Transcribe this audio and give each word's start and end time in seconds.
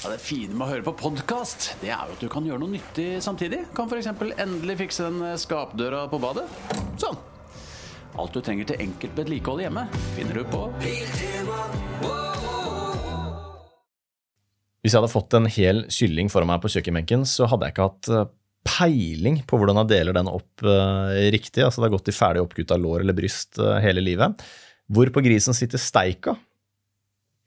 Ja, 0.00 0.08
det 0.08 0.22
fine 0.24 0.54
med 0.56 0.64
å 0.64 0.70
høre 0.70 0.84
på 0.86 0.94
podkast, 0.96 1.74
det 1.82 1.90
er 1.92 2.08
jo 2.08 2.14
at 2.14 2.22
du 2.24 2.28
kan 2.32 2.46
gjøre 2.48 2.62
noe 2.62 2.72
nyttig 2.72 3.18
samtidig. 3.20 3.66
Kan 3.76 3.84
f.eks. 3.84 4.06
endelig 4.40 4.78
fikse 4.78 5.04
den 5.04 5.34
skapdøra 5.36 6.06
på 6.08 6.16
badet. 6.22 6.46
Sånn. 7.02 7.18
Alt 8.16 8.32
du 8.32 8.40
trenger 8.40 8.70
til 8.70 8.80
enkelt 8.80 9.20
vedlikehold 9.20 9.60
hjemme, 9.60 9.84
finner 10.16 10.40
du 10.40 10.46
på 10.48 10.62
Hvis 14.80 14.94
jeg 14.94 14.96
hadde 14.96 15.12
fått 15.12 15.36
en 15.36 15.50
hel 15.52 15.84
kylling 15.92 16.32
foran 16.32 16.48
meg 16.48 16.64
på 16.64 16.72
kjøkkenbenken, 16.72 17.28
så 17.28 17.50
hadde 17.52 17.68
jeg 17.68 17.76
ikke 17.76 17.90
hatt 17.90 18.12
eh, 18.16 18.26
peiling 18.72 19.42
på 19.44 19.60
hvordan 19.60 19.82
jeg 19.82 19.92
deler 19.92 20.16
den 20.16 20.32
opp 20.32 20.64
eh, 20.64 21.28
riktig. 21.36 21.60
Altså 21.60 21.84
det 21.84 21.90
har 21.90 21.96
gått 21.98 22.08
i 22.08 22.16
ferdig 22.16 22.48
oppkutta 22.48 22.80
lår 22.80 23.04
eller 23.04 23.20
bryst 23.20 23.60
eh, 23.60 23.76
hele 23.84 24.00
livet. 24.00 24.40
Hvor 24.88 25.12
på 25.12 25.28
grisen 25.28 25.52
sitter 25.52 25.76
steika? 25.76 26.40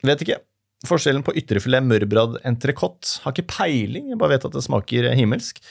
Vet 0.06 0.22
ikke. 0.22 0.44
Forskjellen 0.84 1.24
på 1.24 1.32
ytrefilet, 1.40 1.86
mørbrad, 1.88 2.42
entrecôte 2.44 3.22
har 3.24 3.32
ikke 3.32 3.48
peiling, 3.54 4.10
jeg 4.12 4.20
bare 4.20 4.36
vet 4.36 4.48
at 4.50 4.55
det 4.55 4.64
smaker 4.66 5.14
himmelsk, 5.16 5.62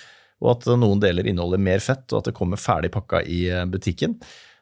og 0.42 0.54
at 0.54 0.70
noen 0.80 1.02
deler 1.02 1.28
inneholder 1.28 1.60
mer 1.60 1.82
fett, 1.84 2.06
og 2.10 2.22
at 2.22 2.30
det 2.30 2.36
kommer 2.38 2.60
ferdig 2.60 2.90
pakka 2.94 3.20
i 3.28 3.44
eh, 3.52 3.66
butikken. 3.68 4.16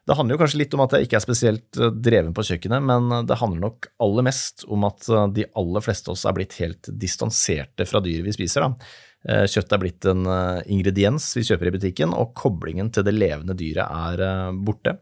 Det 0.07 0.17
handler 0.17 0.35
jo 0.35 0.41
kanskje 0.41 0.59
litt 0.59 0.75
om 0.75 0.83
at 0.83 0.95
jeg 0.97 1.07
ikke 1.07 1.17
er 1.21 1.23
spesielt 1.23 1.79
eh, 1.79 1.93
dreven 2.03 2.35
på 2.35 2.45
kjøkkenet, 2.49 2.83
men 2.83 3.25
det 3.29 3.39
handler 3.39 3.63
nok 3.63 3.87
aller 4.03 4.27
mest 4.27 4.65
om 4.67 4.83
at 4.89 5.07
eh, 5.07 5.29
de 5.39 5.47
aller 5.61 5.87
fleste 5.87 6.11
av 6.11 6.17
oss 6.17 6.27
er 6.27 6.35
blitt 6.35 6.57
helt 6.59 6.91
distanserte 6.99 7.87
fra 7.87 8.03
dyret 8.03 8.27
vi 8.27 8.35
spiser. 8.35 8.67
Da. 8.67 8.97
Kjøtt 9.21 9.73
er 9.75 9.77
blitt 9.77 10.05
en 10.09 10.25
ingrediens 10.73 11.27
vi 11.37 11.43
kjøper 11.45 11.69
i 11.69 11.73
butikken, 11.75 12.15
og 12.17 12.31
koblingen 12.33 12.87
til 12.89 13.05
det 13.05 13.13
levende 13.13 13.53
dyret 13.53 13.85
er 13.85 14.55
borte. 14.65 14.95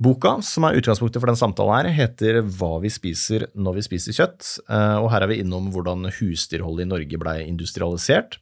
Boka, 0.00 0.38
som 0.40 0.64
er 0.64 0.78
utgangspunktet 0.80 1.20
for 1.20 1.28
den 1.28 1.36
samtalen 1.36 1.90
her, 1.90 1.92
heter 1.92 2.38
Hva 2.40 2.78
vi 2.80 2.88
spiser 2.92 3.44
når 3.52 3.76
vi 3.76 3.82
spiser 3.84 4.16
kjøtt, 4.16 4.46
eh, 4.72 4.96
og 4.96 5.10
her 5.12 5.26
er 5.26 5.28
vi 5.28 5.42
innom 5.42 5.66
hvordan 5.74 6.08
husdyrholdet 6.16 6.86
i 6.86 6.88
Norge 6.88 7.20
blei 7.20 7.36
industrialisert. 7.44 8.38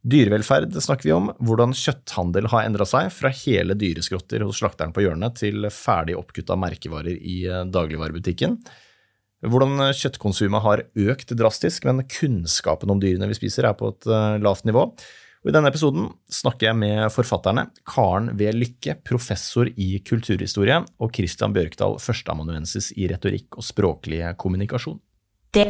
Dyrevelferd 0.00 0.72
snakker 0.72 1.08
vi 1.10 1.12
om, 1.12 1.28
hvordan 1.44 1.76
kjøtthandel 1.76 2.48
har 2.52 2.64
endra 2.64 2.86
seg, 2.88 3.10
fra 3.12 3.28
hele 3.44 3.76
dyreskrotter 3.76 4.46
hos 4.48 4.62
slakteren 4.62 4.94
på 4.96 5.04
hjørnet 5.04 5.36
til 5.42 5.68
ferdig 5.72 6.16
oppkutta 6.16 6.56
merkevarer 6.56 7.20
i 7.20 7.42
eh, 7.52 7.66
dagligvarebutikken. 7.68 8.56
Hvordan 9.44 9.90
kjøttkonsumet 9.92 10.64
har 10.64 10.86
økt 11.04 11.36
drastisk, 11.36 11.84
men 11.84 12.00
kunnskapen 12.08 12.88
om 12.88 13.02
dyrene 13.02 13.28
vi 13.28 13.36
spiser 13.36 13.68
er 13.68 13.76
på 13.76 13.92
et 13.92 14.08
eh, 14.08 14.40
lavt 14.40 14.64
nivå. 14.64 14.86
Og 15.44 15.50
I 15.50 15.52
denne 15.52 15.68
episoden 15.68 16.06
snakker 16.32 16.70
jeg 16.70 16.76
med 16.80 17.12
forfatterne 17.12 17.66
Karen 17.84 18.30
V. 18.32 18.46
Lykke, 18.56 18.94
professor 19.04 19.68
i 19.68 19.98
kulturhistorie, 20.00 20.78
og 20.96 21.10
Christian 21.12 21.52
Bjørkdal, 21.52 21.98
førsteamanuensis 22.00 22.94
i 22.96 23.04
retorikk 23.12 23.58
og 23.60 23.66
språklig 23.66 24.22
kommunikasjon. 24.40 24.96
Det, 25.52 25.66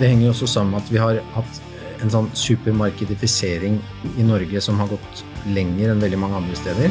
det 0.00 0.08
henger 0.08 0.24
jo 0.24 0.32
også 0.32 0.48
sammen 0.48 0.72
med 0.72 0.80
at 0.80 0.94
vi 0.96 1.02
har 1.04 1.20
hatt 1.36 1.60
en 2.00 2.16
sånn 2.16 2.32
supermarkedifisering 2.32 3.76
i 4.16 4.24
Norge 4.24 4.64
som 4.64 4.80
har 4.80 4.88
gått 4.96 5.24
lenger 5.52 5.92
enn 5.92 6.00
veldig 6.08 6.24
mange 6.24 6.40
andre 6.40 6.56
steder. 6.56 6.88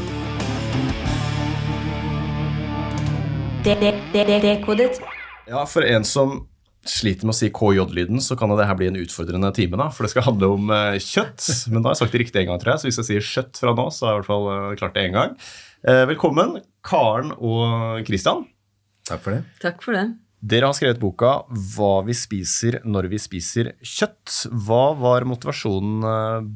Ja, 5.49 5.65
for 5.65 5.81
en 5.89 6.05
som 6.05 6.43
sliter 6.89 7.27
med 7.27 7.33
å 7.33 7.37
si 7.37 7.49
KJ-lyden, 7.53 8.21
så 8.23 8.35
kan 8.39 8.51
det 8.51 8.67
her 8.67 8.77
bli 8.79 8.89
en 8.91 8.99
utfordrende 8.99 9.51
time. 9.55 9.79
da, 9.79 9.89
For 9.93 10.05
det 10.05 10.13
skal 10.13 10.27
handle 10.27 10.51
om 10.55 10.73
uh, 10.73 10.97
kjøtt. 10.99 11.45
Men 11.71 11.81
da 11.81 11.89
har 11.89 11.95
jeg 11.95 12.03
sagt 12.03 12.15
det 12.15 12.23
riktig 12.25 12.41
en 12.43 12.51
gang, 12.51 12.59
tror 12.61 12.73
jeg. 12.73 12.81
Så 12.81 12.89
hvis 12.89 12.99
jeg 13.01 13.09
sier 13.09 13.29
kjøtt 13.29 13.61
fra 13.63 13.75
nå, 13.77 13.87
så 13.93 14.07
har 14.07 14.11
jeg 14.11 14.17
i 14.17 14.21
hvert 14.21 14.31
fall 14.33 14.49
uh, 14.49 14.73
klart 14.79 14.97
det 14.97 15.05
én 15.07 15.15
gang. 15.15 15.37
Uh, 15.87 16.03
velkommen, 16.11 16.59
Karen 16.85 17.31
og 17.37 18.03
Christian. 18.07 18.45
Takk 19.07 19.23
for 19.23 19.37
det. 19.37 19.41
Takk 19.63 19.81
for 19.83 19.97
det. 19.97 20.05
Dere 20.43 20.67
har 20.67 20.75
skrevet 20.75 20.99
boka 20.99 21.45
'Hva 21.47 22.01
vi 22.03 22.11
spiser 22.19 22.81
når 22.83 23.07
vi 23.13 23.19
spiser 23.23 23.69
kjøtt'. 23.79 24.49
Hva 24.51 24.91
var 24.99 25.23
motivasjonen 25.23 26.03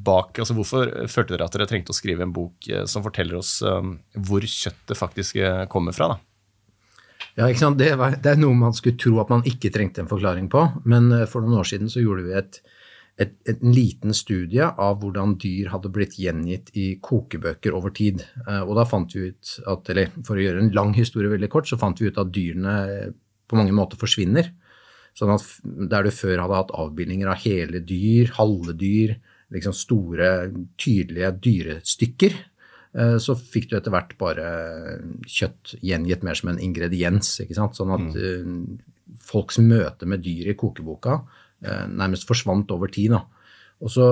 bak? 0.04 0.36
altså 0.44 0.58
Hvorfor 0.58 0.92
følte 1.08 1.38
dere 1.38 1.48
at 1.48 1.56
dere 1.56 1.70
trengte 1.72 1.96
å 1.96 1.96
skrive 1.96 2.28
en 2.28 2.36
bok 2.36 2.68
som 2.84 3.06
forteller 3.06 3.40
oss 3.40 3.62
hvor 3.64 4.44
kjøttet 4.44 5.00
faktisk 5.00 5.40
kommer 5.72 5.96
fra? 5.96 6.12
da? 6.12 6.20
Ja, 7.38 7.46
ikke 7.52 7.62
sant? 7.62 7.78
Det, 7.78 7.92
var, 8.00 8.16
det, 8.18 8.32
er 8.34 8.40
noe 8.42 8.58
man 8.58 8.74
skulle 8.74 8.98
tro 8.98 9.20
at 9.22 9.30
man 9.30 9.46
ikke 9.46 9.70
trengte 9.74 10.02
en 10.02 10.10
forklaring 10.10 10.50
på. 10.50 10.64
Men 10.90 11.12
eh, 11.14 11.28
for 11.30 11.46
noen 11.46 11.60
år 11.62 11.70
siden 11.70 11.92
så 11.94 12.02
gjorde 12.02 12.26
vi 12.26 12.34
et, 12.40 12.58
et, 13.22 13.36
et, 13.46 13.62
en 13.62 13.76
liten 13.76 14.16
studie 14.18 14.66
av 14.66 14.98
hvordan 15.04 15.36
dyr 15.42 15.70
hadde 15.70 15.92
blitt 15.94 16.18
gjengitt 16.18 16.74
i 16.74 16.88
kokebøker 17.04 17.78
over 17.78 17.94
tid. 17.94 18.26
Eh, 18.48 18.64
og 18.64 18.74
da 18.80 18.88
fant 18.90 19.14
vi 19.14 19.30
ut 19.30 19.54
at, 19.70 19.94
eller 19.94 20.18
For 20.26 20.34
å 20.34 20.48
gjøre 20.48 20.66
en 20.66 20.74
lang 20.74 20.96
historie 20.98 21.30
veldig 21.36 21.52
kort, 21.54 21.70
så 21.70 21.78
fant 21.78 22.02
vi 22.02 22.10
ut 22.10 22.18
at 22.18 22.34
dyrene 22.34 22.76
på 23.48 23.60
mange 23.60 23.76
måter 23.76 24.02
forsvinner. 24.02 24.50
Sånn 25.18 25.34
at 25.34 25.46
Der 25.94 26.10
du 26.10 26.14
før 26.14 26.42
hadde 26.42 26.58
hatt 26.58 26.74
avbildninger 26.74 27.30
av 27.30 27.42
hele 27.46 27.86
dyr, 27.86 28.34
halve 28.42 28.74
dyr, 28.78 29.14
liksom 29.54 29.78
store, 29.78 30.34
tydelige 30.82 31.36
dyrestykker, 31.46 32.34
Eh, 32.34 32.57
så 33.22 33.36
fikk 33.38 33.68
du 33.70 33.78
etter 33.78 33.94
hvert 33.94 34.14
bare 34.18 34.46
kjøtt 35.30 35.76
gjengitt 35.86 36.24
mer 36.26 36.38
som 36.40 36.54
en 36.54 36.62
ingrediens. 36.64 37.34
ikke 37.44 37.58
sant? 37.58 37.76
Sånn 37.78 37.92
at 37.94 38.16
mm. 38.16 38.62
folks 39.22 39.60
møte 39.62 40.08
med 40.10 40.24
dyr 40.26 40.54
i 40.54 40.56
kokeboka 40.58 41.20
eh, 41.66 41.84
nærmest 41.92 42.26
forsvant 42.30 42.72
over 42.74 42.90
tid. 42.94 43.14
da. 43.18 43.22
Og 43.84 43.94
så 43.94 44.08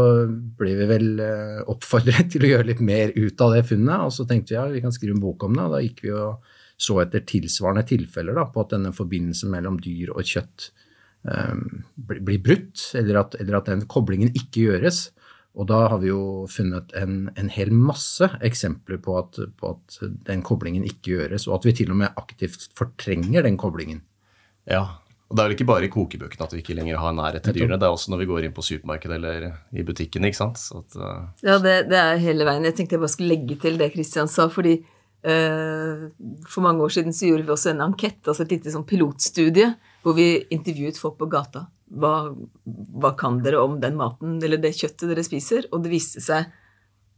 ble 0.59 0.75
vi 0.77 0.89
vel 0.91 1.23
oppfordret 1.71 2.29
til 2.35 2.45
å 2.45 2.51
gjøre 2.51 2.69
litt 2.69 2.83
mer 2.85 3.15
ut 3.15 3.41
av 3.41 3.55
det 3.55 3.63
funnet, 3.71 4.05
og 4.05 4.13
så 4.13 4.27
tenkte 4.29 4.53
vi 4.53 4.59
ja, 4.59 4.67
vi 4.75 4.83
kan 4.83 4.93
skrive 4.93 5.17
en 5.17 5.23
bok 5.23 5.47
om 5.47 5.57
det. 5.57 5.65
og 5.65 5.75
Da 5.77 5.81
gikk 5.85 6.05
vi 6.05 6.13
og 6.13 6.53
så 6.77 6.99
etter 7.03 7.23
tilsvarende 7.27 7.85
tilfeller 7.87 8.35
da, 8.35 8.47
på 8.51 8.63
at 8.65 8.73
denne 8.75 8.91
forbindelsen 8.95 9.51
mellom 9.53 9.77
dyr 9.83 10.11
og 10.11 10.27
kjøtt 10.27 10.69
um, 11.23 11.83
blir 11.95 12.41
brutt, 12.43 12.89
eller 12.99 13.21
at, 13.21 13.37
eller 13.39 13.59
at 13.61 13.69
den 13.71 13.85
koblingen 13.91 14.33
ikke 14.35 14.67
gjøres. 14.67 15.07
Og 15.55 15.69
da 15.69 15.85
har 15.87 16.01
vi 16.01 16.09
jo 16.09 16.43
funnet 16.51 16.91
en, 16.99 17.29
en 17.39 17.49
hel 17.51 17.71
masse 17.71 18.27
eksempler 18.43 18.99
på 19.03 19.15
at, 19.21 19.39
på 19.59 19.71
at, 19.71 19.97
den 20.27 20.43
koblingen 20.43 20.83
ikke 20.87 21.15
gjøres, 21.15 21.47
og 21.47 21.59
at 21.59 21.69
vi 21.69 21.75
til 21.79 21.93
og 21.93 21.99
med 22.01 22.19
aktivt 22.19 22.67
fortrenger 22.75 23.45
den 23.45 23.55
koblingen. 23.59 24.01
Ja, 24.67 24.83
og 25.29 25.37
det 25.37 25.41
er 25.41 25.47
vel 25.47 25.55
ikke 25.55 25.69
bare 25.69 25.87
i 25.87 25.91
kokebøkene 25.93 26.45
at 26.45 26.53
vi 26.53 26.59
ikke 26.61 26.75
lenger 26.77 26.99
har 27.01 27.15
nærhet 27.15 27.45
til 27.47 27.55
dyrene, 27.55 27.79
det 27.79 27.87
er 27.87 27.95
også 27.95 28.11
når 28.11 28.21
vi 28.21 28.27
går 28.29 28.45
inn 28.45 28.55
på 28.55 28.65
supermarkedet 28.65 29.15
eller 29.15 29.47
i 29.71 29.85
butikken, 29.87 30.27
ikke 30.27 30.41
sant. 30.41 30.59
At, 30.75 30.97
uh... 30.99 31.23
Ja, 31.45 31.55
det, 31.63 31.77
det, 31.89 32.01
er 32.01 32.21
hele 32.21 32.47
veien. 32.47 32.67
Jeg 32.67 32.77
tenkte 32.77 32.97
jeg 32.97 33.05
bare 33.05 33.13
skulle 33.15 33.31
legge 33.31 33.57
til 33.63 33.79
det 33.79 33.89
Kristian 33.95 34.29
sa, 34.29 34.49
fordi 34.51 34.75
uh, 34.83 36.05
for 36.51 36.67
mange 36.67 36.83
år 36.83 36.93
siden 36.97 37.15
så 37.15 37.31
gjorde 37.31 37.47
vi 37.47 37.55
også 37.55 37.71
en 37.71 37.85
ankett, 37.87 38.19
altså 38.27 38.43
et 38.43 38.57
lite 38.57 38.75
sånn 38.75 38.85
pilotstudie, 38.89 39.71
hvor 40.03 40.19
vi 40.19 40.29
intervjuet 40.53 40.99
folk 40.99 41.17
på 41.23 41.31
gata 41.31 41.65
hva, 41.95 42.13
hva, 42.65 43.11
kan 43.19 43.39
dere 43.43 43.63
om 43.63 43.79
den 43.81 43.97
maten 43.99 44.37
eller 44.43 44.61
det 44.61 44.75
kjøttet 44.77 45.09
dere 45.11 45.25
spiser? 45.25 45.67
Og 45.71 45.83
det 45.85 45.93
viste 45.93 46.23
seg 46.23 46.51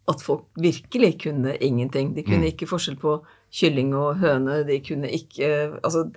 at 0.08 0.24
folk 0.24 0.48
virkelig 0.62 1.18
kunne 1.26 1.58
ingenting. 1.64 2.14
De 2.16 2.24
kunne 2.24 2.46
mm. 2.46 2.52
ikke 2.54 2.70
forskjell 2.70 2.98
på 3.02 3.18
kylling 3.54 3.94
og 3.98 4.22
høne. 4.22 4.62
De 4.68 4.80
kunne 4.86 5.12
ikke 5.12 5.50
Altså 5.82 6.08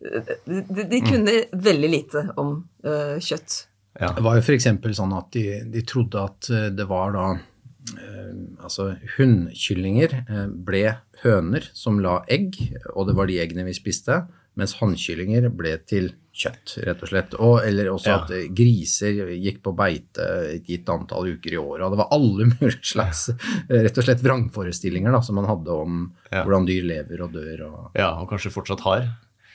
de, 0.00 0.62
de 0.64 1.00
mm. 1.00 1.06
kunne 1.06 1.36
mm. 1.36 1.60
veldig 1.68 1.90
lite 1.92 2.24
om 2.40 2.54
uh, 2.86 3.16
kjøtt. 3.20 3.64
Ja. 4.00 4.12
Det 4.16 4.24
var 4.24 4.38
jo 4.38 4.44
f.eks. 4.44 4.68
sånn 4.96 5.16
at 5.16 5.32
de, 5.34 5.44
de, 5.68 5.80
trodde 5.84 6.20
at 6.22 6.46
eh, 6.54 6.68
det 6.72 6.86
var 6.88 7.10
da 7.16 7.24
uh, 7.34 8.34
Altså 8.62 8.92
hunnkyllinger 9.16 10.14
ble 10.54 10.84
høner 11.24 11.66
som 11.76 11.98
la 12.00 12.20
egg, 12.30 12.54
og 12.94 13.08
det 13.08 13.16
var 13.18 13.28
de 13.28 13.40
eggene 13.42 13.66
vi 13.66 13.74
spiste 13.76 14.20
mens 14.60 14.76
hannkyllinger 14.78 15.48
ble 15.56 15.74
til 15.88 16.10
kjøtt, 16.36 16.76
rett 16.86 17.02
og 17.02 17.10
slett. 17.10 17.34
Og, 17.38 17.54
eller 17.66 17.90
også 17.92 18.12
ja. 18.12 18.18
at 18.22 18.52
griser 18.56 19.32
gikk 19.34 19.62
på 19.64 19.72
beite 19.76 20.26
et 20.54 20.68
gitt 20.68 20.88
antall 20.92 21.32
uker 21.34 21.56
i 21.56 21.60
året. 21.60 21.86
Og 21.86 21.94
det 21.94 22.00
var 22.02 22.12
alle 22.16 22.48
mulige 22.52 22.92
slags 22.92 23.26
rett 23.68 23.98
og 23.98 24.06
slett 24.06 24.22
vrangforestillinger 24.24 25.16
da, 25.16 25.22
som 25.26 25.40
man 25.40 25.48
hadde 25.50 25.74
om 25.74 26.04
ja. 26.30 26.44
hvordan 26.44 26.68
dyr 26.68 26.86
lever 26.92 27.26
og 27.26 27.34
dør. 27.34 27.66
Og... 27.70 27.82
Ja, 27.98 28.14
og 28.20 28.30
kanskje 28.30 28.54
fortsatt 28.54 28.84
har. 28.86 29.10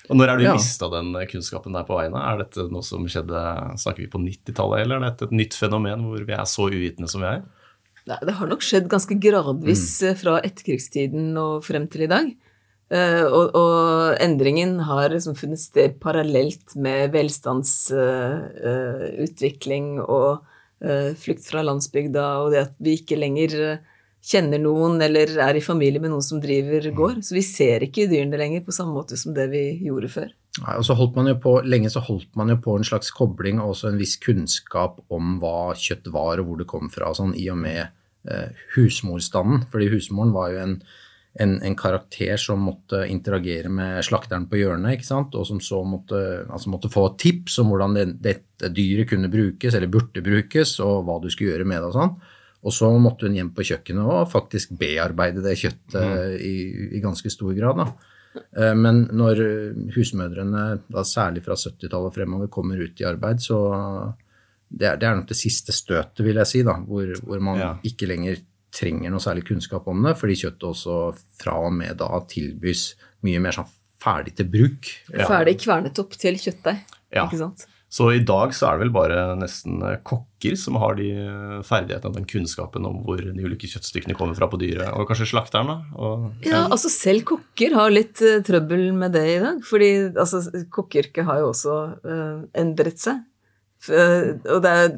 Og 0.06 0.20
Når 0.20 0.32
er 0.32 0.38
du 0.38 0.46
ja. 0.46 0.54
mista 0.54 0.90
den 0.92 1.16
kunnskapen 1.32 1.74
der 1.74 1.86
på 1.88 1.98
veien? 1.98 2.14
Er 2.20 2.44
dette 2.44 2.68
noe 2.70 2.86
som 2.86 3.08
skjedde 3.10 3.42
snakker 3.82 4.04
vi 4.04 4.12
på 4.12 4.22
90-tallet, 4.22 4.84
eller 4.84 5.00
er 5.00 5.08
dette 5.08 5.30
et 5.30 5.38
nytt 5.40 5.58
fenomen 5.58 6.06
hvor 6.06 6.26
vi 6.28 6.36
er 6.36 6.46
så 6.50 6.68
uvitende 6.70 7.10
som 7.10 7.26
vi 7.26 7.32
er? 7.32 7.46
Nei, 8.06 8.20
det 8.22 8.36
har 8.38 8.50
nok 8.50 8.62
skjedd 8.62 8.86
ganske 8.92 9.18
gradvis 9.18 9.88
mm. 10.06 10.18
fra 10.20 10.38
etterkrigstiden 10.46 11.32
og 11.42 11.66
frem 11.66 11.88
til 11.90 12.06
i 12.06 12.12
dag. 12.12 12.28
Uh, 12.94 13.26
og, 13.26 13.56
og, 13.58 14.14
endringen 14.22 14.78
har 14.86 15.10
liksom 15.10 15.34
funnet 15.40 15.58
sted 15.58 15.96
parallelt 16.04 16.76
med 16.78 17.10
velstandsutvikling 17.16 19.88
uh, 19.98 20.06
uh, 20.06 20.06
og 20.06 20.46
flukt 21.18 21.42
fra 21.48 21.64
landsbygda, 21.66 22.26
og 22.44 22.52
det 22.54 22.60
at 22.68 22.76
vi 22.84 22.92
ikke 23.00 23.18
lenger 23.18 23.80
kjenner 24.26 24.60
noen 24.62 25.02
eller 25.02 25.28
er 25.42 25.56
i 25.58 25.62
familie 25.64 26.02
med 26.04 26.12
noen 26.12 26.24
som 26.26 26.42
driver 26.44 26.92
gård. 26.94 27.24
Så 27.26 27.34
vi 27.34 27.42
ser 27.48 27.82
ikke 27.88 28.10
dyrene 28.12 28.38
lenger 28.38 28.62
på 28.66 28.72
samme 28.76 28.94
måte 28.94 29.18
som 29.18 29.34
det 29.34 29.48
vi 29.54 29.80
gjorde 29.88 30.10
før. 30.14 30.30
Nei, 30.60 30.74
og 30.76 30.84
så 30.86 30.94
holdt 31.00 31.16
man 31.18 31.28
jo 31.32 31.36
på, 31.42 31.62
Lenge 31.66 31.90
så 31.90 32.00
holdt 32.06 32.36
man 32.38 32.50
jo 32.54 32.58
på 32.62 32.72
en 32.78 32.86
slags 32.86 33.10
kobling 33.16 33.58
og 33.64 33.70
også 33.74 33.88
en 33.90 34.02
viss 34.04 34.16
kunnskap 34.22 35.02
om 35.16 35.40
hva 35.42 35.74
kjøtt 35.80 36.06
var 36.14 36.40
og 36.44 36.48
hvor 36.50 36.58
det 36.62 36.70
kom 36.70 36.86
fra, 36.94 37.10
sånn, 37.18 37.34
i 37.40 37.50
og 37.50 37.58
med 37.64 37.82
husmorstanden. 38.76 39.66
Fordi 39.72 39.88
husmoren 39.96 40.36
var 40.36 40.48
jo 40.54 40.60
en 40.68 40.76
en, 41.40 41.58
en 41.68 41.76
karakter 41.76 42.38
som 42.40 42.62
måtte 42.64 43.02
interagere 43.12 43.68
med 43.70 44.00
slakteren 44.08 44.46
på 44.48 44.56
hjørnet, 44.62 44.96
ikke 44.96 45.08
sant? 45.10 45.36
og 45.36 45.44
som 45.50 45.60
så 45.60 45.82
måtte, 45.84 46.20
altså 46.48 46.72
måtte 46.72 46.92
få 46.94 47.10
tips 47.20 47.58
om 47.60 47.74
hvordan 47.74 47.98
det, 47.98 48.06
dette 48.24 48.70
dyret 48.72 49.10
kunne 49.10 49.28
brukes, 49.34 49.76
eller 49.76 49.92
burde 49.92 50.24
brukes, 50.24 50.78
og 50.80 51.04
hva 51.08 51.20
du 51.24 51.28
skulle 51.34 51.52
gjøre 51.54 51.68
med 51.68 51.82
det 51.84 51.90
og 51.92 51.98
sånn. 51.98 52.16
Og 52.66 52.74
så 52.74 52.88
måtte 52.98 53.28
hun 53.28 53.36
hjem 53.38 53.52
på 53.54 53.66
kjøkkenet 53.68 54.08
og 54.10 54.32
faktisk 54.32 54.72
bearbeide 54.80 55.44
det 55.46 55.58
kjøttet 55.60 56.40
i, 56.42 56.56
i 56.98 57.02
ganske 57.04 57.30
stor 57.30 57.52
grad. 57.54 57.78
Da. 57.84 57.92
Eh, 58.58 58.74
Men 58.74 59.04
når 59.14 59.44
husmødrene, 59.94 60.64
da 60.90 61.04
særlig 61.06 61.44
fra 61.46 61.54
70-tallet 61.60 62.16
fremover, 62.16 62.50
kommer 62.50 62.80
ut 62.82 63.04
i 63.04 63.06
arbeid, 63.06 63.44
så 63.44 63.60
det 64.76 64.88
er, 64.90 64.98
det 64.98 65.08
er 65.08 65.20
nok 65.20 65.28
det 65.30 65.38
siste 65.38 65.72
støtet, 65.76 66.24
vil 66.26 66.40
jeg 66.42 66.50
si, 66.50 66.64
da, 66.66 66.74
hvor, 66.88 67.12
hvor 67.28 67.44
man 67.44 67.60
Ja. 67.62 67.70
ikke 67.86 68.08
lenger 68.10 68.40
trenger 68.76 69.14
noe 69.14 69.24
særlig 69.24 69.46
kunnskap 69.48 69.88
om 69.92 70.04
det, 70.06 70.16
fordi 70.20 70.40
kjøttet 70.44 70.68
også 70.70 71.00
fra 71.40 71.56
og 71.68 71.72
med 71.78 71.98
da 72.02 72.10
tilbys 72.32 72.90
mye 73.26 73.42
mer 73.44 73.56
sånn 73.56 73.70
ferdig 74.06 74.36
til 74.38 74.50
bruk. 74.52 74.92
Ferdig 75.16 75.56
kvernet 75.64 76.04
opp 76.04 76.18
til 76.20 76.38
kjøttdeig. 76.42 76.84
Ja. 77.16 77.26
Ikke 77.26 77.40
sant? 77.40 77.66
Så 77.96 78.10
i 78.12 78.20
dag 78.28 78.52
så 78.52 78.68
er 78.68 78.76
det 78.76 78.84
vel 78.88 78.94
bare 78.96 79.20
nesten 79.40 79.78
eh, 79.86 80.00
kokker 80.04 80.58
som 80.60 80.76
har 80.82 80.98
de 80.98 81.06
eh, 81.16 81.60
ferdighetene 81.64 82.12
og 82.12 82.18
den 82.18 82.28
kunnskapen 82.28 82.88
om 82.90 82.98
hvor 83.06 83.22
de 83.22 83.46
ulike 83.46 83.70
kjøttstykkene 83.72 84.18
kommer 84.18 84.36
fra 84.36 84.50
på 84.52 84.60
dyret, 84.60 84.90
og 84.92 85.08
kanskje 85.08 85.30
slakteren, 85.30 85.70
da. 85.72 85.78
Og, 85.96 86.26
Ja, 86.44 86.66
altså 86.66 86.92
selv 86.92 87.24
kokker 87.30 87.78
har 87.78 87.94
litt 87.94 88.20
uh, 88.26 88.42
trøbbel 88.44 88.90
med 88.98 89.16
det 89.16 89.24
i 89.38 89.40
dag. 89.44 89.62
Fordi 89.64 89.92
altså, 90.12 90.44
kokkeyrket 90.76 91.24
har 91.30 91.40
jo 91.44 91.54
også 91.54 91.78
uh, 92.04 92.44
endret 92.58 93.00
seg. 93.00 93.24
Eh, 93.90 94.30
og 94.56 94.62
det, 94.66 94.72
er, 94.72 94.94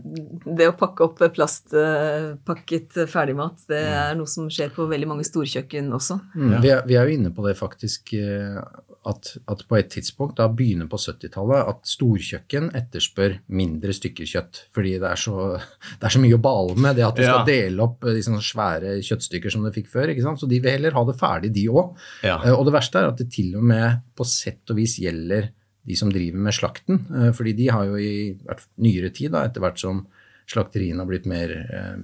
det 0.57 0.69
å 0.71 0.75
pakke 0.79 1.07
opp 1.07 1.21
plastpakket 1.35 2.99
ferdigmat, 3.11 3.63
det 3.69 3.83
er 3.91 4.17
noe 4.19 4.29
som 4.29 4.49
skjer 4.51 4.71
på 4.75 4.87
veldig 4.89 5.09
mange 5.13 5.27
storkjøkken 5.27 5.89
også. 5.97 6.19
Mm, 6.35 6.57
vi, 6.63 6.73
er, 6.73 6.83
vi 6.87 6.97
er 6.99 7.07
jo 7.09 7.17
inne 7.19 7.31
på 7.35 7.45
det 7.45 7.55
faktisk 7.59 8.13
eh, 8.17 8.59
at, 9.07 9.29
at 9.47 9.61
på 9.69 9.77
et 9.79 9.89
tidspunkt, 9.93 10.35
da 10.39 10.49
begynner 10.51 10.89
på 10.91 10.99
70-tallet, 10.99 11.69
at 11.71 11.87
storkjøkken 11.87 12.71
etterspør 12.75 13.37
mindre 13.55 13.95
stykker 13.95 14.27
kjøtt. 14.27 14.63
Fordi 14.75 14.95
det 14.99 15.11
er 15.13 15.21
så, 15.21 15.37
det 15.99 16.09
er 16.09 16.15
så 16.17 16.23
mye 16.23 16.39
å 16.39 16.43
bale 16.43 16.75
med, 16.79 16.97
det 16.99 17.05
at 17.07 17.15
du 17.19 17.23
Ja. 17.23 17.37
skal 17.37 17.47
dele 17.49 17.85
opp 17.87 18.07
eh, 18.07 18.15
de 18.17 18.25
sånne 18.25 18.43
svære 18.43 18.97
kjøttstykker 19.07 19.53
som 19.53 19.63
du 19.67 19.71
fikk 19.75 19.91
før. 19.93 20.11
ikke 20.13 20.25
sant? 20.25 20.41
Så 20.43 20.49
de 20.51 20.59
vil 20.63 20.75
heller 20.77 20.95
ha 20.97 21.05
det 21.07 21.17
ferdig, 21.19 21.53
de 21.55 21.67
òg. 21.71 21.95
Ja. 22.27 22.39
Og 22.55 22.65
det 22.67 22.75
verste 22.75 23.01
er 23.03 23.11
at 23.11 23.21
det 23.21 23.29
til 23.33 23.55
og 23.59 23.63
med 23.67 24.01
på 24.17 24.27
sett 24.27 24.73
og 24.73 24.79
vis 24.79 24.97
gjelder 25.01 25.51
de 25.87 25.95
som 25.95 26.11
driver 26.11 26.43
med 26.43 26.55
slakten. 26.55 27.01
eh, 27.15 27.31
Fordi 27.35 27.55
de 27.57 27.67
har 27.71 27.87
jo 27.87 27.97
i 27.97 28.35
nyere 28.83 29.11
tid, 29.15 29.31
da, 29.35 29.45
etter 29.47 29.63
hvert 29.63 29.79
som 29.81 30.05
slakteriene 30.47 31.03
har 31.03 31.09
blitt 31.09 31.27
mer 31.27 31.53
eh, 31.57 31.97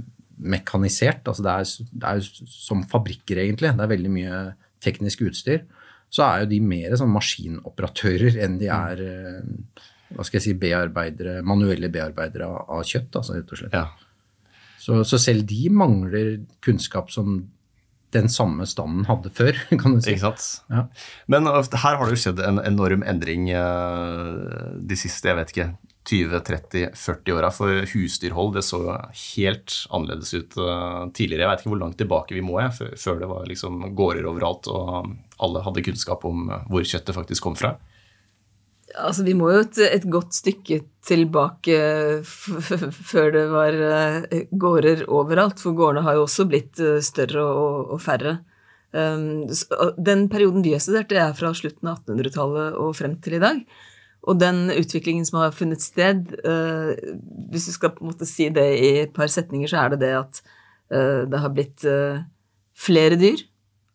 mekanisert, 0.44 1.24
altså 1.30 1.46
det 1.46 1.54
er, 1.54 1.88
det 1.94 2.10
er 2.10 2.20
jo 2.20 2.50
som 2.50 2.84
fabrikker 2.90 3.40
egentlig, 3.44 3.72
det 3.76 3.86
er 3.86 3.92
veldig 3.96 4.12
mye 4.12 4.44
teknisk 4.84 5.24
utstyr, 5.28 5.64
så 6.14 6.26
er 6.28 6.44
jo 6.44 6.52
de 6.52 6.60
mer 6.62 6.96
sånn 7.00 7.14
maskinoperatører 7.14 8.38
enn 8.44 8.58
de 8.62 8.68
er 8.70 9.04
eh, 9.08 9.84
hva 10.14 10.26
skal 10.28 10.38
jeg 10.38 10.46
si, 10.46 10.56
bearbeidere, 10.62 11.40
manuelle 11.42 11.90
bearbeidere 11.90 12.46
av, 12.46 12.66
av 12.76 12.84
kjøtt, 12.86 13.16
altså 13.18 13.38
rett 13.38 13.54
og 13.54 13.62
slett. 13.64 13.78
ja. 13.78 13.88
Så, 14.84 14.98
så 15.08 15.16
selv 15.16 15.46
de 15.48 15.70
mangler 15.72 16.42
kunnskap 16.60 17.08
som 17.14 17.38
den 18.14 18.30
samme 18.32 18.66
standen 18.70 19.06
hadde 19.10 19.32
før, 19.34 19.58
kan 19.82 19.96
du 19.98 20.02
si. 20.04 20.14
Ikke 20.14 20.28
sant? 20.30 20.46
Ja. 20.72 20.86
Men 21.32 21.50
uh, 21.50 21.60
her 21.62 21.98
har 22.00 22.06
det 22.08 22.16
jo 22.18 22.22
skjedd 22.28 22.44
en 22.46 22.62
enorm 22.64 23.04
endring 23.08 23.50
uh, 23.52 24.78
de 24.80 24.98
siste 25.00 25.30
jeg 25.32 25.40
vet 25.42 25.54
ikke, 25.56 25.68
20-30-40 26.04 27.32
åra. 27.38 27.50
For 27.56 27.86
husdyrhold 27.94 28.54
det 28.58 28.66
så 28.68 28.82
helt 29.38 29.76
annerledes 29.94 30.34
ut 30.36 30.58
uh, 30.60 31.06
tidligere. 31.16 31.46
Jeg 31.46 31.52
vet 31.54 31.64
ikke 31.64 31.74
hvor 31.74 31.82
langt 31.86 31.98
tilbake 32.02 32.36
vi 32.38 32.44
må, 32.46 32.60
jeg, 32.64 32.76
før- 33.00 33.22
det 33.24 33.30
var 33.32 33.48
liksom 33.50 33.82
gårder 33.96 34.28
overalt 34.30 34.68
og 34.72 35.14
alle 35.44 35.64
hadde 35.66 35.84
kunnskap 35.86 36.26
om 36.28 36.48
hvor 36.70 36.84
kjøttet 36.88 37.16
faktisk 37.16 37.46
kom 37.48 37.56
fra. 37.60 37.76
Altså, 39.00 39.24
vi 39.26 39.34
må 39.38 39.50
jo 39.50 39.62
et, 39.64 39.80
et 39.88 40.04
godt 40.12 40.36
stykke 40.38 40.84
tilbake 41.04 41.78
før 42.24 43.32
det 43.34 43.44
var 43.52 43.78
eh, 43.90 44.44
gårder 44.52 45.06
overalt, 45.12 45.62
for 45.64 45.76
gårdene 45.78 46.06
har 46.06 46.20
jo 46.20 46.26
også 46.28 46.46
blitt 46.50 46.82
eh, 46.84 47.00
større 47.04 47.44
og, 47.44 47.94
og 47.96 48.04
færre. 48.04 48.38
Um, 48.94 49.48
den 49.98 50.28
perioden 50.30 50.62
vi 50.62 50.76
har 50.76 50.84
studert, 50.84 51.10
det 51.10 51.18
er 51.18 51.34
fra 51.34 51.50
slutten 51.58 51.90
av 51.90 52.04
1800-tallet 52.04 52.78
og 52.78 52.94
frem 52.98 53.18
til 53.26 53.40
i 53.40 53.42
dag. 53.42 53.64
Og 54.30 54.38
den 54.40 54.68
utviklingen 54.72 55.26
som 55.28 55.42
har 55.42 55.56
funnet 55.58 55.82
sted, 55.84 56.30
uh, 56.46 56.94
hvis 57.52 57.68
du 57.68 57.74
skal 57.74 57.96
på 57.96 58.06
en 58.06 58.12
måte 58.14 58.30
si 58.30 58.48
det 58.54 58.68
i 58.78 58.92
et 59.02 59.16
par 59.16 59.32
setninger, 59.34 59.72
så 59.72 59.82
er 59.82 59.96
det 59.96 60.04
det 60.06 60.14
at 60.20 60.44
uh, 60.94 61.26
det 61.26 61.42
har 61.42 61.56
blitt 61.56 61.88
uh, 61.90 62.22
flere 62.78 63.18
dyr 63.20 63.42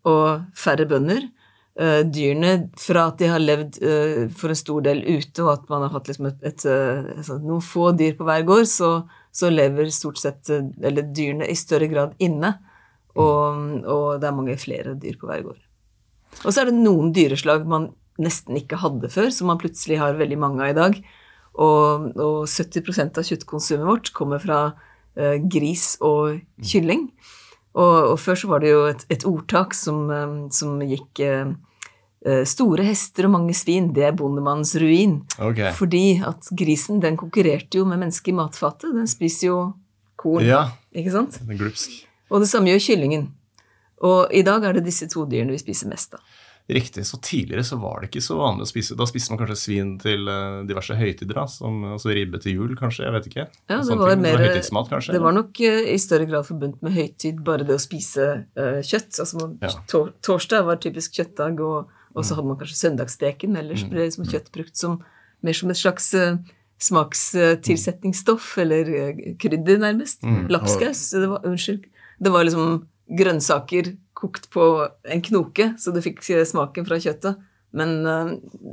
og 0.09 0.49
færre 0.59 0.89
bønder. 0.91 1.31
Eh, 1.79 2.01
dyrene 2.11 2.73
fra 2.75 3.05
at 3.13 3.21
de 3.21 3.29
har 3.31 3.39
levd 3.39 3.77
uh, 3.87 4.25
for 4.35 4.51
en 4.51 4.59
stor 4.59 4.83
del 4.83 5.05
ute, 5.07 5.45
og 5.45 5.53
at 5.53 5.69
man 5.71 5.85
har 5.85 5.93
hatt 5.95 6.09
liksom 6.11 6.27
et, 6.27 6.41
et, 6.43 6.65
et, 6.67 7.13
altså 7.21 7.37
noen 7.39 7.63
få 7.63 7.93
dyr 7.95 8.17
på 8.19 8.27
hver 8.27 8.43
gård, 8.49 8.67
så, 8.67 8.89
så 9.31 9.51
lever 9.53 9.93
stort 9.95 10.19
sett 10.19 10.51
eh, 10.51 10.67
eller 10.83 11.07
dyrene 11.15 11.47
i 11.47 11.55
større 11.59 11.87
grad 11.93 12.17
inne. 12.19 12.57
Og, 13.15 13.63
og 13.87 14.19
det 14.19 14.27
er 14.27 14.35
mange 14.35 14.59
flere 14.59 14.97
dyr 14.99 15.21
på 15.21 15.31
hver 15.31 15.45
gård. 15.47 15.63
Og 16.43 16.51
så 16.51 16.65
er 16.65 16.73
det 16.73 16.81
noen 16.81 17.15
dyreslag 17.15 17.63
man 17.71 17.93
nesten 18.19 18.59
ikke 18.59 18.81
hadde 18.83 19.11
før, 19.15 19.31
som 19.35 19.51
man 19.53 19.63
plutselig 19.63 20.01
har 20.03 20.19
veldig 20.19 20.39
mange 20.43 20.67
av 20.67 20.73
i 20.73 20.79
dag. 20.81 20.99
Og, 21.63 22.11
og 22.19 22.41
70% 22.51 23.23
av 23.23 23.31
kjøttkonsumet 23.31 23.87
vårt 23.87 24.13
kommer 24.19 24.43
fra 24.43 24.61
eh, 25.15 25.39
gris 25.47 25.93
og 26.03 26.41
kylling. 26.59 27.07
Og, 27.79 27.97
og 28.13 28.19
før 28.19 28.43
så 28.43 28.51
var 28.51 28.67
det 28.67 28.75
jo 28.75 28.85
et, 28.91 29.07
et 29.15 29.31
ordtak 29.31 29.79
som, 29.79 30.07
eh, 30.11 30.37
som 30.55 30.83
gikk 30.83 31.23
eh, 31.23 31.47
eh, 31.47 31.57
Store 32.51 32.83
hester 32.83 33.29
og 33.29 33.31
mange 33.37 33.55
svin, 33.55 33.93
det 33.95 34.03
er 34.09 34.17
bondemannens 34.19 34.73
ruin. 34.83 35.21
Okay. 35.39 35.71
Fordi 35.79 36.19
at 36.27 36.49
grisen 36.59 36.99
den 37.01 37.17
konkurrerte 37.17 37.79
jo 37.79 37.85
med 37.87 38.01
mennesket 38.03 38.33
i 38.33 38.37
matfatet. 38.41 38.91
Den 38.97 39.07
spiser 39.07 39.47
jo 39.53 39.59
korn, 40.19 40.43
Ja, 40.45 40.65
ikke 40.93 41.13
sant? 41.15 41.39
det 41.39 41.55
er 41.55 41.61
glupsk. 41.63 41.95
Og 42.35 42.43
det 42.43 42.49
samme 42.51 42.73
gjør 42.73 42.83
kyllingen. 42.89 43.29
Og 44.03 44.35
i 44.35 44.43
dag 44.43 44.65
er 44.67 44.73
det 44.79 44.85
disse 44.91 45.07
to 45.11 45.25
dyrene 45.31 45.55
vi 45.55 45.63
spiser 45.63 45.89
mest 45.91 46.15
av. 46.19 46.21
Riktig. 46.69 47.07
Så 47.07 47.17
tidligere 47.25 47.65
så 47.65 47.79
var 47.81 48.03
det 48.03 48.11
ikke 48.11 48.21
så 48.21 48.35
vanlig 48.37 48.67
å 48.67 48.69
spise 48.69 48.93
Da 48.99 49.07
spiste 49.09 49.33
man 49.33 49.39
kanskje 49.41 49.55
svin 49.57 49.95
til 50.03 50.27
eh, 50.29 50.59
diverse 50.69 50.93
høytider, 50.99 51.33
da, 51.39 51.47
som 51.49 51.79
altså 51.95 52.13
ribbe 52.13 52.37
til 52.45 52.59
jul, 52.59 52.75
kanskje. 52.77 53.07
Jeg 53.07 53.15
vet 53.15 53.29
ikke. 53.31 53.47
Ja, 53.73 53.79
det 53.81 53.97
var 53.97 54.13
mer 54.21 54.37
Høytidsmat, 54.43 54.91
kanskje. 54.91 55.15
Det 55.17 55.23
var 55.25 55.33
nok 55.39 55.61
eh, 55.65 55.95
i 55.95 55.97
større 56.03 56.27
grad 56.29 56.45
forbundet 56.45 56.83
med 56.85 56.93
høytid, 56.99 57.41
bare 57.47 57.65
det 57.65 57.79
å 57.79 57.81
spise 57.81 58.27
uh, 58.59 58.83
kjøtt. 58.85 59.17
Altså 59.25 59.47
Ja. 59.65 59.71
tor 59.89 60.13
torsdag 60.21 60.67
var 60.69 60.77
typisk 60.83 61.17
kjøttdag, 61.17 61.63
og, 61.65 61.89
og 62.19 62.27
så 62.27 62.37
hadde 62.37 62.51
man 62.51 62.59
kanskje 62.61 62.81
søndagssteken, 62.83 63.55
men 63.55 63.63
ellers 63.65 63.87
ble 63.89 64.05
liksom 64.05 64.27
kjøtt 64.29 64.51
brukt 64.55 64.77
som, 64.79 64.99
mer 65.47 65.57
som 65.57 65.71
et 65.71 65.79
slags 65.79 66.11
uh, 66.19 66.37
smakstilsetningsstoff, 66.79 68.53
eller 68.63 68.93
eh, 68.95 69.23
krydder, 69.41 69.81
nærmest. 69.83 70.23
Lapskaus. 70.51 71.11
Det 71.11 71.27
var, 71.27 71.47
unnskyld. 71.47 71.87
Det 72.19 72.33
var 72.35 72.47
liksom 72.47 72.87
grønnsaker 73.19 73.95
kokt 74.19 74.49
på 74.55 74.65
en 75.09 75.23
knoke, 75.31 75.73
så 75.79 75.95
du 75.95 76.03
fikk 76.05 76.23
eh, 76.35 76.47
smaken 76.47 76.87
fra 76.89 77.01
kjøttet. 77.03 77.41
Men 77.79 77.99
eh, 78.09 78.31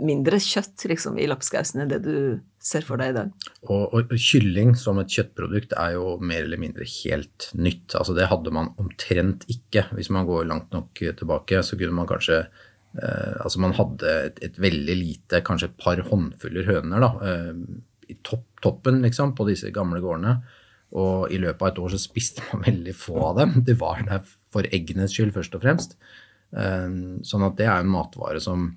mindre 0.07 0.39
kjøtt 0.39 0.85
liksom, 0.91 1.17
i 1.19 1.27
lapskausen 1.27 1.83
enn 1.83 1.91
det 1.91 2.01
du 2.05 2.17
ser 2.63 2.85
for 2.85 3.01
deg 3.01 3.11
i 3.11 3.17
dag. 3.17 3.49
Og, 3.67 3.89
og, 3.89 4.13
kylling 4.21 4.75
som 4.79 5.01
et 5.01 5.11
kjøttprodukt 5.11 5.75
er 5.81 5.97
jo 5.97 6.15
mer 6.21 6.45
eller 6.45 6.61
mindre 6.61 6.87
helt 7.01 7.49
nytt. 7.57 7.97
Altså 7.97 8.15
det 8.17 8.29
hadde 8.31 8.53
man 8.55 8.71
omtrent 8.81 9.45
ikke. 9.51 9.87
Hvis 9.97 10.13
man 10.13 10.29
går 10.29 10.47
langt 10.49 10.71
nok 10.75 10.93
tilbake, 11.01 11.61
så 11.65 11.77
kunne 11.79 11.97
man 11.97 12.09
kanskje 12.09 12.45
eh, 12.45 12.63
Altså 13.01 13.59
man 13.63 13.75
hadde 13.75 14.11
et, 14.29 14.39
et 14.49 14.59
veldig 14.61 14.95
lite, 14.99 15.41
kanskje 15.45 15.71
et 15.71 15.79
par 15.81 15.99
håndfuller 16.07 16.69
høner 16.69 17.03
da, 17.03 17.09
eh, 17.27 17.57
i 18.11 18.17
topp, 18.23 18.45
toppen 18.63 19.01
liksom, 19.03 19.33
på 19.35 19.47
disse 19.49 19.71
gamle 19.75 19.99
gårdene. 20.03 20.37
Og 20.95 21.33
i 21.33 21.39
løpet 21.41 21.61
av 21.61 21.71
et 21.73 21.81
år 21.83 21.95
så 21.95 21.99
spiste 21.99 22.45
man 22.51 22.63
veldig 22.69 22.95
få 22.95 23.17
av 23.31 23.41
dem. 23.41 23.57
De 23.67 23.75
var 23.79 24.03
der 24.07 24.23
for 24.53 24.67
eggenes 24.71 25.15
skyld, 25.15 25.33
først 25.35 25.57
og 25.57 25.65
fremst. 25.65 25.97
Eh, 26.55 26.87
Sånn 27.27 27.47
at 27.47 27.57
det 27.59 27.67
er 27.67 27.81
en 27.81 27.91
matvare 27.91 28.39
som 28.43 28.69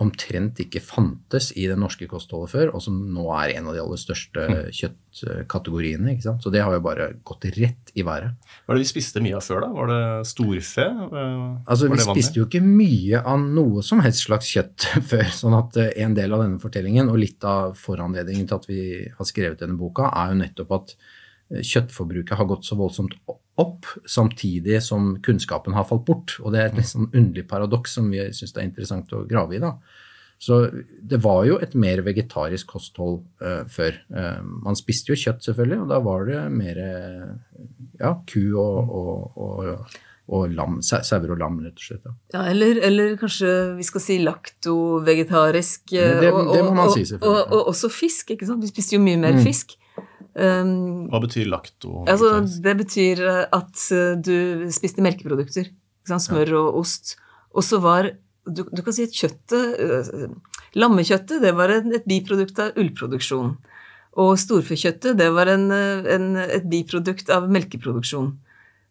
omtrent 0.00 0.58
ikke 0.64 0.80
fantes 0.82 1.50
i 1.56 1.66
det 1.70 1.76
norske 1.78 2.08
kostholdet 2.10 2.50
før, 2.50 2.70
og 2.74 2.82
som 2.82 2.96
nå 3.14 3.26
er 3.38 3.52
en 3.58 3.68
av 3.70 3.74
de 3.76 3.82
aller 3.84 4.00
største 4.00 4.46
kjøttkategoriene. 4.74 6.12
ikke 6.14 6.24
sant? 6.26 6.42
Så 6.42 6.50
det 6.50 6.62
har 6.64 6.72
jo 6.74 6.80
bare 6.84 7.10
gått 7.28 7.44
rett 7.56 7.92
i 7.94 8.02
været. 8.06 8.34
Hva 8.64 8.72
er 8.74 8.80
det 8.80 8.84
vi 8.86 8.90
spiste 8.90 9.22
mye 9.22 9.36
av 9.38 9.44
før, 9.46 9.60
da? 9.66 9.68
Var 9.76 9.92
det 9.92 10.00
storfe? 10.32 10.86
Eh, 10.88 11.44
Altså, 11.66 11.88
Vi 11.92 11.98
spiste 12.02 12.40
jo 12.40 12.46
ikke 12.48 12.62
mye 12.64 13.22
av 13.22 13.38
noe 13.44 13.82
som 13.86 14.00
helst 14.02 14.26
slags 14.26 14.48
kjøtt 14.50 14.88
før. 15.10 15.24
sånn 15.30 15.54
at 15.58 15.76
eh, 15.76 15.92
en 16.02 16.14
del 16.18 16.32
av 16.34 16.42
denne 16.46 16.58
fortellingen, 16.62 17.08
og 17.12 17.18
litt 17.22 17.44
av 17.44 17.76
foranledningen 17.78 18.48
til 18.48 18.56
at 18.58 18.66
vi 18.68 18.82
har 19.18 19.28
skrevet 19.28 19.60
denne 19.62 19.78
boka, 19.78 20.10
er 20.10 20.32
jo 20.32 20.40
nettopp 20.42 20.72
at 20.80 20.96
kjøttforbruket 21.60 22.38
har 22.38 22.46
gått 22.48 22.64
så 22.64 22.76
voldsomt 22.78 23.14
opp, 23.60 23.84
samtidig 24.08 24.80
som 24.82 25.18
kunnskapen 25.22 25.74
har 25.76 25.84
falt 25.84 26.06
bort. 26.08 26.38
Og 26.40 26.52
det 26.54 26.60
er 26.62 26.70
et 26.70 26.78
litt 26.80 26.88
sånn 26.88 27.10
underlig 27.12 27.44
paradoks 27.50 27.92
som 27.98 28.08
vi 28.10 28.24
syns 28.32 28.56
er 28.56 28.64
interessant 28.64 29.12
å 29.12 29.26
grave 29.28 29.58
i. 29.58 29.58
da. 29.60 29.74
Så 30.42 30.64
det 31.02 31.20
var 31.22 31.44
jo 31.46 31.58
et 31.62 31.74
mer 31.78 32.00
vegetarisk 32.02 32.66
kosthold 32.72 33.20
uh, 33.44 33.62
før. 33.70 33.92
Uh, 34.10 34.40
man 34.64 34.74
spiste 34.74 35.12
jo 35.12 35.18
kjøtt, 35.20 35.44
selvfølgelig, 35.44 35.82
og 35.84 35.92
da 35.92 36.00
var 36.02 36.24
det 36.26 36.40
mer 36.50 36.80
eh, 36.82 37.28
ja, 38.00 38.16
ku 38.26 38.40
og, 38.58 38.90
og, 38.90 39.36
og 39.36 40.00
og 40.32 40.52
lam, 40.54 40.76
sauer 40.86 41.32
og 41.34 41.38
lam, 41.42 41.56
rett 41.60 41.74
og 41.76 41.82
slett. 41.82 42.04
Ja, 42.06 42.12
Ja, 42.32 42.42
eller, 42.54 42.78
eller 42.86 43.16
kanskje 43.20 43.48
vi 43.76 43.82
skal 43.84 44.00
si 44.00 44.14
lakto-vegetarisk. 44.22 45.92
Men 45.92 46.20
det- 46.22 46.54
det 46.54 46.62
må 46.64 46.74
man 46.74 46.90
si, 46.90 47.02
selvfølgelig. 47.04 47.52
Og, 47.52 47.66
også 47.68 47.90
fisk, 47.90 48.30
ikke 48.30 48.46
sant. 48.46 48.62
Vi 48.62 48.68
spiste 48.70 48.94
jo 48.96 49.00
mye 49.02 49.18
mer 49.18 49.32
Mm. 49.34 49.42
fisk. 49.44 49.76
Um, 50.32 51.10
Hva 51.12 51.20
betyr 51.20 51.48
lakto? 51.52 52.06
altså, 52.08 52.40
det 52.64 52.72
betyr 52.78 53.20
eh, 53.20 53.40
at 53.52 53.82
eh, 53.92 54.14
du 54.16 54.64
spiste 54.72 55.04
melkeprodukter. 55.04 55.68
Smør 56.08 56.54
og 56.58 56.78
ost. 56.80 57.16
Og 57.52 57.66
så 57.66 57.78
var 57.84 58.08
du, 58.48 58.62
du 58.64 58.80
kan 58.82 58.96
si 58.96 59.04
at 59.06 59.14
kjøttet 59.14 59.82
eh, 59.84 60.32
Lammekjøttet, 60.72 61.42
det 61.44 61.52
var 61.54 61.70
en, 61.74 61.92
et 61.92 62.06
biprodukt 62.08 62.56
av 62.64 62.80
ullproduksjon. 62.80 63.52
Og 64.22 64.32
storfekjøttet, 64.40 65.18
det 65.20 65.28
var 65.36 65.50
en, 65.52 65.68
en, 65.70 66.24
et 66.40 66.64
biprodukt 66.68 67.28
av 67.32 67.50
melkeproduksjon. 67.52 68.32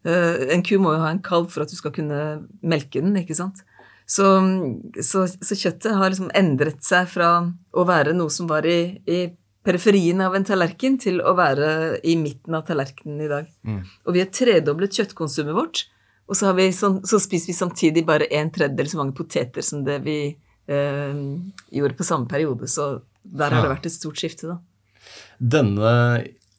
En 0.05 0.63
ku 0.65 0.75
må 0.81 0.93
jo 0.95 1.01
ha 1.01 1.09
en 1.13 1.21
kalv 1.25 1.49
for 1.53 1.65
at 1.65 1.73
du 1.73 1.77
skal 1.77 1.93
kunne 1.93 2.21
melke 2.65 3.01
den, 3.01 3.17
ikke 3.17 3.37
sant? 3.37 3.61
Så, 4.09 4.25
så, 5.01 5.25
så 5.29 5.57
kjøttet 5.57 5.97
har 5.97 6.09
liksom 6.09 6.31
endret 6.37 6.81
seg 6.85 7.09
fra 7.09 7.29
å 7.73 7.85
være 7.87 8.13
noe 8.17 8.33
som 8.33 8.49
var 8.49 8.65
i, 8.69 8.97
i 9.09 9.19
periferien 9.63 10.21
av 10.25 10.35
en 10.35 10.45
tallerken, 10.47 10.97
til 11.01 11.21
å 11.21 11.35
være 11.37 11.99
i 12.07 12.15
midten 12.17 12.55
av 12.57 12.63
tallerkenen 12.67 13.21
i 13.21 13.27
dag. 13.29 13.49
Og 14.05 14.13
vi 14.15 14.19
har 14.23 14.31
tredoblet 14.33 14.95
kjøttkonsumet 14.97 15.53
vårt, 15.57 15.83
og 16.31 16.35
så, 16.37 16.47
har 16.49 16.55
vi, 16.57 16.69
sånn- 16.71 17.01
så 17.05 17.19
spiser 17.19 17.51
vi 17.51 17.57
samtidig 17.57 18.05
bare 18.07 18.27
en 18.31 18.49
tredjedel 18.49 18.87
så 18.89 18.97
mange 19.01 19.13
poteter 19.17 19.61
som 19.61 19.83
det 19.83 19.99
vi 20.05 20.17
eh, 20.67 21.21
gjorde 21.71 21.97
på 21.99 22.07
samme 22.07 22.29
periode. 22.31 22.69
Så 22.71 23.01
der 23.23 23.51
har 23.51 23.61
det 23.65 23.73
vært 23.75 23.85
et 23.89 23.97
stort 23.97 24.17
skifte, 24.21 24.47
da. 24.47 24.59
Denne 25.41 25.91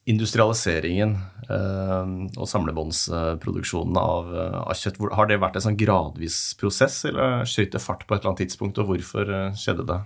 industrialiseringen 0.05 1.15
eh, 1.49 2.09
og 2.37 2.47
samlebåndsproduksjonen 2.51 3.97
av, 3.99 4.31
eh, 4.35 4.57
av 4.61 4.75
kjøtt, 4.79 4.99
har 5.15 5.29
det 5.29 5.39
vært 5.41 5.59
en 5.59 5.65
sånn 5.67 5.79
gradvis 5.79 6.37
prosess, 6.59 7.05
eller 7.09 7.43
skjøt 7.49 7.75
det 7.75 7.81
fart 7.83 8.05
på 8.07 8.15
et 8.15 8.21
eller 8.21 8.33
annet 8.33 8.43
tidspunkt, 8.45 8.79
og 8.83 8.91
hvorfor 8.91 9.31
eh, 9.31 9.55
skjedde 9.59 9.87
det? 9.89 9.99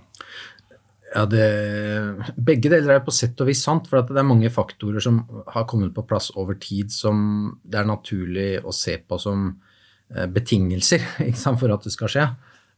Ja, 1.14 1.24
det, 1.24 1.44
begge 2.36 2.68
deler 2.68 2.98
er 2.98 3.04
på 3.04 3.14
sett 3.14 3.38
og 3.40 3.48
vis 3.48 3.62
sant, 3.64 3.86
for 3.88 4.04
det 4.04 4.18
er 4.20 4.26
mange 4.28 4.50
faktorer 4.52 5.00
som 5.00 5.22
har 5.48 5.64
kommet 5.70 5.94
på 5.96 6.04
plass 6.08 6.28
over 6.36 6.58
tid 6.60 6.92
som 6.92 7.54
det 7.64 7.80
er 7.80 7.88
naturlig 7.88 8.50
å 8.60 8.74
se 8.76 8.98
på 9.00 9.16
som 9.22 9.48
eh, 10.14 10.26
betingelser 10.28 11.04
sant, 11.42 11.60
for 11.60 11.72
at 11.72 11.86
det 11.86 11.94
skal 11.94 12.12
skje. 12.12 12.26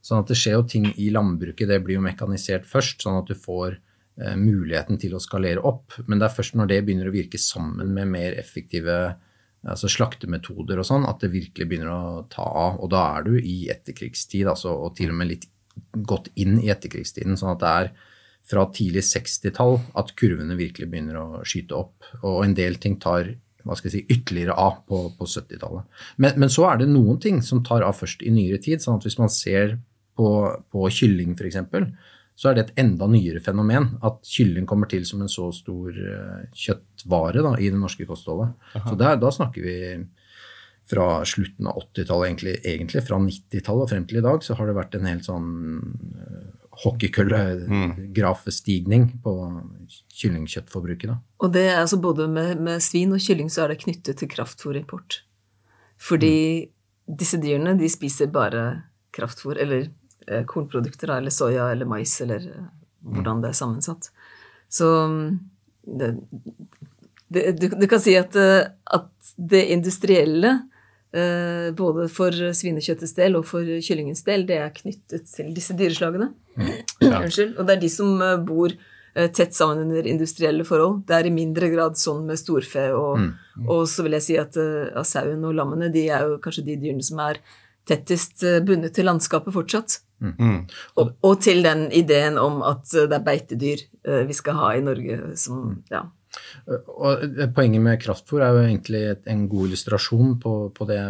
Sånn 0.01 0.23
at 0.23 0.31
det 0.31 0.39
skjer 0.39 0.57
jo 0.57 0.67
ting 0.69 0.87
i 0.95 1.11
landbruket, 1.13 1.69
det 1.69 1.81
blir 1.85 1.99
jo 1.99 2.05
mekanisert 2.05 2.69
først, 2.69 3.03
sånn 3.03 3.19
at 3.19 3.29
du 3.29 3.35
får 3.35 3.75
eh, 3.75 4.37
muligheten 4.39 5.01
til 5.03 5.17
å 5.19 5.23
skalere 5.23 5.65
opp. 5.67 5.99
Men 6.07 6.23
det 6.23 6.29
er 6.29 6.37
først 6.39 6.57
når 6.61 6.71
det 6.71 6.85
begynner 6.87 7.11
å 7.11 7.17
virke 7.17 7.41
sammen 7.41 7.91
med 7.97 8.15
mer 8.15 8.39
effektive 8.39 9.01
altså 9.69 9.91
slaktemetoder 9.93 10.79
og 10.81 10.87
sånn, 10.89 11.05
at 11.05 11.21
det 11.21 11.33
virkelig 11.35 11.67
begynner 11.69 11.91
å 11.93 12.23
ta 12.33 12.47
av. 12.47 12.79
Og 12.81 12.93
da 12.95 13.03
er 13.19 13.27
du 13.27 13.35
i 13.37 13.57
etterkrigstid, 13.73 14.49
altså, 14.49 14.73
og 14.87 14.95
til 14.97 15.13
og 15.13 15.19
med 15.21 15.35
litt 15.35 15.51
gått 15.93 16.31
inn 16.41 16.59
i 16.63 16.71
etterkrigstiden. 16.73 17.37
sånn 17.37 17.55
at 17.57 17.61
det 17.61 17.75
er 17.75 17.93
fra 18.51 18.65
tidlig 18.75 19.05
60-tall 19.07 19.79
at 20.01 20.15
kurvene 20.19 20.57
virkelig 20.59 20.89
begynner 20.91 21.21
å 21.21 21.45
skyte 21.47 21.77
opp. 21.79 22.11
Og 22.23 22.43
en 22.45 22.57
del 22.57 22.81
ting 22.83 22.99
tar 23.03 23.35
hva 23.67 23.77
skal 23.77 23.91
jeg 23.91 23.99
si, 23.99 24.15
ytterligere 24.15 24.55
av 24.57 24.79
på, 24.89 25.03
på 25.19 25.27
70-tallet. 25.29 25.89
Men, 26.23 26.39
men 26.41 26.53
så 26.53 26.65
er 26.71 26.81
det 26.81 26.89
noen 26.89 27.19
ting 27.21 27.43
som 27.45 27.61
tar 27.67 27.85
av 27.85 27.99
først 27.99 28.25
i 28.25 28.33
nyere 28.33 28.61
tid. 28.63 28.83
sånn 28.83 28.97
at 28.97 29.05
Hvis 29.07 29.19
man 29.21 29.33
ser 29.33 29.77
på, 30.17 30.31
på 30.73 30.87
kylling 30.97 31.37
f.eks., 31.37 31.61
så 32.41 32.49
er 32.49 32.57
det 32.57 32.63
et 32.63 32.79
enda 32.81 33.05
nyere 33.11 33.43
fenomen 33.45 33.91
at 34.07 34.23
kylling 34.25 34.65
kommer 34.69 34.89
til 34.89 35.05
som 35.05 35.21
en 35.21 35.29
så 35.29 35.51
stor 35.53 35.93
eh, 35.93 36.47
kjøttvare 36.57 37.43
da, 37.45 37.53
i 37.61 37.69
det 37.69 37.77
norske 37.77 38.07
kostholdet. 38.09 38.55
Så 38.87 38.97
der, 38.97 39.19
da 39.21 39.33
snakker 39.35 39.67
vi 39.67 39.77
fra 40.89 41.21
slutten 41.29 41.69
av 41.69 41.83
80-tallet, 41.83 42.31
egentlig, 42.31 42.55
egentlig 42.65 43.05
fra 43.05 43.19
90-tallet 43.21 43.85
og 43.85 43.93
frem 43.93 44.07
til 44.09 44.23
i 44.23 44.25
dag, 44.25 44.41
så 44.43 44.57
har 44.57 44.71
det 44.71 44.79
vært 44.79 44.97
en 44.97 45.11
helt 45.11 45.29
sånn 45.29 45.51
hockeykøllegrafstigning 46.81 49.03
på 49.25 49.33
kyllingkjøttforbruket. 50.21 51.09
Da. 51.11 51.17
Og 51.45 51.49
det 51.55 51.65
er 51.69 51.77
altså 51.83 51.99
både 52.01 52.23
med, 52.33 52.51
med 52.63 52.77
svin 52.85 53.15
og 53.17 53.21
kylling 53.25 53.51
så 53.53 53.59
er 53.65 53.69
det 53.73 53.83
knyttet 53.85 54.15
til 54.21 54.29
kraftfôrimport. 54.33 55.11
Fordi 56.01 56.39
disse 57.21 57.39
dyrene, 57.43 57.79
de 57.79 57.89
spiser 57.93 58.29
bare 58.33 58.63
kraftfôr, 59.17 59.57
eller 59.61 59.81
eh, 60.27 60.45
kornprodukter, 60.49 61.09
eller 61.17 61.33
soya 61.35 61.65
eller 61.73 61.87
mais, 61.91 62.13
eller 62.25 62.41
eh, 62.49 62.67
hvordan 63.01 63.43
det 63.43 63.49
er 63.51 63.59
sammensatt. 63.59 64.03
Så 64.71 64.87
det, 65.85 66.09
det, 67.29 67.43
du, 67.61 67.67
du 67.69 67.87
kan 67.91 68.01
si 68.03 68.15
at, 68.19 68.37
eh, 68.39 68.71
at 68.97 69.11
det 69.37 69.65
industrielle, 69.75 70.51
både 71.11 72.05
for 72.13 72.31
svinekjøttets 72.55 73.17
del 73.17 73.35
og 73.39 73.47
for 73.49 73.67
kyllingens 73.83 74.23
del, 74.27 74.45
det 74.47 74.61
er 74.63 74.71
knyttet 74.77 75.27
til 75.33 75.49
disse 75.57 75.75
dyreslagene. 75.75 76.29
Unnskyld. 77.03 77.57
Og 77.59 77.67
det 77.67 77.77
er 77.77 77.83
de 77.83 77.91
som 77.91 78.23
eh, 78.23 78.37
bor 78.47 78.71
eh, 78.71 79.31
tett 79.35 79.57
sammen 79.57 79.89
under 79.89 80.07
industrielle 80.07 80.67
forhold. 80.69 81.01
Det 81.09 81.17
er 81.17 81.27
i 81.27 81.35
mindre 81.35 81.71
grad 81.73 81.99
sånn 81.99 82.23
med 82.29 82.39
storfe. 82.39 82.87
Og, 82.95 83.27
og 83.67 83.83
så 83.91 84.07
vil 84.07 84.19
jeg 84.21 84.27
si 84.29 84.39
at 84.39 84.61
uh, 84.61 85.03
sauen 85.07 85.43
og 85.49 85.57
lammene 85.59 85.91
de 85.91 86.07
er 86.15 86.29
jo 86.29 86.39
kanskje 86.45 86.69
de 86.69 86.79
dyrene 86.85 87.07
som 87.07 87.23
er 87.27 87.43
tettest 87.91 88.45
eh, 88.47 88.61
bundet 88.65 88.95
til 88.97 89.09
landskapet 89.09 89.55
fortsatt. 89.55 90.01
Og, 91.01 91.13
og 91.25 91.39
til 91.41 91.63
den 91.65 91.87
ideen 91.97 92.39
om 92.41 92.61
at 92.67 92.91
eh, 92.95 93.09
det 93.11 93.19
er 93.19 93.27
beitedyr 93.27 93.85
eh, 94.05 94.25
vi 94.29 94.37
skal 94.37 94.59
ha 94.61 94.73
i 94.77 94.85
Norge 94.85 95.37
som 95.41 95.81
Ja. 95.91 96.07
Og 96.71 97.25
eh, 97.27 97.49
Poenget 97.55 97.83
med 97.85 98.01
kraftfôr 98.03 98.45
er 98.45 98.55
jo 98.55 98.67
egentlig 98.67 99.03
en 99.31 99.47
god 99.51 99.71
illustrasjon 99.71 100.37
på, 100.43 100.55
på 100.77 100.87
det, 100.89 101.01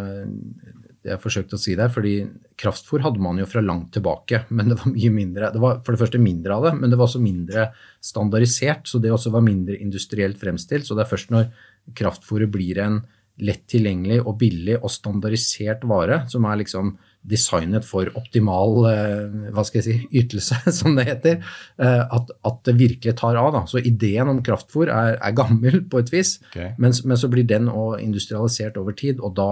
det 1.01 1.13
jeg 1.13 1.21
forsøkte 1.21 1.57
å 1.57 1.61
si 1.61 1.75
der. 1.77 1.91
fordi 1.93 2.15
kraftfôr 2.61 3.03
hadde 3.05 3.21
man 3.23 3.39
jo 3.41 3.47
fra 3.49 3.63
langt 3.65 3.91
tilbake, 3.95 4.45
men 4.49 4.71
det 4.71 4.79
var 4.81 4.93
mye 4.93 5.13
mindre. 5.13 5.51
Det 5.53 5.61
var 5.61 5.81
for 5.85 5.95
det 5.95 6.03
første 6.03 6.21
mindre 6.21 6.57
av 6.57 6.67
det, 6.67 6.75
men 6.79 6.91
det 6.91 6.99
var 6.99 7.09
også 7.09 7.23
mindre 7.23 7.69
standardisert. 8.01 8.85
Så 8.89 9.01
det 9.01 9.13
også 9.13 9.33
var 9.33 9.45
mindre 9.45 9.77
industrielt 9.77 10.41
fremstilt. 10.41 10.87
Så 10.87 10.97
det 10.97 11.05
er 11.05 11.13
først 11.13 11.33
når 11.33 11.49
kraftfôret 11.97 12.51
blir 12.53 12.81
en 12.81 13.01
lett 13.41 13.63
tilgjengelig 13.71 14.19
og 14.25 14.35
billig 14.41 14.75
og 14.81 14.91
standardisert 14.91 15.85
vare, 15.89 16.23
som 16.29 16.45
er 16.45 16.59
liksom 16.61 16.95
designet 17.21 17.85
for 17.85 18.09
optimal 18.17 18.87
eh, 18.89 19.51
hva 19.53 19.63
skal 19.65 19.81
jeg 19.81 19.85
si, 19.87 19.95
ytelse, 20.21 20.57
som 20.73 20.97
det 20.97 21.07
heter, 21.09 21.39
eh, 21.81 22.01
at, 22.01 22.33
at 22.47 22.61
det 22.67 22.77
virkelig 22.79 23.15
tar 23.21 23.39
av. 23.39 23.51
Da. 23.55 23.63
Så 23.69 23.81
ideen 23.81 24.31
om 24.31 24.43
kraftfôr 24.45 24.89
er, 24.89 25.17
er 25.17 25.37
gammel 25.37 25.83
på 25.89 26.01
et 26.01 26.13
vis, 26.13 26.37
okay. 26.51 26.73
men, 26.81 26.95
men 27.05 27.19
så 27.19 27.31
blir 27.31 27.47
den 27.47 27.69
industrialisert 28.01 28.79
over 28.81 28.97
tid, 28.97 29.21
og 29.21 29.35
da, 29.37 29.51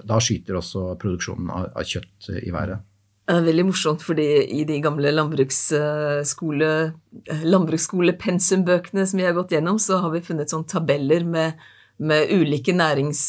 da 0.00 0.20
skyter 0.22 0.60
også 0.60 0.94
produksjonen 1.00 1.52
av, 1.52 1.70
av 1.74 1.88
kjøtt 1.88 2.34
i 2.40 2.52
været. 2.54 2.84
Det 3.24 3.32
er 3.32 3.46
veldig 3.46 3.64
morsomt, 3.70 4.02
fordi 4.04 4.26
i 4.52 4.66
de 4.68 4.82
gamle 4.84 5.08
landbruksskole, 5.14 6.72
landbruksskolepensumbøkene 7.54 9.06
som 9.08 9.22
vi 9.22 9.24
har 9.24 9.32
gått 9.36 9.54
gjennom, 9.56 9.78
så 9.80 10.02
har 10.02 10.12
vi 10.12 10.20
funnet 10.26 10.52
sånne 10.52 10.68
tabeller 10.68 11.24
med, 11.24 11.62
med 11.98 12.30
ulike 12.34 12.72
nærings, 12.74 13.20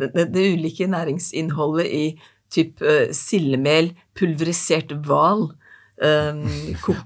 det, 0.00 0.12
det, 0.14 0.28
det 0.32 0.44
ulike 0.54 0.86
næringsinnholdet 0.88 1.86
i 1.86 2.04
typ 2.50 2.80
uh, 2.80 3.10
sildemel, 3.12 3.90
pulverisert 4.16 4.94
hval, 5.04 5.50
um, 6.08 6.44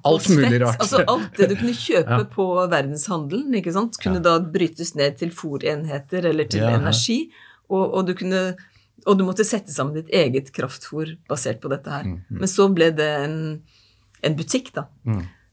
Alt 0.04 0.28
mulig 0.30 0.61
rart. 0.62 0.78
Altså 0.85 1.00
alt 1.09 1.32
det 1.38 1.49
du 1.50 1.56
kunne 1.56 1.75
kjøpe 1.88 2.26
på 2.35 2.47
verdenshandelen, 2.71 3.54
ikke 3.59 3.73
sant, 3.75 3.97
kunne 4.02 4.21
da 4.23 4.37
brytes 4.38 4.94
ned 4.94 5.16
til 5.18 5.32
fòrenheter 5.35 6.28
eller 6.30 6.44
til 6.52 6.61
Ja. 6.62 6.76
energi, 6.78 7.32
og, 7.71 7.94
og 7.94 8.06
du 8.06 8.14
kunne 8.14 8.52
og 9.06 9.16
du 9.18 9.25
måtte 9.26 9.42
sette 9.42 9.73
sammen 9.75 9.97
ditt 9.97 10.11
eget 10.14 10.52
kraftfôr 10.54 11.16
basert 11.26 11.59
på 11.61 11.66
dette 11.73 11.90
her. 11.90 12.04
Men 12.30 12.47
så 12.47 12.68
ble 12.71 12.92
det 12.94 13.09
en, 13.25 13.35
en 14.23 14.37
butikk, 14.38 14.68
da. 14.76 14.85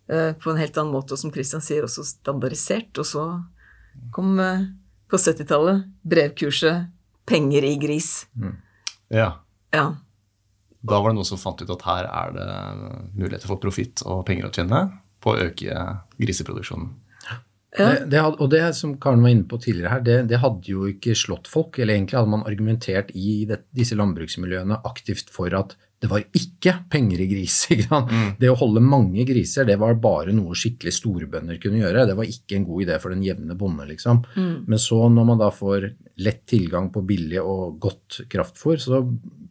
eh, 0.06 0.34
På 0.38 0.52
en 0.52 0.60
helt 0.62 0.78
annen 0.78 0.94
måte, 0.94 1.16
og 1.16 1.18
som 1.18 1.32
Christian 1.34 1.64
sier, 1.66 1.82
også 1.88 2.04
standardisert. 2.06 2.94
Og 3.02 3.08
så 3.10 3.24
kom 4.14 4.38
eh, 4.40 4.68
på 5.10 5.18
70-tallet 5.18 5.90
brevkurset 6.06 6.88
'Penger 7.30 7.66
i 7.66 7.76
gris'. 7.82 8.26
Ja. 9.10 9.34
Ja. 9.74 9.86
Da 10.82 11.02
var 11.02 11.12
det 11.12 11.20
noen 11.20 11.28
som 11.28 11.42
fant 11.42 11.62
ut 11.62 11.70
at 11.70 11.86
her 11.86 12.08
er 12.08 12.34
det 12.34 12.48
muligheter 13.20 13.50
for 13.52 13.62
profitt 13.62 14.02
og 14.06 14.24
penger 14.26 14.48
å 14.48 14.54
tjene 14.56 14.82
på 15.20 15.34
å 15.34 15.42
øke 15.50 15.86
griseproduksjonen. 16.18 16.94
Det, 17.70 17.90
det 18.10 18.22
hadde, 18.24 18.40
og 18.42 18.50
det 18.50 18.64
som 18.74 18.96
Karen 19.02 19.22
var 19.22 19.30
inne 19.30 19.46
på 19.46 19.60
tidligere 19.62 19.92
her, 19.92 20.02
det, 20.02 20.16
det 20.32 20.40
hadde 20.42 20.72
jo 20.72 20.88
ikke 20.90 21.14
slått 21.18 21.50
folk. 21.52 21.78
Eller 21.78 22.00
egentlig 22.00 22.18
hadde 22.18 22.34
man 22.34 22.48
argumentert 22.50 23.12
i 23.14 23.44
det, 23.50 23.60
disse 23.78 23.98
landbruksmiljøene 24.00 24.80
aktivt 24.90 25.30
for 25.34 25.54
at 25.54 25.76
det 26.00 26.08
var 26.08 26.24
ikke 26.24 26.74
penger 26.92 27.20
i 27.20 27.28
gris. 27.28 27.58
Ikke 27.74 27.88
sant? 27.90 28.14
Det 28.40 28.48
å 28.52 28.58
holde 28.60 28.84
mange 28.84 29.26
griser, 29.28 29.68
det 29.68 29.76
var 29.82 29.98
bare 30.00 30.32
noe 30.36 30.56
skikkelig 30.56 30.94
storbønder 30.96 31.60
kunne 31.60 31.82
gjøre. 31.82 32.06
Det 32.08 32.16
var 32.16 32.30
ikke 32.32 32.56
en 32.56 32.68
god 32.70 32.86
idé 32.86 33.00
for 33.04 33.12
den 33.12 33.26
jevne 33.26 33.58
bonde, 33.60 33.88
liksom. 33.90 34.24
Men 34.40 34.80
så 34.80 35.02
når 35.12 35.28
man 35.28 35.42
da 35.42 35.50
får 35.52 35.90
lett 36.24 36.46
tilgang 36.48 36.88
på 36.94 37.04
billig 37.08 37.42
og 37.44 37.80
godt 37.84 38.22
kraftfôr, 38.32 38.80
så 38.80 39.04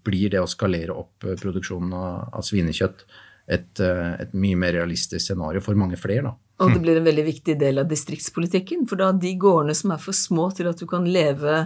blir 0.09 0.33
det 0.33 0.41
å 0.41 0.49
skalere 0.49 0.97
opp 0.97 1.27
eh, 1.27 1.37
produksjonen 1.39 1.93
av, 1.97 2.29
av 2.39 2.45
svinekjøtt 2.47 3.05
et, 3.49 3.81
eh, 3.81 4.13
et 4.23 4.35
mye 4.37 4.57
mer 4.61 4.75
realistisk 4.77 5.25
scenario 5.25 5.63
for 5.65 5.79
mange 5.81 5.99
flere, 6.01 6.29
da. 6.29 6.35
Og 6.65 6.73
det 6.75 6.81
blir 6.83 6.99
en 6.99 7.07
veldig 7.07 7.25
viktig 7.29 7.55
del 7.61 7.79
av 7.79 7.87
distriktspolitikken. 7.87 8.83
For 8.91 8.99
da 8.99 9.13
de 9.15 9.31
gårdene 9.39 9.77
som 9.79 9.93
er 9.95 10.01
for 10.03 10.17
små 10.17 10.49
til 10.57 10.67
at 10.67 10.81
du 10.81 10.89
kan 10.91 11.05
leve 11.07 11.61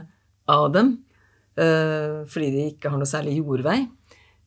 av 0.53 0.67
dem, 0.75 0.99
øh, 1.57 2.29
fordi 2.29 2.51
de 2.53 2.67
ikke 2.75 2.93
har 2.93 3.01
noe 3.01 3.09
særlig 3.09 3.39
jordvei. 3.39 3.79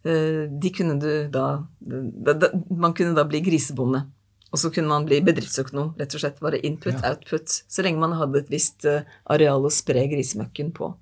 Eh, 0.06 0.46
de 0.62 0.70
kunne 0.74 1.00
du 1.02 1.10
da, 1.34 1.46
da, 1.82 2.36
da 2.38 2.52
Man 2.70 2.94
kunne 2.94 3.16
da 3.18 3.26
bli 3.28 3.42
grisebonde. 3.46 4.04
Og 4.54 4.60
så 4.62 4.70
kunne 4.72 4.88
man 4.88 5.08
bli 5.08 5.18
bedriftsøkonom. 5.26 5.96
Rett 6.00 6.14
og 6.16 6.22
slett 6.22 6.38
bare 6.44 6.60
input, 6.64 7.02
output. 7.04 7.50
Så 7.68 7.84
lenge 7.84 8.00
man 8.00 8.14
hadde 8.16 8.44
et 8.44 8.52
visst 8.54 8.86
eh, 8.88 9.04
areal 9.34 9.66
å 9.68 9.72
spre 9.74 10.06
grisemøkken 10.12 10.70
på. 10.78 10.94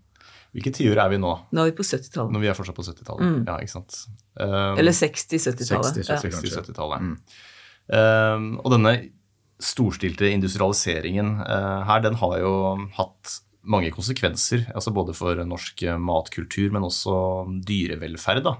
Hvilke 0.53 0.71
tiår 0.73 1.01
er 1.01 1.11
vi 1.11 1.19
nå? 1.21 1.33
Nå 1.53 1.61
er 1.65 1.71
vi 1.71 1.75
på 1.77 1.85
70-tallet. 1.85 2.33
Når 2.33 2.41
vi 2.43 2.49
er 2.49 2.57
fortsatt 2.57 2.77
på 2.77 2.85
70-tallet. 2.85 3.37
Ja, 3.49 3.57
ikke 3.61 3.73
sant. 3.73 3.95
Um, 4.37 4.77
Eller 4.81 4.93
60-70-tallet. 4.93 5.97
60, 5.97 6.09
Ja. 6.09 6.17
60-70-tallet. 6.21 7.37
Um, 7.89 8.49
og 8.61 8.69
denne 8.73 8.93
storstilte 9.63 10.29
industrialiseringen 10.29 11.39
uh, 11.41 11.81
her, 11.89 12.03
den 12.05 12.17
har 12.21 12.37
jo 12.41 12.53
hatt 12.99 13.39
mange 13.65 13.89
konsekvenser. 13.95 14.67
altså 14.77 14.93
Både 14.93 15.15
for 15.17 15.41
norsk 15.41 15.85
matkultur, 16.01 16.69
men 16.73 16.85
også 16.85 17.15
dyrevelferd. 17.65 18.45
da. 18.45 18.57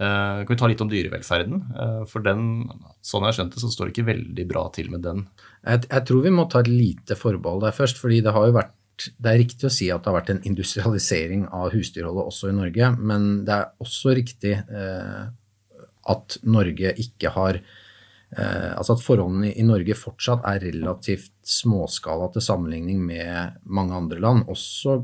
Eh, 0.00 0.44
kan 0.46 0.54
vi 0.54 0.56
ta 0.56 0.68
litt 0.70 0.80
om 0.80 0.88
dyrevelferden? 0.88 1.58
Uh, 1.76 2.02
for 2.08 2.24
den, 2.24 2.70
sånn 3.04 3.26
jeg 3.26 3.28
har 3.28 3.36
skjønt 3.36 3.56
det, 3.56 3.60
så 3.60 3.68
står 3.68 3.88
det 3.88 3.92
ikke 3.94 4.08
veldig 4.08 4.46
bra 4.48 4.62
til 4.72 4.88
med 4.92 5.04
den. 5.04 5.26
Jeg, 5.60 5.82
jeg 5.90 6.06
tror 6.08 6.22
vi 6.24 6.32
må 6.32 6.46
ta 6.48 6.62
et 6.62 6.70
lite 6.72 7.16
forbehold 7.20 7.66
der 7.66 7.76
først, 7.76 8.00
fordi 8.00 8.22
det 8.24 8.32
har 8.36 8.48
jo 8.48 8.56
vært 8.56 8.76
det 9.00 9.30
er 9.30 9.38
riktig 9.40 9.64
å 9.64 9.72
si 9.72 9.86
at 9.88 10.02
det 10.04 10.10
har 10.10 10.18
vært 10.18 10.30
en 10.34 10.42
industrialisering 10.44 11.46
av 11.56 11.70
husdyrholdet 11.72 12.32
også 12.32 12.50
i 12.50 12.56
Norge, 12.56 12.88
men 13.00 13.28
det 13.48 13.54
er 13.54 13.70
også 13.80 14.12
riktig 14.18 14.52
eh, 14.60 15.22
at 16.12 16.36
Norge 16.48 16.96
ikke 17.04 17.36
har 17.36 17.62
Altså 18.30 18.94
at 18.94 19.00
forholdene 19.02 19.48
i 19.58 19.64
Norge 19.66 19.90
fortsatt 19.98 20.44
er 20.46 20.60
relativt 20.62 21.32
småskala 21.42 22.28
til 22.30 22.44
sammenligning 22.44 23.00
med 23.02 23.56
mange 23.66 23.96
andre 23.96 24.20
land. 24.22 24.44
Også 24.46 25.00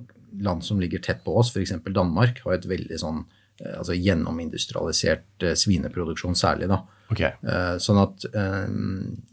land 0.47 0.63
som 0.63 0.79
ligger 0.79 1.03
tett 1.03 1.25
på 1.25 1.35
oss, 1.35 1.51
f.eks. 1.51 1.73
Danmark, 1.91 2.39
har 2.45 2.55
et 2.55 2.69
veldig 2.71 3.01
sånn 3.03 3.25
altså 3.65 3.97
gjennomindustrialisert 3.97 5.47
eh, 5.47 5.57
svineproduksjon 5.59 6.37
særlig. 6.39 6.69
da. 6.73 6.83
Ok. 7.13 7.23
Eh, 7.23 7.77
Sånn 7.83 8.01
at 8.03 8.27
eh, 8.33 8.65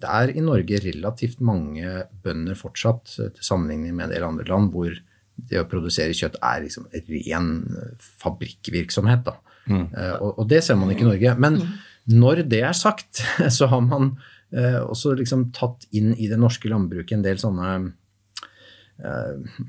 det 0.03 0.11
er 0.19 0.33
i 0.33 0.43
Norge 0.45 0.81
relativt 0.85 1.41
mange 1.43 2.03
bønder 2.23 2.59
fortsatt, 2.59 3.15
eh, 3.19 3.31
til 3.35 3.49
sammenligning 3.49 3.95
med 3.97 4.07
en 4.09 4.15
del 4.15 4.27
andre 4.27 4.47
land, 4.49 4.71
hvor 4.75 4.93
det 5.33 5.57
å 5.59 5.65
produsere 5.67 6.13
kjøtt 6.15 6.37
er 6.45 6.61
liksom 6.67 6.87
ren 6.93 7.49
eh, 7.73 8.05
fabrikkvirksomhet. 8.23 9.25
Da. 9.27 9.39
Mm. 9.71 9.87
Og, 10.19 10.29
og 10.43 10.47
det 10.51 10.59
ser 10.65 10.77
man 10.79 10.91
ikke 10.91 11.05
i 11.05 11.11
Norge. 11.13 11.35
Men 11.39 11.59
når 12.11 12.43
det 12.51 12.61
er 12.67 12.77
sagt, 12.77 13.23
så 13.57 13.69
har 13.71 13.83
man 13.85 14.13
eh, 14.55 14.79
også 14.81 15.15
liksom 15.19 15.49
tatt 15.55 15.87
inn 15.95 16.13
i 16.15 16.29
det 16.31 16.39
norske 16.39 16.69
landbruket 16.71 17.17
en 17.17 17.25
del 17.25 17.41
sånne 17.41 17.75
eh, 17.75 17.91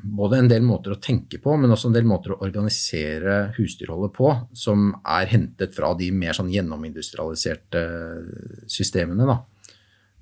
både 0.04 0.38
en 0.38 0.48
del 0.50 0.62
måter 0.62 0.94
å 0.94 1.00
tenke 1.02 1.40
på, 1.42 1.56
men 1.58 1.72
også 1.72 1.88
en 1.88 1.96
del 1.96 2.04
måter 2.06 2.34
å 2.34 2.40
organisere 2.44 3.54
husdyrholdet 3.56 4.12
på, 4.14 4.28
som 4.54 4.92
er 5.00 5.30
hentet 5.32 5.74
fra 5.74 5.94
de 5.98 6.10
mer 6.14 6.36
sånn 6.36 6.52
gjennomindustrialiserte 6.52 7.82
systemene. 8.70 9.26
Da. 9.26 9.40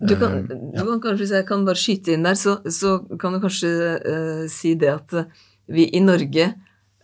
Du 0.03 0.17
kan, 0.19 0.47
du 0.49 0.79
kan 0.79 1.01
kanskje, 1.03 1.19
hvis 1.21 1.35
jeg 1.37 1.47
kan 1.47 1.67
bare 1.67 1.79
skyte 1.79 2.15
inn 2.17 2.25
der, 2.27 2.39
så, 2.39 2.57
så 2.67 2.97
kan 3.21 3.37
du 3.37 3.43
kanskje 3.43 3.73
uh, 4.03 4.45
si 4.51 4.75
det 4.79 4.91
at 4.91 5.15
eh, 5.15 5.29
vi 5.71 5.87
i 5.95 6.01
Norge 6.03 6.49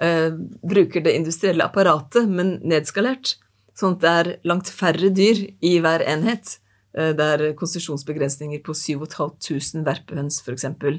uh, 0.02 0.30
bruker 0.66 1.04
det 1.04 1.14
industrielle 1.14 1.66
apparatet, 1.68 2.26
men 2.26 2.56
nedskalert. 2.66 3.36
Sånn 3.78 3.94
at 3.94 4.02
det 4.02 4.14
er 4.22 4.32
langt 4.50 4.72
færre 4.74 5.12
dyr 5.14 5.44
i 5.62 5.76
hver 5.84 6.02
enhet. 6.10 6.56
Uh, 6.96 7.12
det 7.14 7.28
er 7.36 7.46
konsesjonsbegrensninger 7.60 8.64
på 8.66 8.74
7500 8.74 9.86
verpehøns, 9.86 10.42
f.eks., 10.42 10.66
eh, 10.66 10.98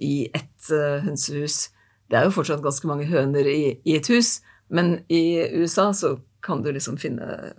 i 0.00 0.30
ett 0.34 0.70
eh, 0.70 1.00
hønsehus. 1.04 1.70
Det 2.10 2.18
er 2.18 2.28
jo 2.28 2.34
fortsatt 2.36 2.62
ganske 2.64 2.86
mange 2.86 3.08
høner 3.08 3.48
i, 3.48 3.78
i 3.84 3.96
et 3.96 4.08
hus, 4.12 4.40
men 4.72 5.00
i 5.12 5.42
USA 5.56 5.90
så 5.96 6.16
kan 6.42 6.62
du 6.62 6.72
liksom 6.74 6.98
finne 6.98 7.52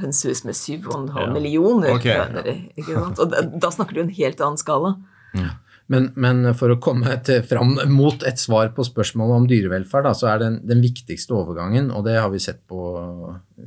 hønsehus 0.00 0.44
med 0.44 0.56
7,5 0.58 1.12
Ja. 1.14 1.30
millioner 1.32 1.94
okay. 1.94 2.18
høner? 2.18 2.50
Og 3.20 3.30
da, 3.30 3.42
da 3.46 3.70
snakker 3.72 3.96
du 3.96 4.02
en 4.02 4.14
helt 4.14 4.40
annen 4.40 4.60
skala. 4.60 4.96
Men, 5.88 6.10
men 6.20 6.50
for 6.58 6.74
å 6.74 6.80
komme 6.82 7.14
til, 7.24 7.40
fram 7.48 7.78
mot 7.88 8.24
et 8.28 8.40
svar 8.40 8.74
på 8.76 8.84
spørsmålet 8.84 9.40
om 9.40 9.46
dyrevelferd, 9.48 10.04
da, 10.04 10.12
så 10.16 10.28
er 10.34 10.42
den, 10.42 10.58
den 10.68 10.82
viktigste 10.84 11.32
overgangen, 11.38 11.88
og 11.94 12.04
det 12.04 12.18
har 12.18 12.28
vi 12.32 12.42
sett 12.44 12.60
på 12.68 12.80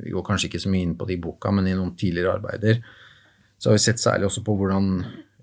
Vi 0.04 0.12
går 0.14 0.26
kanskje 0.28 0.52
ikke 0.52 0.62
så 0.62 0.70
mye 0.70 0.86
inn 0.86 0.94
på 0.98 1.08
det 1.08 1.16
i 1.16 1.22
boka, 1.22 1.50
men 1.50 1.66
i 1.66 1.74
noen 1.74 1.96
tidligere 1.98 2.36
arbeider, 2.38 2.78
så 3.58 3.70
har 3.70 3.78
vi 3.78 3.82
sett 3.82 4.02
særlig 4.02 4.28
også 4.28 4.44
på 4.46 4.54
hvordan 4.60 4.92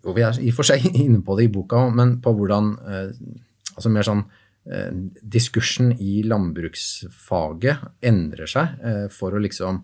Jo, 0.06 0.16
vi 0.16 0.26
er 0.26 0.40
i 0.40 0.52
og 0.52 0.60
for 0.60 0.70
seg 0.70 0.86
inne 1.04 1.22
på 1.26 1.38
det 1.40 1.50
i 1.50 1.54
boka, 1.54 1.88
men 1.94 2.18
på 2.24 2.36
hvordan 2.38 2.76
eh, 2.88 3.14
Altså 3.80 3.92
mer 3.94 4.04
sånn 4.04 4.26
eh, 4.68 4.90
Diskursen 5.24 5.94
i 6.04 6.18
landbruksfaget 6.28 7.86
endrer 8.10 8.50
seg 8.50 8.82
eh, 8.84 9.06
for 9.14 9.32
å 9.32 9.40
liksom 9.40 9.78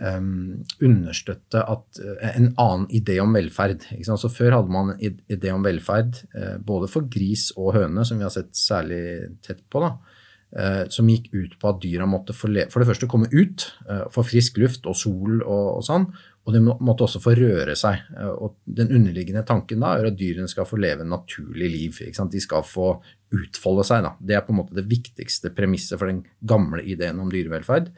um, 0.00 0.60
understøtte 0.84 1.62
at, 1.62 2.00
uh, 2.02 2.28
en 2.30 2.52
annen 2.54 2.86
idé 2.94 3.18
om 3.22 3.34
velferd. 3.34 3.86
Så 4.06 4.30
Før 4.32 4.58
hadde 4.58 4.74
man 4.74 4.94
en 4.94 5.18
idé 5.30 5.52
om 5.54 5.64
velferd 5.64 6.22
uh, 6.36 6.56
både 6.62 6.90
for 6.90 7.08
gris 7.10 7.50
og 7.56 7.74
høne, 7.78 8.06
som 8.06 8.20
vi 8.20 8.26
har 8.26 8.34
sett 8.34 8.54
særlig 8.56 9.02
tett 9.44 9.64
på, 9.70 9.82
eh, 10.56 10.84
som 10.92 11.08
gikk 11.10 11.28
ut 11.34 11.58
på 11.60 11.70
at 11.70 11.82
dyra 11.82 12.06
måtte 12.08 12.36
for, 12.36 12.54
for 12.72 12.80
det 12.80 12.88
første 12.88 13.10
komme 13.10 13.28
ut, 13.32 13.66
få 14.14 14.24
frisk 14.24 14.58
luft 14.62 14.88
og 14.88 14.96
sol 14.96 15.42
og, 15.42 15.66
og 15.78 15.82
sånn, 15.84 16.08
og 16.48 16.54
de 16.54 16.62
måtte 16.64 17.04
også 17.04 17.20
få 17.20 17.34
røre 17.36 17.74
seg. 17.76 18.06
Eh, 18.16 18.32
og 18.32 18.56
Den 18.64 18.92
underliggende 18.96 19.44
tanken 19.46 19.84
da 19.84 19.92
er 19.98 20.08
at 20.08 20.16
dyrene 20.16 20.48
skal 20.48 20.64
få 20.68 20.80
leve 20.80 21.04
naturlig 21.04 21.68
liv. 21.74 21.98
De 22.32 22.40
skal 22.40 22.64
få 22.64 22.94
utfolde 23.36 23.84
seg. 23.84 24.06
Da. 24.06 24.14
Det 24.16 24.38
er 24.38 24.46
på 24.46 24.54
en 24.54 24.62
måte 24.62 24.78
det 24.78 24.88
viktigste 24.88 25.52
premisset 25.52 25.98
for 26.00 26.08
den 26.08 26.22
gamle 26.40 26.80
ideen 26.80 27.20
om 27.20 27.28
dyrevelferd. 27.32 27.92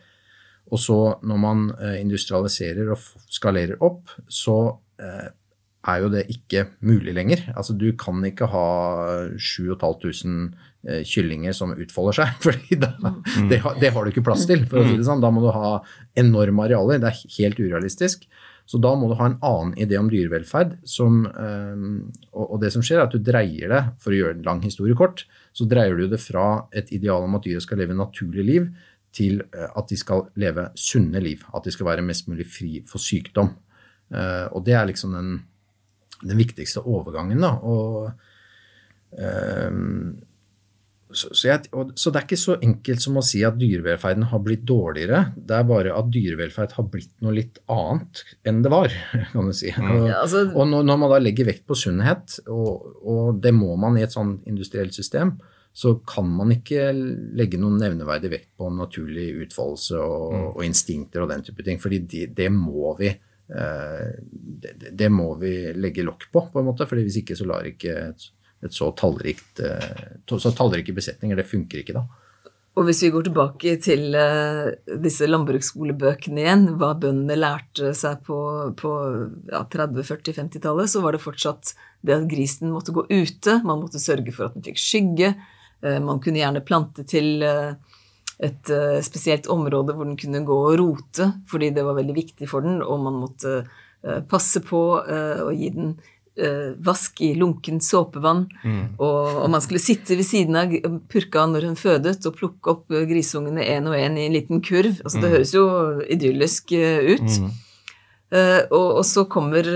Og 0.71 0.83
så 0.83 0.99
når 1.23 1.39
man 1.43 1.69
eh, 1.79 2.01
industrialiserer 2.03 2.91
og 2.91 3.07
skalerer 3.31 3.79
opp, 3.87 4.11
så 4.27 4.59
eh, 4.99 5.31
er 5.91 6.03
jo 6.03 6.11
det 6.13 6.27
ikke 6.35 6.67
mulig 6.87 7.15
lenger. 7.15 7.47
Altså 7.55 7.77
du 7.79 7.93
kan 7.99 8.19
ikke 8.27 8.51
ha 8.51 8.67
7500 9.39 10.51
eh, 10.51 10.70
kyllinger 11.05 11.53
som 11.53 11.75
utfolder 11.77 12.17
seg, 12.23 12.37
fordi 12.47 12.79
da, 12.81 12.93
det, 13.51 13.59
har- 13.65 13.77
det 13.81 13.91
har 13.93 14.05
du 14.07 14.11
ikke 14.15 14.25
plass 14.25 14.47
til. 14.49 14.63
for 14.71 14.81
å 14.81 14.87
si 14.89 14.97
det 14.97 15.05
sånn. 15.09 15.21
Da 15.21 15.31
må 15.35 15.43
du 15.45 15.51
ha 15.53 15.75
enorme 16.19 16.65
arealer. 16.69 17.03
Det 17.03 17.11
er 17.11 17.25
helt 17.39 17.61
urealistisk. 17.61 18.25
Så 18.71 18.79
da 18.79 18.93
må 18.95 19.09
du 19.11 19.17
ha 19.19 19.27
en 19.27 19.39
annen 19.43 19.73
idé 19.83 19.97
om 19.99 20.07
dyrevelferd. 20.13 20.77
Som, 20.87 21.25
eh, 21.27 21.81
og, 22.31 22.45
og 22.55 22.61
det 22.63 22.71
som 22.73 22.85
skjer, 22.87 23.01
er 23.01 23.09
at 23.09 23.17
du 23.17 23.19
dreier 23.27 23.73
det, 23.73 23.81
for 24.01 24.15
å 24.15 24.21
gjøre 24.21 24.37
en 24.39 24.45
lang 24.47 24.61
historie 24.63 24.95
kort, 24.97 25.25
så 25.53 25.67
dreier 25.67 25.99
du 25.99 26.05
det 26.13 26.21
fra 26.23 26.45
et 26.79 26.93
ideal 26.95 27.27
om 27.27 27.35
at 27.35 27.43
dyret 27.49 27.65
skal 27.67 27.81
leve 27.83 27.97
naturlig 27.99 28.45
liv, 28.47 28.69
til 29.11 29.41
eh, 29.43 29.67
at 29.75 29.91
de 29.91 29.99
skal 29.99 30.29
leve 30.39 30.69
sunne 30.79 31.19
liv. 31.25 31.43
At 31.53 31.67
de 31.67 31.75
skal 31.75 31.89
være 31.91 32.05
mest 32.07 32.29
mulig 32.31 32.47
fri 32.47 32.77
for 32.87 33.03
sykdom. 33.03 33.51
Eh, 34.15 34.47
og 34.55 34.63
det 34.69 34.79
er 34.79 34.87
liksom 34.87 35.17
den, 35.19 35.33
den 36.23 36.39
viktigste 36.39 36.85
overgangen, 36.87 37.43
da. 37.43 37.57
Og, 37.67 38.13
eh, 39.19 39.71
så, 41.13 41.29
så, 41.35 41.45
jeg, 41.49 41.69
og, 41.77 41.93
så 41.99 42.11
det 42.13 42.21
er 42.21 42.27
ikke 42.29 42.39
så 42.41 42.55
enkelt 42.63 43.03
som 43.05 43.17
å 43.19 43.23
si 43.27 43.41
at 43.47 43.57
dyrevelferden 43.61 44.27
har 44.31 44.43
blitt 44.47 44.63
dårligere. 44.69 45.21
Det 45.37 45.57
er 45.59 45.67
bare 45.69 45.95
at 45.99 46.11
dyrevelferd 46.15 46.75
har 46.77 46.89
blitt 46.93 47.13
noe 47.25 47.35
litt 47.37 47.59
annet 47.71 48.23
enn 48.47 48.61
det 48.65 48.73
var, 48.73 48.93
kan 49.33 49.49
du 49.51 49.55
si. 49.57 49.73
Og, 49.77 50.05
Ja, 50.11 50.21
altså, 50.23 50.45
og 50.55 50.69
når, 50.71 50.85
når 50.91 51.01
man 51.05 51.15
da 51.15 51.21
legger 51.23 51.49
vekt 51.51 51.65
på 51.71 51.79
sunnhet, 51.79 52.39
og, 52.49 52.91
og 53.03 53.41
det 53.43 53.55
må 53.57 53.73
man 53.81 53.99
i 53.99 54.05
et 54.07 54.15
sånn 54.15 54.37
industrielt 54.51 54.95
system, 54.97 55.37
så 55.73 55.93
kan 56.03 56.27
man 56.35 56.51
ikke 56.51 56.89
legge 57.39 57.59
noen 57.63 57.77
nevneverdig 57.79 58.31
vekt 58.33 58.49
på 58.59 58.71
naturlig 58.75 59.29
utfoldelse 59.45 60.01
og, 60.03 60.33
og 60.57 60.65
instinkter 60.67 61.23
og 61.23 61.31
den 61.31 61.45
type 61.47 61.63
ting. 61.67 61.79
fordi 61.79 62.01
det, 62.11 62.25
det 62.35 62.49
må 62.51 62.91
vi 62.99 63.07
eh, 63.13 64.09
det, 64.31 64.73
det- 64.83 64.93
det 64.99 65.09
må 65.15 65.29
vi 65.39 65.53
legge 65.79 66.03
lokk 66.07 66.27
på, 66.35 66.43
på 66.53 66.59
en 66.61 66.67
måte, 66.73 66.87
fordi 66.91 67.05
hvis 67.07 67.21
ikke 67.23 67.37
så 67.39 67.47
lar 67.47 67.67
ikke 67.71 67.95
et, 68.09 68.27
et 68.65 68.75
så 68.77 68.91
tallrikt 68.97 69.63
eh, 69.65 70.17
så 70.31 70.53
tallrike 70.57 70.95
besetninger, 70.97 71.39
det 71.39 71.49
funker 71.49 71.81
ikke 71.83 71.97
da. 71.97 72.05
Og 72.79 72.87
hvis 72.87 73.01
vi 73.03 73.11
går 73.11 73.25
tilbake 73.27 73.73
til 73.83 74.15
eh, 74.15 74.69
disse 75.03 75.27
landbruksskolebøkene 75.27 76.43
igjen, 76.45 76.67
hva 76.79 76.93
bøndene 77.03 77.39
lærte 77.39 77.91
seg 77.99 78.23
på, 78.27 78.39
på 78.79 78.93
ja, 79.51 79.65
30-, 79.73 80.05
40-, 80.07 80.37
50-tallet, 80.39 80.93
så 80.93 81.03
var 81.03 81.17
det 81.17 81.23
fortsatt 81.25 81.75
det 82.07 82.15
at 82.15 82.29
grisen 82.31 82.71
måtte 82.73 82.95
gå 82.95 83.05
ute, 83.11 83.59
man 83.67 83.83
måtte 83.83 84.03
sørge 84.03 84.33
for 84.37 84.49
at 84.49 84.57
den 84.57 84.69
fikk 84.69 84.81
skygge, 84.81 85.35
eh, 85.83 85.99
man 86.05 86.23
kunne 86.23 86.41
gjerne 86.41 86.65
plante 86.67 87.05
til 87.09 87.43
et 88.41 88.71
spesielt 89.05 89.51
område 89.53 89.93
hvor 89.93 90.07
den 90.09 90.17
kunne 90.17 90.41
gå 90.49 90.55
og 90.71 90.79
rote, 90.81 91.27
fordi 91.51 91.75
det 91.77 91.83
var 91.85 91.99
veldig 91.99 92.15
viktig 92.17 92.47
for 92.49 92.65
den, 92.65 92.79
og 92.81 93.03
man 93.05 93.19
måtte 93.21 93.59
passe 94.31 94.63
på 94.65 94.81
å 94.97 95.51
gi 95.53 95.69
den 95.75 95.91
eh, 96.41 96.73
vask 96.85 97.21
i 97.25 97.33
lunkent 97.39 97.85
såpevann. 97.85 98.45
Og, 98.99 99.41
og 99.45 99.49
man 99.53 99.63
skulle 99.65 99.83
sitte 99.83 100.17
ved 100.19 100.27
siden 100.29 100.59
av 100.59 100.75
purka 101.11 101.47
når 101.49 101.69
hun 101.69 101.79
fødet, 101.79 102.19
og 102.27 102.37
plukke 102.39 102.75
opp 102.75 102.95
eh, 102.95 103.07
grisungene 103.11 103.65
én 103.65 103.89
og 103.91 103.97
én 103.99 104.19
i 104.19 104.29
en 104.29 104.37
liten 104.37 104.63
kurv. 104.65 105.01
Altså, 105.05 105.23
det 105.23 105.33
høres 105.35 105.55
jo 105.57 105.67
idyllisk 106.11 106.75
uh, 106.77 107.13
ut. 107.15 107.41
Eh, 108.31 108.63
og, 108.71 108.89
og 109.01 109.05
så 109.09 109.27
kommer 109.31 109.67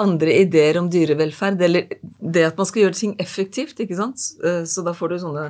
andre 0.00 0.34
ideer 0.38 0.78
om 0.80 0.88
dyrevelferd, 0.90 1.62
eller 1.66 1.94
det 2.02 2.44
at 2.46 2.58
man 2.60 2.68
skal 2.68 2.86
gjøre 2.86 2.98
ting 2.98 3.14
effektivt, 3.22 3.80
ikke 3.82 3.98
sant. 3.98 4.22
Så 4.70 4.84
da 4.86 4.94
får 4.94 5.10
du 5.10 5.16
sånne 5.24 5.48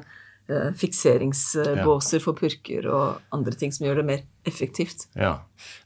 fikseringsbåser 0.81 2.21
for 2.25 2.37
purker 2.37 2.89
og 2.93 3.37
andre 3.37 3.55
ting 3.57 3.73
som 3.73 3.87
gjør 3.87 4.01
det 4.01 4.09
mer 4.09 4.25
effektivt. 4.48 5.07
Ja. 5.14 5.33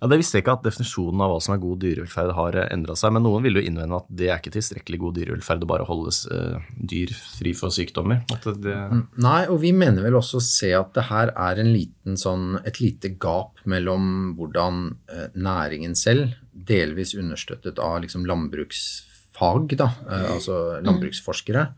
ja, 0.01 0.09
Det 0.11 0.19
visste 0.21 0.39
jeg 0.39 0.45
ikke 0.45 0.57
at 0.59 0.67
definisjonen 0.67 1.23
av 1.25 1.33
hva 1.33 1.39
som 1.45 1.55
er 1.55 1.63
god 1.63 1.81
dyrevelferd 1.85 2.33
har 2.37 2.59
endra 2.67 2.97
seg. 2.99 3.15
Men 3.15 3.25
noen 3.27 3.47
vil 3.47 3.61
jo 3.61 3.65
innvende 3.65 4.01
at 4.01 4.09
det 4.21 4.29
er 4.29 4.41
ikke 4.41 4.55
tilstrekkelig 4.57 5.01
god 5.05 5.19
dyrevelferd 5.19 5.65
å 5.65 5.71
bare 5.71 5.87
holde 5.89 6.15
eh, 6.35 6.69
dyr 6.93 7.15
fri 7.17 7.55
for 7.59 7.75
sykdommer. 7.75 8.25
At 8.35 8.49
det, 8.63 8.77
Nei, 9.23 9.41
og 9.47 9.61
vi 9.65 9.73
mener 9.77 10.07
vel 10.07 10.19
også 10.19 10.41
å 10.41 10.47
se 10.49 10.73
at 10.77 10.95
det 10.99 11.09
her 11.11 11.33
er 11.35 11.63
en 11.63 11.73
liten 11.75 12.19
sånn, 12.21 12.61
et 12.67 12.81
lite 12.83 13.15
gap 13.21 13.63
mellom 13.69 14.33
hvordan 14.39 14.87
eh, 15.13 15.29
næringen 15.39 15.97
selv, 15.99 16.35
delvis 16.53 17.15
understøttet 17.19 17.79
av 17.83 18.01
liksom 18.03 18.27
landbruksfag, 18.29 19.77
da, 19.79 19.93
eh, 20.09 20.33
altså 20.35 20.59
landbruksforskere, 20.85 21.69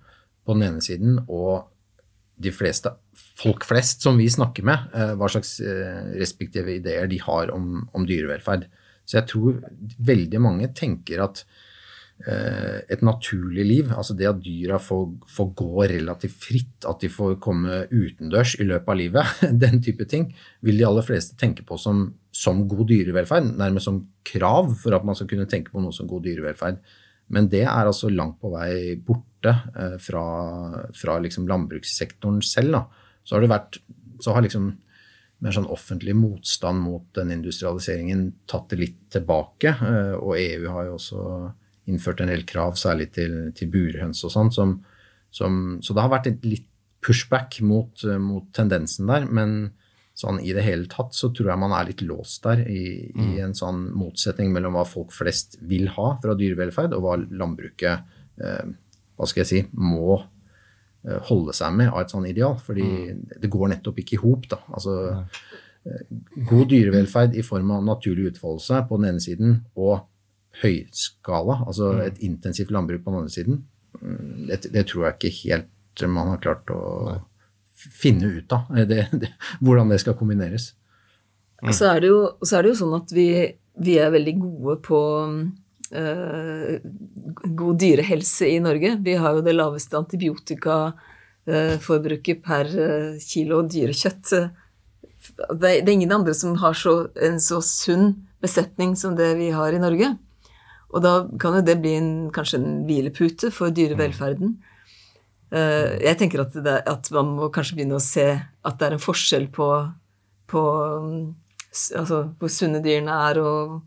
på 0.46 0.56
den 0.56 0.70
ene 0.70 0.82
siden, 0.82 1.20
og 1.28 1.68
de 2.40 2.52
fleste 2.54 2.94
folk 3.40 3.64
flest 3.68 4.04
som 4.04 4.18
vi 4.20 4.28
snakker 4.30 4.66
med, 4.66 4.92
eh, 4.94 5.14
hva 5.16 5.30
slags 5.30 5.58
eh, 5.64 6.12
respektive 6.20 6.76
ideer 6.76 7.08
de 7.10 7.20
har 7.22 7.52
om, 7.54 7.86
om 7.96 8.06
dyrevelferd. 8.06 8.68
Så 9.08 9.20
jeg 9.20 9.28
tror 9.32 9.58
veldig 10.10 10.40
mange 10.42 10.68
tenker 10.76 11.22
at 11.24 11.42
eh, 12.26 12.80
et 12.92 13.02
naturlig 13.06 13.64
liv, 13.66 13.92
altså 13.96 14.16
det 14.18 14.28
at 14.28 14.42
dyra 14.44 14.78
får, 14.82 15.06
får, 15.36 15.50
gå 15.58 15.88
relativt 15.94 16.36
fritt, 16.44 16.88
at 16.88 17.02
de 17.02 17.10
får 17.12 17.38
komme 17.42 17.84
utendørs 17.90 18.56
i 18.60 18.68
løpet 18.68 18.92
av 18.92 19.00
livet, 19.00 19.44
den 19.64 19.80
type 19.84 20.06
ting, 20.10 20.30
vil 20.66 20.80
de 20.80 20.88
aller 20.88 21.06
fleste 21.06 21.38
tenke 21.40 21.66
på 21.66 21.80
som, 21.80 22.08
som 22.34 22.66
god 22.70 22.88
dyrevelferd, 22.92 23.54
nærmest 23.60 23.88
som 23.88 24.02
krav 24.26 24.74
for 24.82 24.96
at 24.96 25.06
man 25.06 25.18
skal 25.18 25.32
kunne 25.32 25.48
tenke 25.50 25.72
på 25.72 25.82
noe 25.82 25.96
som 25.96 26.10
god 26.10 26.28
dyrevelferd. 26.28 26.82
Men 27.30 27.46
det 27.46 27.62
er 27.62 27.86
altså 27.86 28.10
langt 28.10 28.40
på 28.42 28.50
vei 28.50 28.96
borte 29.06 29.52
fra, 30.02 30.22
fra 30.98 31.14
liksom 31.22 31.44
landbrukssektoren 31.46 32.40
selv. 32.42 32.74
Da. 32.74 32.99
Så 33.30 33.36
har 33.38 33.44
det 33.46 33.52
vært 33.52 33.78
så 34.20 34.34
har 34.34 34.42
liksom 34.42 34.72
mer 35.40 35.54
sånn 35.56 35.68
offentlig 35.72 36.12
motstand 36.18 36.82
mot 36.84 37.06
den 37.16 37.30
industrialiseringen 37.32 38.26
tatt 38.50 38.72
det 38.72 38.80
litt 38.82 38.98
tilbake. 39.14 39.70
Eh, 39.72 40.16
og 40.18 40.34
EU 40.36 40.66
har 40.74 40.88
jo 40.90 40.96
også 40.98 41.26
innført 41.88 42.20
en 42.20 42.32
del 42.32 42.42
krav, 42.48 42.74
særlig 42.76 43.12
til, 43.14 43.36
til 43.56 43.70
burhøns 43.72 44.20
og 44.26 44.34
sånn. 44.34 44.50
Som, 44.52 44.74
som, 45.32 45.60
så 45.80 45.96
det 45.96 46.04
har 46.04 46.12
vært 46.12 46.28
et 46.28 46.44
litt 46.44 46.66
pushback 47.00 47.62
mot, 47.64 48.02
mot 48.20 48.50
tendensen 48.52 49.08
der. 49.08 49.24
Men 49.30 49.70
sånn 50.20 50.42
i 50.44 50.52
det 50.52 50.66
hele 50.66 50.90
tatt 50.92 51.16
så 51.16 51.30
tror 51.32 51.54
jeg 51.54 51.62
man 51.62 51.72
er 51.72 51.88
litt 51.88 52.02
låst 52.04 52.44
der 52.44 52.60
i, 52.66 53.08
i 53.08 53.30
Mm. 53.30 53.38
en 53.46 53.56
sånn 53.56 53.86
motsetning 53.96 54.52
mellom 54.52 54.76
hva 54.76 54.84
folk 54.84 55.14
flest 55.16 55.56
vil 55.64 55.88
ha 55.96 56.10
fra 56.20 56.34
dyrevelferd, 56.36 56.92
og 56.92 57.06
hva 57.06 57.16
landbruket 57.16 58.04
eh, 58.44 58.74
hva 59.16 59.28
skal 59.28 59.42
jeg 59.46 59.50
si, 59.50 59.62
må 59.72 60.18
eh, 60.18 60.26
holde 61.28 61.52
seg 61.56 61.72
med 61.74 61.88
av 61.88 62.00
et 62.00 62.10
sånn 62.12 62.26
ideal. 62.28 62.56
Fordi 62.60 62.82
Mm. 63.14 63.26
det 63.40 63.50
går 63.50 63.68
nettopp 63.68 63.98
ikke 63.98 64.14
i 64.18 64.22
hop. 64.22 64.44
Altså, 64.74 65.26
eh, 65.86 66.00
god 66.48 66.68
dyrevelferd 66.68 67.34
i 67.34 67.42
form 67.42 67.70
av 67.70 67.82
naturlig 67.84 68.32
utfoldelse 68.34 68.86
på 68.88 68.96
den 69.00 69.08
ene 69.14 69.20
siden, 69.20 69.64
og 69.76 70.00
høyskala, 70.62 71.64
altså 71.66 71.92
Mm. 71.94 72.00
et 72.06 72.18
intensivt 72.18 72.70
landbruk 72.70 73.04
på 73.04 73.10
den 73.12 73.20
andre 73.20 73.30
siden, 73.30 73.64
mm, 74.02 74.46
det, 74.48 74.72
det 74.72 74.86
tror 74.86 75.04
jeg 75.06 75.14
ikke 75.18 75.50
helt 75.50 75.66
man 76.08 76.28
har 76.28 76.38
klart 76.38 76.66
å 76.70 77.20
finne 77.74 78.24
ut 78.38 78.52
av. 78.52 78.66
eh, 78.76 78.84
Det, 78.86 79.08
det, 79.20 79.28
hvordan 79.62 79.88
det 79.90 80.00
skal 80.00 80.14
kombineres. 80.14 80.72
Mm. 81.62 81.72
så 81.72 81.94
er 81.94 82.00
det 82.00 82.08
jo, 82.08 82.30
så 82.42 82.56
er 82.58 82.62
det 82.62 82.70
jo 82.72 82.86
sånn 82.86 82.96
at 83.02 83.10
vi, 83.12 83.54
vi 83.78 83.98
er 83.98 84.10
veldig 84.10 84.38
gode 84.40 84.76
på 84.82 85.00
eh, 85.28 85.50
god 85.90 87.80
dyrehelse 87.82 88.46
i 88.46 88.60
Norge. 88.62 88.94
Vi 89.02 89.14
har 89.18 89.34
jo 89.34 89.42
det 89.42 89.56
laveste 89.56 89.96
antibiotikaforbruket 89.98 92.42
per 92.44 92.66
eh, 92.70 93.18
kilo 93.24 93.62
dyrekjøtt. 93.66 94.30
Det 94.30 95.68
er, 95.68 95.82
er 95.82 95.92
ingen 95.92 96.12
andre 96.14 96.34
som 96.36 96.56
har 96.62 96.74
så, 96.78 97.08
en 97.18 97.40
så 97.42 97.60
sunn 97.64 98.14
besetning 98.40 98.96
som 98.96 99.16
det 99.18 99.34
vi 99.40 99.50
har 99.54 99.72
i 99.74 99.82
Norge. 99.82 100.14
Og 100.90 101.02
da 101.04 101.12
kan 101.40 101.54
jo 101.58 101.66
det 101.66 101.78
bli 101.82 101.94
en, 101.98 102.12
kanskje 102.34 102.58
en 102.58 102.84
hvilepute 102.88 103.50
for 103.54 103.70
dyrevelferden. 103.74 104.56
Eh, 105.50 105.98
jeg 106.06 106.18
tenker 106.18 106.44
at, 106.44 106.54
det, 106.54 106.76
at 106.86 107.10
man 107.14 107.34
må 107.36 107.50
kanskje 107.54 107.76
begynne 107.78 107.98
å 107.98 108.04
se 108.04 108.26
at 108.38 108.78
det 108.78 108.86
er 108.86 108.96
en 108.96 109.02
forskjell 109.02 109.48
på, 109.54 109.66
på 110.50 110.62
mm, 111.02 111.24
altså, 111.98 112.22
hvor 112.38 112.52
sunne 112.52 112.82
dyrene 112.84 113.16
er, 113.30 113.40
og 113.42 113.80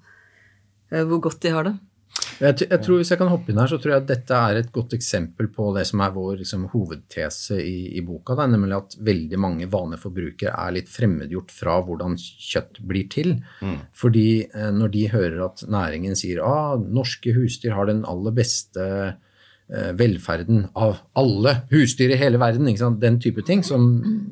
eh, 0.91 1.03
hvor 1.07 1.23
godt 1.29 1.41
de 1.43 1.53
har 1.55 1.69
det. 1.69 1.75
Jeg, 2.43 2.65
jeg 2.65 2.79
tror 2.83 2.99
Hvis 2.99 3.11
jeg 3.13 3.19
kan 3.21 3.31
hoppe 3.31 3.51
inn 3.51 3.59
her, 3.61 3.69
så 3.69 3.79
tror 3.81 3.93
jeg 3.93 4.03
at 4.03 4.09
dette 4.09 4.37
er 4.49 4.59
et 4.59 4.71
godt 4.73 4.93
eksempel 4.97 5.49
på 5.53 5.69
det 5.77 5.85
som 5.89 6.01
er 6.03 6.13
vår 6.15 6.39
liksom, 6.41 6.67
hovedtese 6.73 7.59
i, 7.61 7.97
i 7.97 8.03
boka, 8.05 8.35
da, 8.37 8.47
nemlig 8.49 8.77
at 8.77 8.95
veldig 9.05 9.39
mange 9.41 9.69
vanlige 9.71 10.03
forbrukere 10.03 10.53
er 10.53 10.75
litt 10.77 10.91
fremmedgjort 10.91 11.53
fra 11.53 11.79
hvordan 11.85 12.17
kjøtt 12.19 12.81
blir 12.89 13.09
til. 13.13 13.35
Fordi 13.97 14.27
eh, 14.45 14.71
når 14.75 14.93
de 14.95 15.03
hører 15.13 15.39
at 15.47 15.65
næringen 15.71 16.17
sier 16.19 16.43
at 16.47 16.83
norske 16.93 17.35
husdyr 17.35 17.77
har 17.77 17.89
den 17.89 18.03
aller 18.09 18.35
beste 18.35 18.83
eh, 18.83 19.93
velferden 19.99 20.67
av 20.79 20.99
alle 21.19 21.55
husdyr 21.71 22.13
i 22.13 22.19
hele 22.19 22.41
verden, 22.41 22.69
den 23.01 23.21
type 23.23 23.45
ting 23.47 23.63
som, 23.65 23.89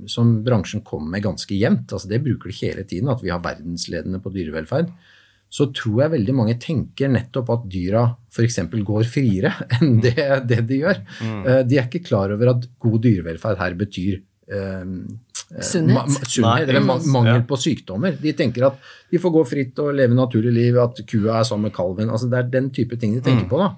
som 0.09 0.39
bransjen 0.45 0.85
kommer 0.85 1.15
med 1.15 1.25
ganske 1.29 1.57
jevnt. 1.57 1.89
Altså, 1.89 2.11
det 2.11 2.23
bruker 2.25 2.51
de 2.51 2.59
hele 2.61 2.85
tiden, 2.85 3.09
at 3.13 3.23
vi 3.23 3.33
har 3.33 3.43
verdensledende 3.45 4.21
på 4.21 4.33
dyrevelferd 4.35 4.93
så 5.51 5.65
tror 5.75 5.97
jeg 6.05 6.13
veldig 6.13 6.33
mange 6.37 6.53
tenker 6.63 7.09
nettopp 7.11 7.49
at 7.57 7.65
dyra 7.67 8.05
f.eks. 8.31 8.59
går 8.87 9.03
friere 9.11 9.51
enn 9.81 9.97
det, 10.03 10.15
det 10.47 10.61
de 10.69 10.77
gjør. 10.85 11.01
Mm. 11.19 11.41
De 11.67 11.77
er 11.81 11.89
ikke 11.89 12.05
klar 12.07 12.31
over 12.31 12.53
at 12.53 12.69
god 12.79 13.01
dyrevelferd 13.03 13.59
her 13.59 13.75
betyr 13.81 14.21
eh, 14.47 14.85
Sunnhet. 15.59 15.97
ma- 15.97 16.05
ma- 16.07 16.23
sunnhet 16.23 16.45
Nei, 16.47 16.69
eller 16.69 16.85
mm. 16.87 17.09
mangel 17.11 17.41
på 17.49 17.57
sykdommer. 17.59 18.15
De 18.23 18.31
tenker 18.39 18.69
at 18.69 18.79
de 19.11 19.19
får 19.19 19.33
gå 19.35 19.41
fritt 19.49 19.81
og 19.83 19.91
leve 19.99 20.15
naturlig 20.15 20.53
liv, 20.55 20.77
at 20.79 21.01
kua 21.11 21.41
er 21.41 21.49
sammen 21.49 21.67
med 21.67 21.75
kalven. 21.75 22.07
altså 22.15 22.29
Det 22.31 22.39
er 22.39 22.53
den 22.53 22.69
type 22.71 22.95
ting 23.01 23.17
de 23.17 23.25
tenker 23.25 23.49
på. 23.51 23.59
da. 23.59 23.73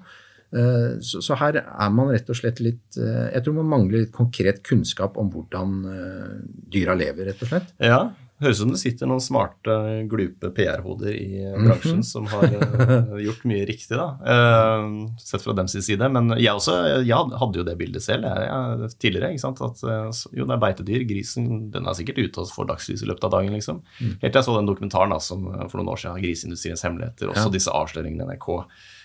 Eh, 0.54 0.92
Så, 1.02 1.18
så 1.26 1.34
her 1.42 1.58
er 1.58 1.90
man 1.90 2.12
rett 2.14 2.30
og 2.30 2.38
slett 2.38 2.60
litt 2.62 2.94
eh, 3.02 3.32
Jeg 3.34 3.42
tror 3.42 3.56
man 3.58 3.66
mangler 3.74 4.04
litt 4.04 4.14
konkret 4.14 4.62
kunnskap 4.62 5.18
om 5.18 5.32
hvordan 5.34 5.74
eh, 5.90 6.36
dyra 6.70 6.94
lever, 6.94 7.32
rett 7.32 7.42
og 7.42 7.50
slett. 7.50 7.74
Ja, 7.82 8.04
høres 8.42 8.58
ut 8.58 8.64
som 8.64 8.72
det 8.74 8.80
sitter 8.82 9.06
noen 9.08 9.22
smarte, 9.22 9.74
glupe 10.10 10.50
PR-hoder 10.56 11.14
i 11.14 11.44
bransjen 11.54 12.02
som 12.06 12.26
har 12.32 12.44
eh, 12.50 13.12
gjort 13.24 13.44
mye 13.48 13.66
riktig, 13.68 13.94
da. 13.96 14.08
Eh, 14.26 14.88
sett 15.22 15.44
fra 15.44 15.54
dems 15.56 15.76
side. 15.78 16.08
Men 16.12 16.34
jeg 16.36 16.50
også 16.52 16.74
jeg 17.06 17.14
hadde 17.40 17.60
jo 17.60 17.66
det 17.66 17.76
bildet 17.80 18.02
selv 18.04 18.26
jeg, 18.26 18.90
tidligere. 19.02 19.30
ikke 19.34 19.44
sant? 19.46 19.62
At 19.64 19.84
eh, 19.86 20.08
jo, 20.40 20.48
det 20.48 20.56
er 20.56 20.64
beitedyr. 20.66 21.06
Grisen 21.08 21.70
den 21.74 21.86
er 21.86 21.96
sikkert 21.98 22.18
ute 22.24 22.42
og 22.42 22.50
får 22.56 22.68
dagslys 22.72 23.04
i 23.06 23.10
løpet 23.12 23.28
av 23.28 23.36
dagen, 23.38 23.54
liksom. 23.54 23.80
Helt 24.00 24.24
til 24.30 24.40
jeg 24.40 24.48
så 24.48 24.58
den 24.58 24.68
dokumentaren 24.68 25.14
da, 25.14 25.20
som 25.22 25.46
for 25.70 25.78
noen 25.80 25.92
år 25.94 26.02
siden, 26.02 26.20
'Griseindustriens 26.24 26.84
hemmeligheter', 26.84 27.30
også 27.32 27.48
Ja. 27.48 27.54
disse 27.54 27.70
avsløringene 27.72 28.24
i 28.26 28.34
NRK. 28.34 28.50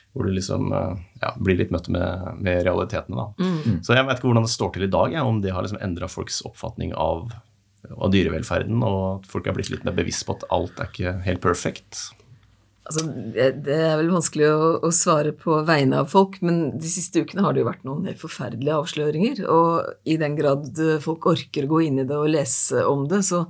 Hvor 0.10 0.26
du 0.26 0.32
liksom 0.34 0.72
ja, 1.22 1.30
blir 1.38 1.56
litt 1.60 1.70
møtt 1.70 1.86
med, 1.94 2.40
med 2.42 2.64
realitetene. 2.66 3.14
da. 3.14 3.50
Så 3.86 3.94
jeg 3.94 4.08
vet 4.08 4.18
ikke 4.18 4.32
hvordan 4.32 4.48
det 4.48 4.50
står 4.56 4.72
til 4.74 4.88
i 4.88 4.90
dag, 4.90 5.12
jeg, 5.14 5.22
om 5.22 5.38
det 5.44 5.52
har 5.54 5.62
liksom 5.62 5.78
endra 5.86 6.10
folks 6.10 6.42
oppfatning 6.50 6.96
av 6.98 7.30
av 7.96 8.12
dyrevelferden, 8.14 8.82
og 8.86 9.02
at 9.20 9.28
folk 9.32 9.48
er 9.48 9.56
blitt 9.58 9.72
litt 9.74 9.86
mer 9.88 9.96
bevisst 9.98 10.26
på 10.28 10.36
at 10.38 10.48
alt 10.56 10.80
er 10.80 10.90
ikke 10.92 11.14
helt 11.26 11.44
perfekt? 11.44 12.02
Altså, 12.90 13.04
det 13.06 13.76
er 13.76 14.00
vel 14.00 14.10
vanskelig 14.10 14.48
å, 14.50 14.70
å 14.88 14.90
svare 14.96 15.32
på 15.38 15.60
vegne 15.68 16.00
av 16.02 16.10
folk, 16.10 16.40
men 16.42 16.72
de 16.82 16.90
siste 16.90 17.22
ukene 17.22 17.44
har 17.46 17.54
det 17.54 17.62
jo 17.62 17.68
vært 17.70 17.84
noen 17.86 18.08
helt 18.10 18.22
forferdelige 18.22 18.80
avsløringer. 18.82 19.44
Og 19.54 20.10
i 20.10 20.16
den 20.22 20.38
grad 20.40 20.72
eh, 20.82 20.98
folk 21.04 21.28
orker 21.30 21.68
å 21.68 21.74
gå 21.76 21.84
inn 21.86 22.02
i 22.02 22.08
det 22.10 22.18
og 22.18 22.32
lese 22.34 22.82
om 22.90 23.06
det, 23.12 23.22
så, 23.28 23.44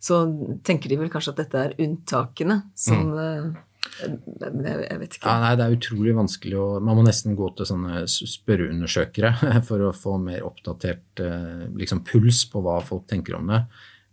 så 0.00 0.22
tenker 0.64 0.88
de 0.88 1.02
vel 1.02 1.12
kanskje 1.12 1.34
at 1.34 1.42
dette 1.44 1.66
er 1.66 1.76
unntakene 1.84 2.62
som 2.72 3.12
eh, 3.12 3.50
Men 3.50 3.60
jeg, 4.02 4.98
vet 5.00 5.16
ikke. 5.16 5.26
Ja, 5.26 5.38
nei, 5.42 5.54
Det 5.58 5.64
er 5.64 5.76
utrolig 5.76 6.14
vanskelig 6.16 6.58
å 6.58 6.66
Man 6.84 6.98
må 6.98 7.04
nesten 7.06 7.36
gå 7.38 7.48
til 7.56 7.68
sånne 7.68 8.04
spørreundersøkere 8.08 9.32
for 9.68 9.88
å 9.88 9.94
få 9.96 10.18
mer 10.22 10.44
oppdatert 10.46 11.22
eh, 11.22 11.64
liksom, 11.78 12.04
puls 12.08 12.44
på 12.50 12.62
hva 12.64 12.78
folk 12.84 13.08
tenker 13.10 13.38
om 13.38 13.50
det. 13.52 13.64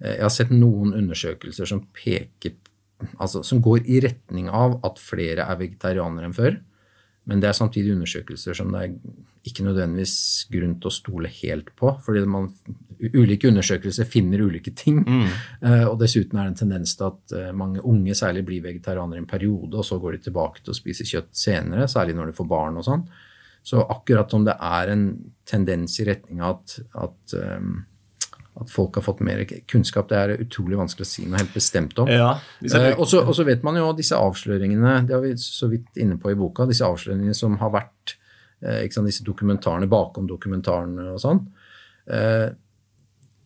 Eh, 0.02 0.18
Jeg 0.18 0.26
har 0.26 0.34
sett 0.36 0.54
noen 0.56 0.96
undersøkelser 0.98 1.70
som 1.70 1.86
peker 1.96 2.58
altså, 3.18 3.44
som 3.46 3.62
går 3.64 3.86
i 3.88 4.02
retning 4.04 4.50
av 4.52 4.80
at 4.88 5.00
flere 5.02 5.46
er 5.48 5.62
vegetarianere 5.62 6.30
enn 6.30 6.38
før. 6.38 6.60
Men 7.30 7.42
det 7.44 7.52
er 7.52 7.58
samtidig 7.58 7.94
undersøkelser 7.96 8.58
som 8.58 8.72
det 8.74 8.82
er 8.84 8.96
ikke 9.48 9.64
nødvendigvis 9.64 10.16
grunn 10.52 10.76
til 10.82 10.90
å 10.90 10.94
stole 10.94 11.30
helt 11.32 11.72
på. 11.80 11.94
fordi 12.06 12.26
man, 12.28 12.50
ulike 13.00 13.48
undersøkelser 13.48 14.08
finner 14.10 14.42
ulike 14.44 14.74
ting. 14.76 15.00
Eh, 15.62 15.86
og 15.88 16.00
dessuten 16.02 16.38
er 16.38 16.50
det 16.50 16.54
en 16.54 16.62
tendens 16.66 16.96
til 17.00 17.08
at 17.08 17.36
eh, 17.38 17.52
mange 17.56 17.80
unge 17.82 18.16
særlig 18.16 18.44
blir 18.46 18.66
vegetarianere 18.66 19.22
i 19.22 19.24
en 19.24 19.30
periode, 19.30 19.78
og 19.80 19.86
så 19.88 20.00
går 20.00 20.18
de 20.18 20.26
tilbake 20.28 20.64
til 20.64 20.74
å 20.74 20.78
spise 20.78 21.08
kjøtt 21.08 21.32
senere, 21.32 21.88
særlig 21.88 22.18
når 22.18 22.32
de 22.32 22.40
får 22.42 22.50
barn 22.52 22.80
og 22.82 22.88
sånn. 22.90 23.08
Så 23.64 23.82
akkurat 23.84 24.34
om 24.34 24.46
det 24.48 24.56
er 24.60 24.92
en 24.94 25.06
tendens 25.48 26.00
i 26.00 26.08
retning 26.08 26.44
av 26.44 26.60
at, 26.60 26.76
at, 27.08 27.40
eh, 27.40 28.38
at 28.60 28.72
folk 28.72 29.00
har 29.00 29.06
fått 29.06 29.24
mer 29.24 29.46
kunnskap, 29.72 30.10
det 30.12 30.20
er 30.20 30.44
utrolig 30.44 30.80
vanskelig 30.80 31.08
å 31.08 31.10
si 31.10 31.26
noe 31.28 31.40
helt 31.40 31.56
bestemt 31.56 32.00
om. 32.04 32.12
Ja, 32.12 32.34
Eh, 32.60 32.96
og 33.00 33.08
så 33.36 33.46
vet 33.48 33.64
man 33.64 33.80
jo 33.80 33.92
disse 33.96 34.20
avsløringene, 34.20 35.06
det 35.08 35.16
har 35.16 35.24
vi 35.24 35.36
så 35.40 35.70
vidt 35.72 35.96
inne 35.96 36.20
på 36.20 36.34
i 36.34 36.40
boka, 36.40 36.68
disse 36.68 36.84
avsløringene 36.88 37.36
som 37.38 37.56
har 37.62 37.72
vært, 37.72 38.19
sant, 38.94 39.08
disse 39.08 39.26
dokumentarene 39.28 39.88
bakom 39.90 40.28
dokumentarene 40.28 41.14
og 41.14 41.22
sånn. 41.24 41.44
Eh, 42.10 42.50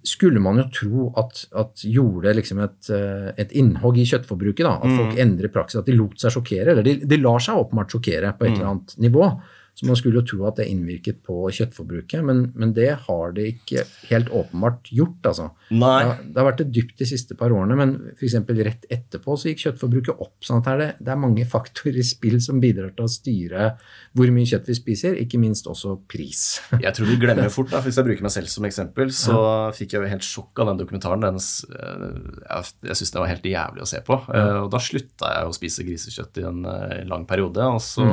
skulle 0.04 0.42
man 0.44 0.60
jo 0.60 0.66
tro 0.74 1.04
at, 1.20 1.46
at 1.56 1.84
gjorde 1.88 2.34
liksom 2.36 2.60
et, 2.66 2.90
eh, 2.92 3.30
et 3.40 3.54
innhogg 3.56 3.98
i 4.02 4.08
kjøttforbruket. 4.10 4.66
da, 4.66 4.76
At 4.84 4.98
folk 5.00 5.20
endrer 5.24 5.52
praksis, 5.54 5.80
at 5.80 5.88
de 5.88 5.96
lot 5.96 6.20
seg 6.20 6.36
sjokkere. 6.36 6.74
Eller 6.74 6.84
de, 6.84 6.98
de 7.08 7.20
lar 7.22 7.44
seg 7.44 7.60
åpenbart 7.62 7.96
sjokkere 7.96 8.34
på 8.38 8.48
et 8.48 8.56
eller 8.58 8.72
annet 8.74 8.98
nivå. 9.06 9.30
Så 9.74 9.88
man 9.90 9.98
skulle 9.98 10.22
jo 10.22 10.28
tro 10.30 10.44
at 10.46 10.60
det 10.60 10.68
innvirket 10.70 11.24
på 11.26 11.48
kjøttforbruket, 11.50 12.22
men, 12.26 12.44
men 12.54 12.76
det 12.78 12.92
har 13.08 13.32
det 13.34 13.48
ikke 13.56 13.86
helt 14.12 14.30
åpenbart 14.30 14.92
gjort. 14.94 15.26
altså. 15.26 15.48
Nei. 15.74 15.80
Det, 15.98 16.10
har, 16.12 16.20
det 16.28 16.42
har 16.42 16.48
vært 16.52 16.62
det 16.62 16.68
dypt 16.76 17.02
de 17.02 17.08
siste 17.10 17.38
par 17.40 17.56
årene, 17.56 17.78
men 17.80 17.96
f.eks. 18.14 18.38
rett 18.60 18.86
etterpå 18.94 19.34
så 19.40 19.50
gikk 19.50 19.64
kjøttforbruket 19.66 20.22
opp. 20.22 20.36
sånn 20.46 20.62
at 20.62 20.70
det 20.70 20.90
det, 21.00 21.10
er 21.10 21.20
mange 21.20 21.46
faktorer 21.56 21.98
i 22.02 22.06
spill 22.06 22.38
som 22.44 22.62
bidrar 22.62 22.94
til 22.94 23.08
å 23.08 23.12
styre 23.12 23.72
hvor 24.14 24.30
mye 24.36 24.50
kjøtt 24.50 24.70
vi 24.70 24.78
spiser, 24.78 25.18
ikke 25.24 25.42
minst 25.42 25.68
også 25.70 25.96
pris. 26.10 26.44
Jeg 26.86 26.94
tror 26.94 27.10
vi 27.10 27.18
glemmer 27.22 27.50
fort. 27.54 27.72
da, 27.74 27.82
Hvis 27.82 27.98
jeg 27.98 28.06
bruker 28.06 28.26
meg 28.26 28.34
selv 28.36 28.52
som 28.52 28.66
eksempel, 28.68 29.10
så 29.16 29.38
fikk 29.74 29.96
jeg 29.96 30.04
jo 30.04 30.10
helt 30.12 30.26
sjokk 30.26 30.62
av 30.62 30.70
den 30.70 30.80
dokumentaren. 30.84 31.24
Den, 31.24 31.40
eh, 31.40 32.06
jeg 32.44 32.92
jeg 32.94 33.00
syns 33.00 33.14
det 33.16 33.22
var 33.22 33.32
helt 33.32 33.48
jævlig 33.48 33.84
å 33.84 33.90
se 33.90 34.02
på. 34.06 34.18
Ja. 34.30 34.46
Og 34.64 34.70
da 34.74 34.82
slutta 34.84 35.32
jeg 35.34 35.50
å 35.50 35.56
spise 35.56 35.86
grisekjøtt 35.88 36.40
i 36.42 36.46
en 36.50 36.62
eh, 36.70 37.02
lang 37.10 37.26
periode, 37.30 37.66
og 37.74 37.82
så, 37.84 38.06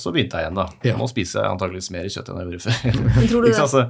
så 0.00 0.12
begynte 0.14 0.40
jeg 0.40 0.48
igjen, 0.48 0.60
da. 0.60 0.66
Ja. 0.84 1.05
Nå 1.06 1.10
spiser 1.14 1.44
jeg 1.46 1.54
antakeligvis 1.54 1.90
mer 1.94 2.10
kjøtt 2.10 2.30
enn 2.34 2.42
jeg 2.42 2.52
gjorde 2.52 2.68
før. 2.68 3.02
Men 3.16 3.28
tror 3.30 3.42
du 3.46 3.48
det- 3.52 3.60
Altså, 3.66 3.86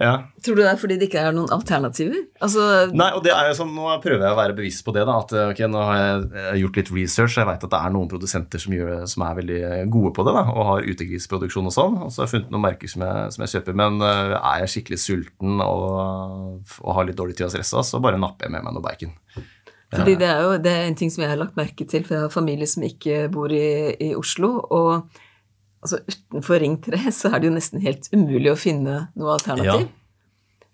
ja. 0.00 0.12
Tror 0.40 0.56
du 0.56 0.60
det 0.62 0.68
er 0.70 0.78
fordi 0.80 0.94
det 0.96 1.06
ikke 1.10 1.20
er 1.20 1.34
noen 1.36 1.50
alternativer? 1.52 2.14
Altså, 2.40 2.62
Nei, 2.96 3.10
og 3.12 3.20
det 3.26 3.32
er 3.34 3.50
jo 3.50 3.56
sånn, 3.58 3.74
Nå 3.76 3.90
prøver 4.00 4.22
jeg 4.24 4.32
å 4.32 4.38
være 4.38 4.54
bevisst 4.56 4.84
på 4.86 4.94
det. 4.96 5.02
da, 5.04 5.18
at 5.20 5.34
ok, 5.50 5.58
Nå 5.68 5.82
har 5.84 5.98
jeg 6.00 6.62
gjort 6.62 6.78
litt 6.80 6.92
research. 6.96 7.34
Jeg 7.36 7.48
vet 7.50 7.66
at 7.66 7.74
det 7.74 7.80
er 7.84 7.92
noen 7.92 8.08
produsenter 8.08 8.62
som, 8.62 8.72
gjør, 8.72 9.02
som 9.12 9.24
er 9.26 9.36
veldig 9.42 9.58
gode 9.92 10.14
på 10.16 10.24
det. 10.24 10.32
da, 10.38 10.44
Og 10.48 10.64
har 10.70 10.88
utegrisproduksjon 10.94 11.68
og 11.68 11.74
sånn. 11.76 11.98
og 12.06 12.08
Så 12.14 12.22
har 12.22 12.30
jeg 12.30 12.32
funnet 12.38 12.54
noen 12.56 12.64
merker 12.64 12.88
som 12.94 13.04
jeg, 13.04 13.32
som 13.36 13.44
jeg 13.44 13.52
kjøper. 13.52 13.76
Men 13.82 14.00
uh, 14.00 14.32
er 14.40 14.62
jeg 14.64 14.72
skikkelig 14.78 15.00
sulten 15.04 15.60
og, 15.60 16.62
og 16.80 16.94
har 16.96 17.04
litt 17.10 17.18
dårlig 17.20 17.36
tid 17.36 17.50
og 17.50 17.52
stressa, 17.52 17.84
så 17.84 18.00
bare 18.00 18.16
napper 18.22 18.48
jeg 18.48 18.54
med 18.56 18.64
meg 18.64 18.78
noe 18.78 18.86
bacon. 18.88 19.12
Fordi 19.92 20.14
det 20.16 20.24
er 20.32 20.40
jo 20.40 20.54
det 20.64 20.72
er 20.72 20.86
en 20.88 20.96
ting 20.96 21.10
som 21.12 21.20
jeg 21.20 21.34
har 21.34 21.36
lagt 21.36 21.58
merke 21.60 21.84
til, 21.84 22.00
for 22.08 22.16
jeg 22.16 22.24
har 22.24 22.32
familie 22.32 22.64
som 22.64 22.80
ikke 22.88 23.26
bor 23.28 23.52
i, 23.52 23.92
i 24.00 24.14
Oslo. 24.16 24.54
Og 24.72 25.20
altså, 25.82 25.98
utenfor 26.08 26.62
Ring 26.62 26.78
3 26.84 27.02
så 27.12 27.32
er 27.34 27.42
det 27.42 27.50
jo 27.50 27.56
nesten 27.58 27.82
helt 27.84 28.08
umulig 28.14 28.52
å 28.52 28.58
finne 28.58 29.08
noe 29.18 29.34
alternativ. 29.36 29.84
Ja. 29.88 29.98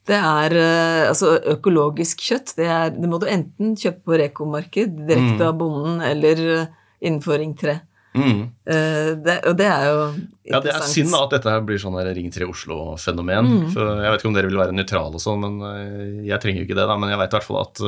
Det 0.08 0.16
er 0.16 0.54
eh, 0.56 1.02
altså 1.10 1.34
økologisk 1.52 2.22
kjøtt. 2.24 2.54
Det, 2.56 2.64
er, 2.72 2.94
det 2.96 3.08
må 3.12 3.18
du 3.20 3.26
enten 3.28 3.74
kjøpe 3.76 4.06
på 4.08 4.16
Reko-marked, 4.22 4.94
direkte 5.04 5.36
Mm. 5.42 5.46
av 5.50 5.58
bonden, 5.60 5.98
eller 6.00 6.40
eh, 6.54 6.70
innenfor 7.04 7.36
Ring 7.42 7.52
3. 7.60 7.74
Mm. 8.16 8.38
Eh, 8.64 9.10
det, 9.20 9.34
og 9.50 9.58
det 9.60 9.66
er 9.68 9.82
jo 9.90 9.98
interessant. 10.08 10.48
Ja, 10.48 10.60
Det 10.64 10.72
er 10.72 10.86
synd 10.94 11.12
at 11.18 11.34
dette 11.36 11.52
her 11.52 11.60
blir 11.68 11.78
sånn 11.82 11.98
Ring 12.16 12.30
3 12.32 12.48
Oslo-fenomen. 12.48 13.50
For 13.74 14.00
Jeg 14.00 14.14
vet 14.14 14.22
ikke 14.24 14.30
om 14.32 14.38
dere 14.38 14.48
vil 14.48 14.62
være 14.62 14.74
nøytrale 14.78 15.20
og 15.20 15.22
sånn, 15.22 15.44
men 15.44 16.24
jeg 16.24 16.40
trenger 16.40 16.62
jo 16.64 16.66
ikke 16.70 16.78
det. 16.80 16.88
da, 16.88 16.96
Men 16.96 17.12
jeg 17.12 17.20
vet 17.20 17.34
i 17.34 17.36
hvert 17.36 17.48
fall 17.50 17.60
at 17.66 17.84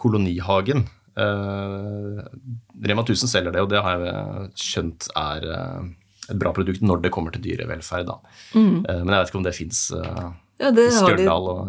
Kolonihagen 0.00 0.86
eh, 1.14 2.24
Rema 2.88 3.04
1000 3.04 3.30
selger 3.30 3.52
det, 3.54 3.62
og 3.62 3.70
det 3.70 3.84
har 3.84 4.00
jeg 4.08 4.48
skjønt 4.64 5.10
er 5.14 5.46
et 6.30 6.38
bra 6.40 6.54
produkt 6.56 6.82
når 6.84 7.04
det 7.04 7.12
kommer 7.14 7.34
til 7.34 7.44
dyrevelferd. 7.44 8.08
da. 8.08 8.18
Eh, 8.54 9.02
men 9.02 9.12
jeg 9.12 9.18
vet 9.18 9.32
ikke 9.32 9.42
om 9.42 9.46
det 9.46 9.54
fins. 9.56 9.84
Ja, 10.56 10.70
det, 10.70 10.84
de, 11.18 11.24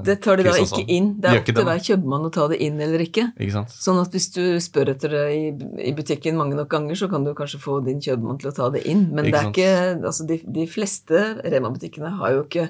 det 0.06 0.16
tar 0.22 0.38
de 0.38 0.44
da 0.46 0.54
ikke 0.62 0.84
inn. 0.94 1.16
Det 1.18 1.32
er 1.32 1.40
opp 1.40 1.48
til 1.50 1.66
hver 1.66 1.80
kjøpmann 1.88 2.28
å 2.28 2.30
ta 2.34 2.46
det 2.52 2.60
inn 2.62 2.78
eller 2.86 3.02
ikke. 3.02 3.32
ikke 3.34 3.56
sant? 3.56 3.74
Sånn 3.74 3.98
at 3.98 4.14
hvis 4.14 4.28
du 4.36 4.44
spør 4.62 4.92
etter 4.94 5.16
det 5.16 5.24
i, 5.34 5.48
i 5.90 5.94
butikken 5.98 6.38
mange 6.38 6.54
nok 6.60 6.70
ganger, 6.70 7.00
så 7.00 7.10
kan 7.10 7.26
du 7.26 7.34
kanskje 7.38 7.60
få 7.64 7.80
din 7.88 8.04
kjøpmann 8.06 8.38
til 8.42 8.52
å 8.52 8.56
ta 8.56 8.70
det 8.76 8.84
inn. 8.92 9.08
Men 9.10 9.26
Ikke 9.26 9.34
det 9.34 9.42
er 9.42 9.50
ikke, 9.50 10.10
altså 10.12 10.28
de, 10.30 10.38
de 10.60 10.68
fleste 10.70 11.24
Rema-butikkene 11.42 12.14
har 12.22 12.38
jo 12.38 12.46
ikke 12.46 12.68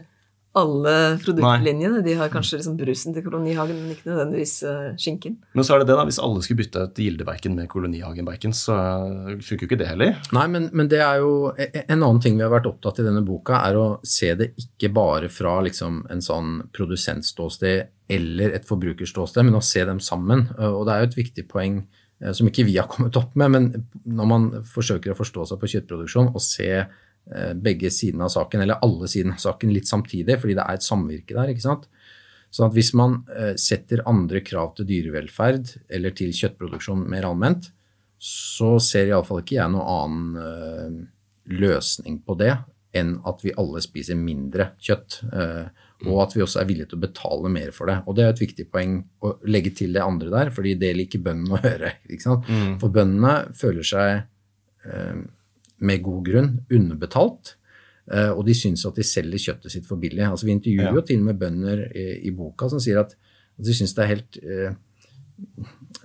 alle 0.55 0.93
produktlinjene. 1.23 1.99
De 2.05 2.13
har 2.19 2.31
kanskje 2.33 2.59
liksom 2.59 2.77
brusen 2.79 3.15
til 3.15 3.23
Kolonihagen, 3.25 3.77
men 3.81 3.93
ikke 3.95 4.09
nødvendigvis 4.09 4.53
eh, 4.67 4.85
skinken. 5.01 5.35
Men 5.57 5.67
så 5.67 5.75
er 5.75 5.83
det 5.83 5.89
det, 5.89 5.97
da. 5.99 6.05
Hvis 6.07 6.19
alle 6.23 6.43
skulle 6.45 6.61
bytte 6.63 6.85
ut 6.87 7.01
Gilde-bacon 7.03 7.57
med 7.59 7.67
Kolonihagen-bacon, 7.71 8.55
så 8.55 8.77
eh, 8.77 9.33
funker 9.43 9.65
jo 9.65 9.69
ikke 9.69 9.79
det 9.81 9.89
heller. 9.91 10.15
Nei, 10.35 10.45
men, 10.53 10.69
men 10.71 10.91
det 10.91 11.01
er 11.03 11.19
jo 11.23 11.33
e- 11.59 11.83
En 11.85 11.99
annen 11.99 12.21
ting 12.23 12.37
vi 12.39 12.45
har 12.45 12.53
vært 12.53 12.69
opptatt 12.71 13.01
i 13.03 13.07
denne 13.07 13.23
boka, 13.27 13.59
er 13.67 13.79
å 13.79 13.85
se 14.07 14.31
det 14.39 14.53
ikke 14.61 14.93
bare 14.95 15.29
fra 15.33 15.57
liksom 15.65 16.05
en 16.13 16.23
sånn 16.23 16.55
produsentståsted 16.75 17.91
eller 18.15 18.53
et 18.55 18.67
forbrukerståsted, 18.69 19.47
men 19.47 19.57
å 19.57 19.63
se 19.65 19.83
dem 19.87 19.99
sammen. 20.03 20.47
Og 20.61 20.83
det 20.85 20.93
er 20.93 21.03
jo 21.03 21.09
et 21.11 21.17
viktig 21.19 21.47
poeng 21.51 21.81
eh, 22.21 22.31
som 22.37 22.47
ikke 22.47 22.67
vi 22.67 22.77
har 22.79 22.87
kommet 22.91 23.17
opp 23.19 23.35
med, 23.35 23.51
men 23.51 23.71
når 24.05 24.29
man 24.29 24.47
forsøker 24.69 25.11
å 25.11 25.19
forstå 25.19 25.49
seg 25.51 25.61
på 25.61 25.71
kjøttproduksjon 25.75 26.31
og 26.31 26.43
se 26.43 26.69
eh, 26.83 27.01
begge 27.57 27.89
sidene 27.89 28.27
av 28.27 28.33
saken, 28.35 28.61
eller 28.61 28.81
alle 28.85 29.07
sidene 29.09 29.33
av 29.33 29.41
saken 29.41 29.71
litt 29.73 29.89
samtidig, 29.89 30.35
fordi 30.41 30.57
det 30.57 30.65
er 30.65 30.77
et 30.77 30.85
samvirke 30.85 31.33
der, 31.37 31.49
ikke 31.53 31.63
sant. 31.65 31.87
Sånn 32.53 32.69
at 32.69 32.75
hvis 32.77 32.93
man 32.95 33.17
eh, 33.35 33.55
setter 33.59 34.03
andre 34.07 34.39
krav 34.45 34.75
til 34.77 34.87
dyrevelferd 34.87 35.73
eller 35.91 36.13
til 36.15 36.31
kjøttproduksjon 36.35 37.01
mer 37.11 37.25
allment, 37.27 37.71
så 38.21 38.77
ser 38.79 39.09
iallfall 39.09 39.41
ikke 39.41 39.57
jeg 39.57 39.73
noen 39.73 39.89
annen 39.91 40.37
eh, 40.39 41.01
løsning 41.59 42.21
på 42.25 42.37
det 42.39 42.53
enn 42.95 43.17
at 43.27 43.41
vi 43.43 43.51
alle 43.59 43.81
spiser 43.83 44.15
mindre 44.15 44.69
kjøtt. 44.79 45.17
eh, 45.35 45.65
og 46.05 46.21
at 46.25 46.33
vi 46.35 46.41
også 46.43 46.59
er 46.61 46.67
villige 46.69 46.89
til 46.91 46.99
å 46.99 47.03
betale 47.05 47.49
mer 47.51 47.69
for 47.75 47.87
det. 47.89 47.97
Og 48.05 48.15
det 48.15 48.23
er 48.23 48.31
et 48.33 48.41
viktig 48.41 48.65
poeng 48.71 48.97
å 49.23 49.33
legge 49.47 49.71
til 49.75 49.93
det 49.95 50.03
andre 50.03 50.31
der, 50.31 50.51
fordi 50.55 50.73
det 50.79 50.93
liker 50.95 51.21
bøndene 51.23 51.55
å 51.57 51.61
høre. 51.67 51.91
ikke 52.07 52.23
sant? 52.23 52.47
For 52.81 52.93
bøndene 52.93 53.35
føler 53.55 53.87
seg 53.87 54.21
eh, 54.87 55.21
med 55.85 56.01
god 56.05 56.25
grunn 56.27 56.49
underbetalt. 56.73 57.55
eh, 58.11 58.29
og 58.31 58.43
de 58.45 58.53
syns 58.53 58.83
at 58.85 58.95
de 58.99 59.03
selger 59.07 59.41
kjøttet 59.47 59.71
sitt 59.73 59.85
for 59.89 59.97
billig. 59.97 60.21
Altså, 60.27 60.45
vi 60.45 60.53
intervjuer 60.53 60.91
Ja. 60.91 60.93
jo 60.93 61.01
til 61.01 61.19
og 61.23 61.25
med 61.31 61.39
bønder 61.41 61.85
i, 61.95 62.03
i 62.27 62.31
boka 62.37 62.67
som 62.69 62.79
sier 62.83 62.99
at, 63.01 63.15
at 63.57 63.65
de 63.65 63.73
syns 63.73 63.95
det 63.97 64.03
er 64.03 64.11
helt 64.11 64.37
eh, 64.43 64.75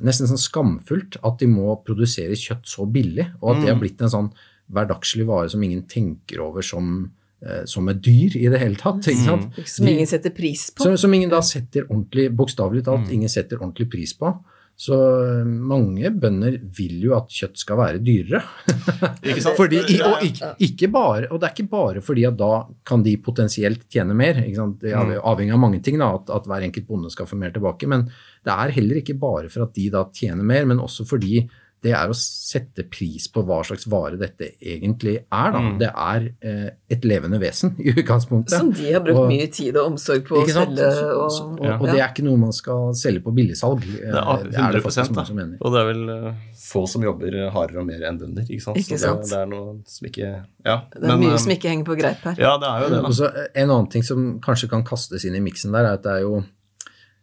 nesten 0.01 0.27
sånn 0.31 0.41
skamfullt 0.41 1.19
at 1.27 1.39
de 1.43 1.49
må 1.51 1.75
produsere 1.87 2.37
kjøtt 2.39 2.67
så 2.71 2.87
billig, 2.91 3.27
og 3.43 3.53
at 3.55 3.61
det 3.65 3.69
har 3.75 3.81
blitt 3.83 4.01
en 4.03 4.13
sånn 4.15 4.31
hverdagslig 4.73 5.27
vare 5.29 5.51
som 5.53 5.63
ingen 5.67 5.83
tenker 5.91 6.41
over 6.45 6.63
som, 6.65 7.11
eh, 7.45 7.65
som 7.69 7.89
et 7.93 8.01
dyr 8.03 8.37
i 8.39 8.47
det 8.49 8.61
hele 8.63 8.79
tatt. 8.81 9.03
ikke 9.11 9.27
sant? 9.27 9.61
Som 9.69 9.89
ingen 9.91 10.07
setter 10.09 10.31
pris 10.35 10.71
på. 10.71 10.87
Som, 10.87 10.97
som 10.97 11.13
ingen 11.15 11.31
da 11.33 11.41
setter 11.45 11.85
ordentlig, 11.91 12.31
bokstavelig 12.39 12.85
talt, 12.89 13.11
ingen 13.13 13.29
setter 13.29 13.59
ordentlig 13.61 13.91
pris 13.93 14.15
på. 14.17 14.33
Så 14.81 14.97
eh, 14.97 15.45
mange 15.45 16.09
bønder 16.17 16.57
vil 16.77 17.03
jo 17.05 17.13
at 17.19 17.29
kjøtt 17.37 17.61
skal 17.61 17.77
være 17.83 18.01
dyrere. 18.01 18.41
Ikke 19.29 19.43
sant? 19.45 19.59
Fordi, 19.59 19.81
og, 20.07 20.23
ikke, 20.25 20.53
ikke 20.65 20.89
bare, 20.95 21.29
og 21.29 21.41
det 21.41 21.51
er 21.51 21.55
ikke 21.57 21.73
bare 21.75 22.05
fordi 22.05 22.25
at 22.29 22.39
da 22.41 22.51
kan 22.89 23.05
de 23.05 23.13
potensielt 23.21 23.85
tjene 23.93 24.17
mer. 24.17 24.41
Det 24.81 24.95
er 24.95 25.19
avhengig 25.21 25.57
av 25.57 25.61
mange 25.61 25.83
ting, 25.85 26.01
da, 26.01 26.15
at, 26.17 26.33
at 26.33 26.49
hver 26.49 26.65
enkelt 26.65 26.89
bonde 26.89 27.13
skal 27.13 27.29
få 27.29 27.37
mer 27.41 27.53
tilbake. 27.53 27.89
Men 27.93 28.07
det 28.47 28.55
er 28.55 28.73
heller 28.79 29.03
ikke 29.03 29.19
bare 29.21 29.53
for 29.53 29.67
at 29.67 29.77
de 29.77 29.91
da 29.93 30.07
tjener 30.17 30.49
mer, 30.49 30.65
men 30.71 30.81
også 30.81 31.05
fordi 31.09 31.45
det 31.83 31.93
er 31.97 32.11
å 32.13 32.15
sette 32.17 32.85
pris 32.93 33.25
på 33.33 33.41
hva 33.49 33.63
slags 33.65 33.87
vare 33.89 34.19
dette 34.21 34.51
egentlig 34.61 35.15
er. 35.33 35.53
Da. 35.55 35.61
Det 35.81 35.89
er 35.89 36.27
eh, 36.45 36.67
et 36.93 37.07
levende 37.09 37.39
vesen 37.41 37.73
i 37.81 37.95
utgangspunktet. 37.95 38.53
Som 38.59 38.73
de 38.77 38.91
har 38.93 39.01
brukt 39.01 39.17
Og- 39.23 39.31
mye 39.31 39.47
tid 39.51 39.77
og 39.81 39.93
omsorg 39.95 40.27
på 40.29 40.43
å 40.43 40.45
selge. 40.47 40.77
Så- 40.93 41.07
Og, 41.21 41.31
så- 41.33 41.47
og, 41.57 41.81
og 41.81 41.87
det 41.89 41.97
er 42.01 42.09
ikke 42.13 42.25
noe 42.27 42.37
man 42.37 42.53
skal 42.53 42.93
selge 42.95 43.23
på 43.25 43.33
billigsalg. 43.35 43.81
Eh, 43.81 44.13
Det 44.13 44.21
er 44.21 44.45
det 44.51 44.61
er 44.61 44.73
det 44.77 44.83
faktisk 44.85 45.15
mange 45.17 45.27
som 45.33 45.37
mener. 45.41 45.57
Og 45.61 45.73
det 45.73 45.81
er 45.81 45.89
vel 45.93 46.05
eh, 46.11 46.35
få 46.61 46.85
som 46.89 47.03
jobber 47.03 47.39
hardere 47.51 47.81
og 47.81 47.87
mer 47.87 48.05
enn 48.11 48.19
bønder. 48.21 48.45
Ikke 48.51 48.63
sant? 48.63 48.77
Ikke 48.77 48.99
Så 49.01 49.07
sant. 49.07 49.23
Det, 49.23 49.31
det 49.31 49.39
er 49.41 49.47
noe 49.47 49.81
som 49.87 50.07
ikke 50.13 50.45
Ja. 50.67 50.77
det 50.93 51.11
er 51.11 51.17
mye 51.17 51.33
eh, 51.33 51.37
som 51.39 51.53
ikke 51.57 51.69
henger 51.73 51.85
på 51.89 51.97
greip 51.99 52.21
her. 52.29 52.37
Ja, 52.39 52.59
det 52.59 52.69
er 52.69 52.81
jo 52.85 52.89
det, 52.95 53.03
da. 53.03 53.09
så 53.09 53.49
En 53.55 53.69
annen 53.71 53.91
ting 53.91 54.03
som 54.05 54.39
kanskje 54.41 54.69
kan 54.69 54.85
kastes 54.85 55.25
inn 55.25 55.35
i 55.35 55.41
miksen 55.41 55.73
der, 55.73 55.85
er 55.85 55.93
at 55.97 56.03
det 56.03 56.13
er 56.13 56.21
jo 56.29 56.45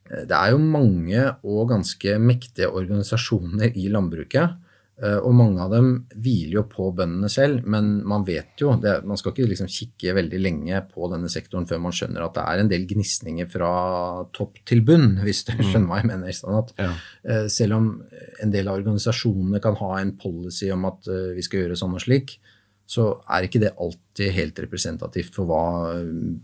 det 0.09 0.31
er 0.37 0.51
jo 0.53 0.57
mange 0.63 1.25
og 1.43 1.69
ganske 1.69 2.17
mektige 2.19 2.69
organisasjoner 2.71 3.75
i 3.75 3.89
landbruket. 3.91 4.55
eh, 5.03 5.17
Og 5.21 5.33
mange 5.35 5.59
av 5.61 5.69
dem 5.71 6.05
hviler 6.15 6.53
jo 6.57 6.63
på 6.63 6.87
bøndene 6.95 7.29
selv, 7.29 7.65
men 7.67 8.03
man 8.07 8.23
vet 8.25 8.57
jo 8.59 8.71
det, 8.81 9.03
Man 9.05 9.17
skal 9.17 9.31
ikke 9.33 9.47
liksom 9.51 9.67
kikke 9.69 10.15
veldig 10.15 10.39
lenge 10.41 10.79
på 10.93 11.09
denne 11.11 11.29
sektoren 11.29 11.67
før 11.69 11.79
man 11.83 11.91
skjønner 11.91 12.25
at 12.25 12.33
det 12.33 12.43
er 12.47 12.59
en 12.63 12.71
del 12.71 12.87
gnisninger 12.89 13.49
fra 13.51 13.71
topp 14.33 14.57
til 14.65 14.81
bunn, 14.81 15.19
hvis 15.23 15.43
du 15.45 15.53
skjønner 15.61 15.87
hva 15.87 15.99
jeg 16.01 16.09
mener. 16.11 16.29
Sånn 16.33 16.57
at 16.63 16.73
Ja. 16.79 16.91
eh, 17.25 17.47
Selv 17.47 17.73
om 17.77 18.01
en 18.41 18.51
del 18.51 18.67
av 18.67 18.79
organisasjonene 18.79 19.61
kan 19.61 19.75
ha 19.75 19.97
en 19.99 20.13
policy 20.17 20.71
om 20.71 20.85
at 20.85 21.07
eh, 21.07 21.33
vi 21.35 21.41
skal 21.45 21.59
gjøre 21.67 21.77
sånn 21.77 21.93
og 21.93 22.01
slik, 22.01 22.37
så 22.87 23.19
er 23.29 23.43
ikke 23.43 23.59
det 23.59 23.73
alltid 23.77 24.31
helt 24.31 24.59
representativt 24.63 25.33
for 25.35 25.45
hva 25.45 25.63
eh, 25.99 26.37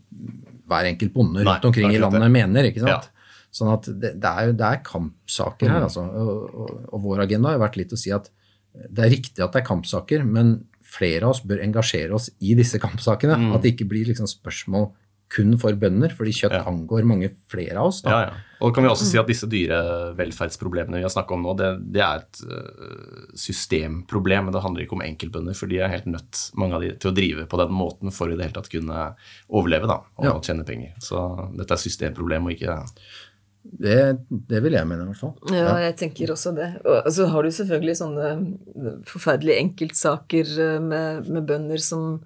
hver 0.68 0.86
enkelt 0.92 1.14
bonde 1.14 1.44
rundt 1.44 1.66
omkring 1.66 1.90
i 1.92 1.98
landet 2.00 2.32
mener. 2.32 2.64
ikke 2.70 2.82
sant? 2.84 3.10
Ja. 3.10 3.13
Mm. 3.54 3.58
Sånn 3.60 3.70
at 3.70 3.86
det, 3.86 4.16
det, 4.18 4.30
er 4.30 4.50
jo 4.50 4.56
det 4.58 4.66
er 4.66 4.80
kampsaker 4.88 5.70
her, 5.70 5.84
altså. 5.86 6.08
Og, 6.10 6.56
og, 6.58 6.72
og 6.90 7.04
vår 7.06 7.28
agenda 7.28 7.54
har 7.54 7.62
vært 7.62 7.78
litt 7.78 7.94
å 7.94 8.00
si 8.00 8.10
at 8.16 8.32
det 8.74 9.06
er 9.06 9.12
riktig 9.14 9.44
at 9.46 9.54
det 9.54 9.62
er 9.62 9.68
kampsaker, 9.68 10.24
men 10.26 10.56
flere 10.94 11.28
av 11.28 11.36
oss 11.36 11.44
bør 11.46 11.62
engasjere 11.62 12.18
oss 12.18 12.32
i 12.42 12.56
disse 12.58 12.82
kampsakene. 12.82 13.38
At 13.54 13.62
det 13.62 13.76
ikke 13.76 13.90
blir 13.94 14.10
liksom 14.10 14.26
spørsmål 14.30 14.90
kun 15.34 15.56
for 15.58 15.74
bønder, 15.74 16.12
fordi 16.14 16.34
kjøtt 16.36 16.54
Mm. 16.54 16.60
Ja. 16.60 16.66
angår 16.70 17.06
mange 17.10 17.30
flere 17.50 17.78
av 17.82 17.88
oss. 17.90 18.04
Ja, 18.06 18.20
ja. 18.28 18.34
Og 18.62 18.74
kan 18.76 18.86
vi 18.86 18.90
også 18.90 19.08
si 19.10 19.18
at 19.18 19.28
disse 19.28 19.48
dyrevelferdsproblemene 19.50 21.00
vi 21.00 21.06
har 21.06 21.12
snakka 21.12 21.34
om 21.36 21.42
nå, 21.44 21.56
det, 21.58 21.70
det 21.96 22.04
er 22.06 22.22
et 22.22 22.42
øh, 22.46 23.26
systemproblem. 23.36 24.46
Men 24.46 24.54
det 24.56 24.62
handler 24.64 24.86
ikke 24.86 24.96
om 24.98 25.04
enkeltbønder, 25.06 25.58
for 25.58 25.72
de 25.72 25.82
er 25.82 25.92
helt 25.92 26.06
nødt, 26.06 26.44
mange 26.60 26.78
av 26.78 26.86
de, 26.86 26.94
til 27.02 27.12
å 27.12 27.16
drive 27.18 27.48
på 27.50 27.60
den 27.64 27.74
måten 27.76 28.14
for 28.14 28.32
i 28.32 28.38
det 28.38 28.46
hele 28.48 28.56
tatt 28.56 28.72
kunne 28.72 29.08
overleve 29.50 29.90
da, 29.90 30.00
og 30.22 30.46
tjene 30.46 30.66
penger. 30.68 30.94
Så 31.04 31.26
dette 31.58 31.76
er 31.76 31.82
systemproblem 31.82 32.48
og 32.48 32.56
ikke 32.56 32.78
Det, 33.64 33.98
det 34.30 34.60
vil 34.64 34.76
jeg 34.76 34.88
mene, 34.88 35.06
i 35.06 35.12
hvert 35.12 35.22
fall. 35.22 35.56
Ja, 35.56 35.78
jeg 35.86 35.96
tenker 36.02 36.34
også 36.34 36.52
det. 36.56 36.68
Og 36.84 37.10
så 37.16 37.30
har 37.32 37.46
du 37.46 37.56
selvfølgelig 37.56 37.96
sånne 38.02 38.32
forferdelige 39.08 39.64
enkeltsaker 39.64 40.54
eh, 40.68 40.78
med, 40.84 41.32
med 41.32 41.48
bønder 41.48 41.84
som 41.84 42.22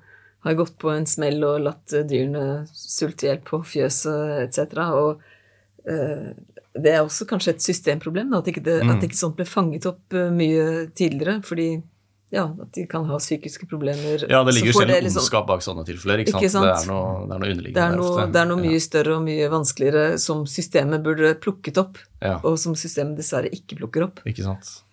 har 0.47 0.57
gått 0.57 0.77
på 0.81 0.91
en 0.93 1.07
smell 1.09 1.43
og 1.45 1.63
latt 1.65 1.93
eh, 1.93 2.05
dyrene 2.07 2.65
sulte 2.73 3.27
i 3.27 3.31
hjel 3.31 3.41
på 3.45 3.61
fjøset 3.67 4.43
etc. 4.47 4.81
Og 4.97 5.89
eh, 5.89 6.31
det 6.77 6.93
er 6.93 7.03
også 7.03 7.27
kanskje 7.29 7.55
et 7.55 7.65
systemproblem, 7.65 8.31
da, 8.31 8.41
at, 8.41 8.49
ikke 8.51 8.65
det, 8.65 8.79
at 8.85 9.05
ikke 9.05 9.17
sånt 9.17 9.37
ble 9.37 9.47
fanget 9.49 9.87
opp 9.89 10.17
eh, 10.17 10.33
mye 10.33 10.87
tidligere. 10.97 11.39
Fordi 11.45 11.69
ja, 12.33 12.43
at 12.61 12.71
de 12.75 12.83
kan 12.91 13.05
ha 13.07 13.17
psykiske 13.21 13.69
problemer. 13.71 14.23
Ja, 14.27 14.41
det 14.43 14.55
ligger 14.57 14.73
jo 14.73 14.79
selv 14.81 14.95
liksom- 14.95 15.21
ondskap 15.21 15.47
bak 15.47 15.61
sånne 15.63 15.85
tilfeller. 15.87 16.23
ikke 16.23 16.33
sant? 16.33 16.43
Ikke 16.43 16.51
sant? 16.51 16.65
Det, 16.65 16.73
er 16.83 16.91
noe, 16.91 17.27
det 17.27 17.35
er 17.35 17.39
noe 17.39 17.51
underliggende 17.53 17.77
det 17.77 17.83
er 17.83 17.91
der 17.91 17.97
noe, 17.97 18.25
det 18.33 18.41
er 18.41 18.49
noe 18.49 18.61
mye 18.63 18.81
større 18.83 19.15
og 19.15 19.23
mye 19.23 19.49
vanskeligere 19.53 20.19
som 20.19 20.43
systemet 20.45 21.03
burde 21.03 21.35
plukket 21.39 21.77
opp, 21.77 21.97
Ja, 22.21 22.27
ja, 22.27 22.39
og 22.43 22.59
som 22.59 22.75
systemet 22.75 23.15
dessverre 23.17 23.51
ikke 23.53 23.77
plukker 23.79 24.03
opp. 24.09 24.19
ikke 24.25 24.43
sant. 24.43 24.83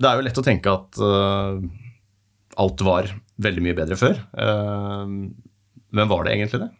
Det 0.00 0.08
er 0.08 0.16
jo 0.16 0.26
lett 0.28 0.38
å 0.40 0.44
tenke 0.44 0.72
at 0.72 1.00
uh, 1.00 1.60
alt 2.56 2.80
var 2.80 3.08
veldig 3.40 3.62
mye 3.62 3.76
bedre 3.76 3.96
før. 3.96 4.20
Uh, 4.36 5.32
men 5.92 6.08
var 6.08 6.24
det 6.24 6.36
egentlig 6.36 6.60
det? 6.60 6.70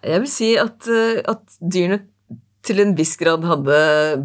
Jeg 0.00 0.22
vil 0.22 0.30
si 0.32 0.56
at, 0.56 0.86
eh, 0.88 1.20
at 1.28 1.58
dyrene 1.60 2.00
til 2.66 2.80
en 2.82 2.92
viss 2.96 3.14
grad 3.20 3.44
hadde 3.48 3.76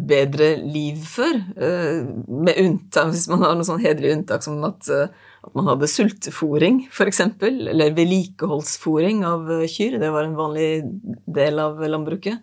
bedre 0.08 0.50
liv 0.60 1.00
før. 1.08 1.38
eh, 1.56 2.04
Med 2.28 2.58
unntak, 2.60 3.10
hvis 3.12 3.28
man 3.32 3.42
har 3.42 3.54
noe 3.56 3.64
sånn 3.64 3.80
hederlig 3.80 4.12
unntak 4.18 4.44
som 4.44 4.62
at, 4.64 4.88
eh, 4.92 5.08
at 5.46 5.54
man 5.56 5.68
hadde 5.70 5.88
sultefòring, 5.88 6.86
f.eks., 6.90 7.20
eller 7.42 7.94
vedlikeholdsfòring 7.96 9.24
av 9.24 9.50
eh, 9.50 9.66
kyr. 9.66 9.98
Det 10.02 10.12
var 10.12 10.24
en 10.24 10.36
vanlig 10.36 10.84
del 11.26 11.58
av 11.58 11.80
landbruket. 11.80 12.42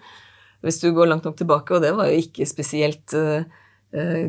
Hvis 0.63 0.79
du 0.81 0.93
går 0.95 1.11
langt 1.11 1.25
nok 1.27 1.37
tilbake, 1.37 1.75
og 1.75 1.83
det 1.83 1.93
var 1.93 2.09
jo 2.09 2.23
ikke 2.23 2.47
spesielt 2.47 3.11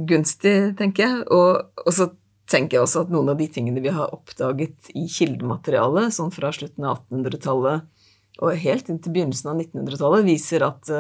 gunstig, 0.04 0.74
tenker 0.76 1.04
jeg. 1.06 1.20
Og, 1.32 1.78
og 1.86 1.92
så 1.94 2.08
tenker 2.50 2.76
jeg 2.76 2.82
også 2.84 3.04
at 3.04 3.12
noen 3.14 3.30
av 3.30 3.38
de 3.38 3.46
tingene 3.48 3.80
vi 3.80 3.92
har 3.94 4.10
oppdaget 4.12 4.90
i 4.98 5.06
kildematerialet, 5.08 6.12
sånn 6.12 6.34
fra 6.34 6.50
slutten 6.52 6.84
av 6.84 7.04
1800-tallet 7.06 7.86
og 8.42 8.58
helt 8.64 8.90
inn 8.90 8.98
til 8.98 9.14
begynnelsen 9.14 9.52
av 9.52 9.62
1900-tallet, 9.62 10.26
viser 10.26 10.66
at, 10.66 10.90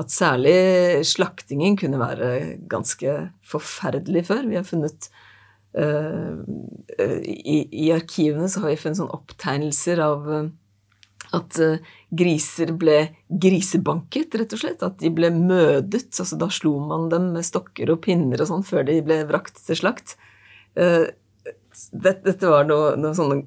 at 0.00 0.12
særlig 0.12 1.06
slaktingen 1.08 1.76
kunne 1.80 2.00
være 2.00 2.28
ganske 2.68 3.16
forferdelig 3.46 4.26
før. 4.28 4.44
Vi 4.50 4.58
har 4.58 4.66
funnet 4.68 5.08
eh, 5.76 6.36
i, 7.24 7.58
I 7.86 7.90
arkivene 7.96 8.50
så 8.52 8.64
har 8.64 8.74
vi 8.74 8.80
funnet 8.82 9.00
sånne 9.00 9.16
opptegnelser 9.16 10.02
av 10.04 10.28
uh, 10.28 10.48
at 11.34 11.58
uh, 11.58 11.94
griser 12.14 12.72
ble 12.78 12.98
grisebanket, 13.42 14.36
rett 14.38 14.54
og 14.54 14.62
slett. 14.62 14.84
At 14.86 15.00
de 15.02 15.10
ble 15.14 15.32
mødet. 15.34 16.08
altså 16.12 16.38
Da 16.38 16.50
slo 16.52 16.76
man 16.82 17.08
dem 17.12 17.32
med 17.34 17.46
stokker 17.48 17.92
og 17.94 18.02
pinner 18.06 18.42
og 18.42 18.50
sånn 18.52 18.66
før 18.66 18.86
de 18.88 19.00
ble 19.06 19.22
vrakt 19.28 19.58
til 19.66 19.80
slakt. 19.80 20.16
Eh, 20.76 21.08
det, 21.92 22.18
dette 22.24 22.50
var 22.50 22.68
noe, 22.68 22.94
noe 23.00 23.16
sånne 23.16 23.42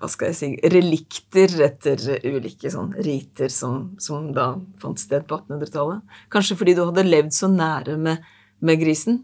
hva 0.00 0.10
skal 0.10 0.30
jeg 0.30 0.38
si, 0.38 0.48
relikter 0.72 1.52
etter 1.66 2.00
ulike 2.26 2.70
sånn 2.72 2.92
riter 3.04 3.52
som, 3.52 3.94
som 4.02 4.30
da 4.34 4.52
fant 4.82 5.00
sted 5.00 5.26
på 5.28 5.38
1800-tallet. 5.42 6.18
Kanskje 6.32 6.58
fordi 6.60 6.76
du 6.76 6.84
hadde 6.84 7.06
levd 7.06 7.34
så 7.36 7.50
nære 7.52 7.96
med, 8.00 8.24
med 8.64 8.80
grisen, 8.82 9.22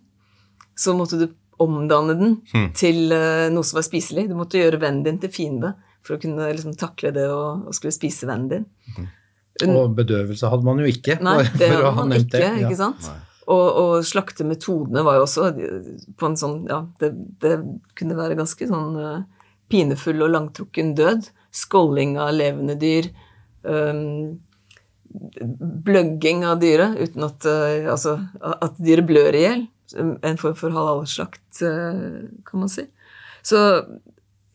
så 0.79 0.95
måtte 0.97 1.21
du 1.21 1.29
omdanne 1.61 2.17
den 2.17 2.37
til 2.77 3.13
eh, 3.13 3.49
noe 3.53 3.67
som 3.67 3.81
var 3.81 3.87
spiselig. 3.87 4.29
Du 4.31 4.37
måtte 4.39 4.61
gjøre 4.61 4.81
vennen 4.81 5.05
din 5.05 5.19
til 5.21 5.33
fiende 5.35 5.75
for 6.07 6.17
å 6.17 6.21
kunne 6.23 6.47
liksom, 6.55 6.77
takle 6.81 7.13
det 7.17 7.27
og, 7.29 7.67
og 7.69 7.77
skulle 7.77 7.93
spise 7.95 8.29
vennen 8.31 8.53
din. 8.55 9.11
Og 9.69 9.93
bedøvelse 9.99 10.49
hadde 10.49 10.65
man 10.65 10.81
jo 10.81 10.89
ikke. 10.89 11.19
Nei, 11.25 11.43
det 11.51 11.67
for 11.67 11.83
å 11.83 11.91
hadde 11.91 11.91
ha 11.91 11.99
man 11.99 12.15
nevnt 12.15 12.31
ikke, 12.31 12.39
det. 12.39 12.63
Ja. 12.63 12.71
ikke 12.71 12.81
sant? 12.81 13.11
Og, 13.51 13.67
og 13.83 13.93
slaktemetodene 14.07 15.03
var 15.05 15.19
jo 15.19 15.27
også 15.27 15.49
på 16.21 16.29
en 16.29 16.37
sånn 16.39 16.61
Ja, 16.71 16.85
det, 17.01 17.09
det 17.43 17.57
kunne 17.99 18.15
være 18.15 18.37
ganske 18.39 18.69
sånn 18.69 18.99
eh, 19.01 19.40
pinefull 19.71 20.23
og 20.27 20.33
langtrukken 20.35 20.95
død. 20.99 21.31
Skålling 21.55 22.17
av 22.21 22.35
levende 22.37 22.77
dyr. 22.79 23.11
Um, 23.63 24.41
bløgging 25.85 26.45
av 26.47 26.61
dyret 26.63 26.95
uten 27.03 27.27
at 27.27 27.47
uh, 27.49 27.91
Altså 27.91 28.15
at 28.41 28.79
dyret 28.79 29.09
blør 29.09 29.37
i 29.37 29.45
hjel. 29.45 29.67
En 29.99 30.39
form 30.39 30.57
for 30.59 30.75
halalslakt, 30.75 31.63
uh, 31.67 32.31
kan 32.47 32.63
man 32.63 32.71
si. 32.71 32.87
Så 33.43 33.59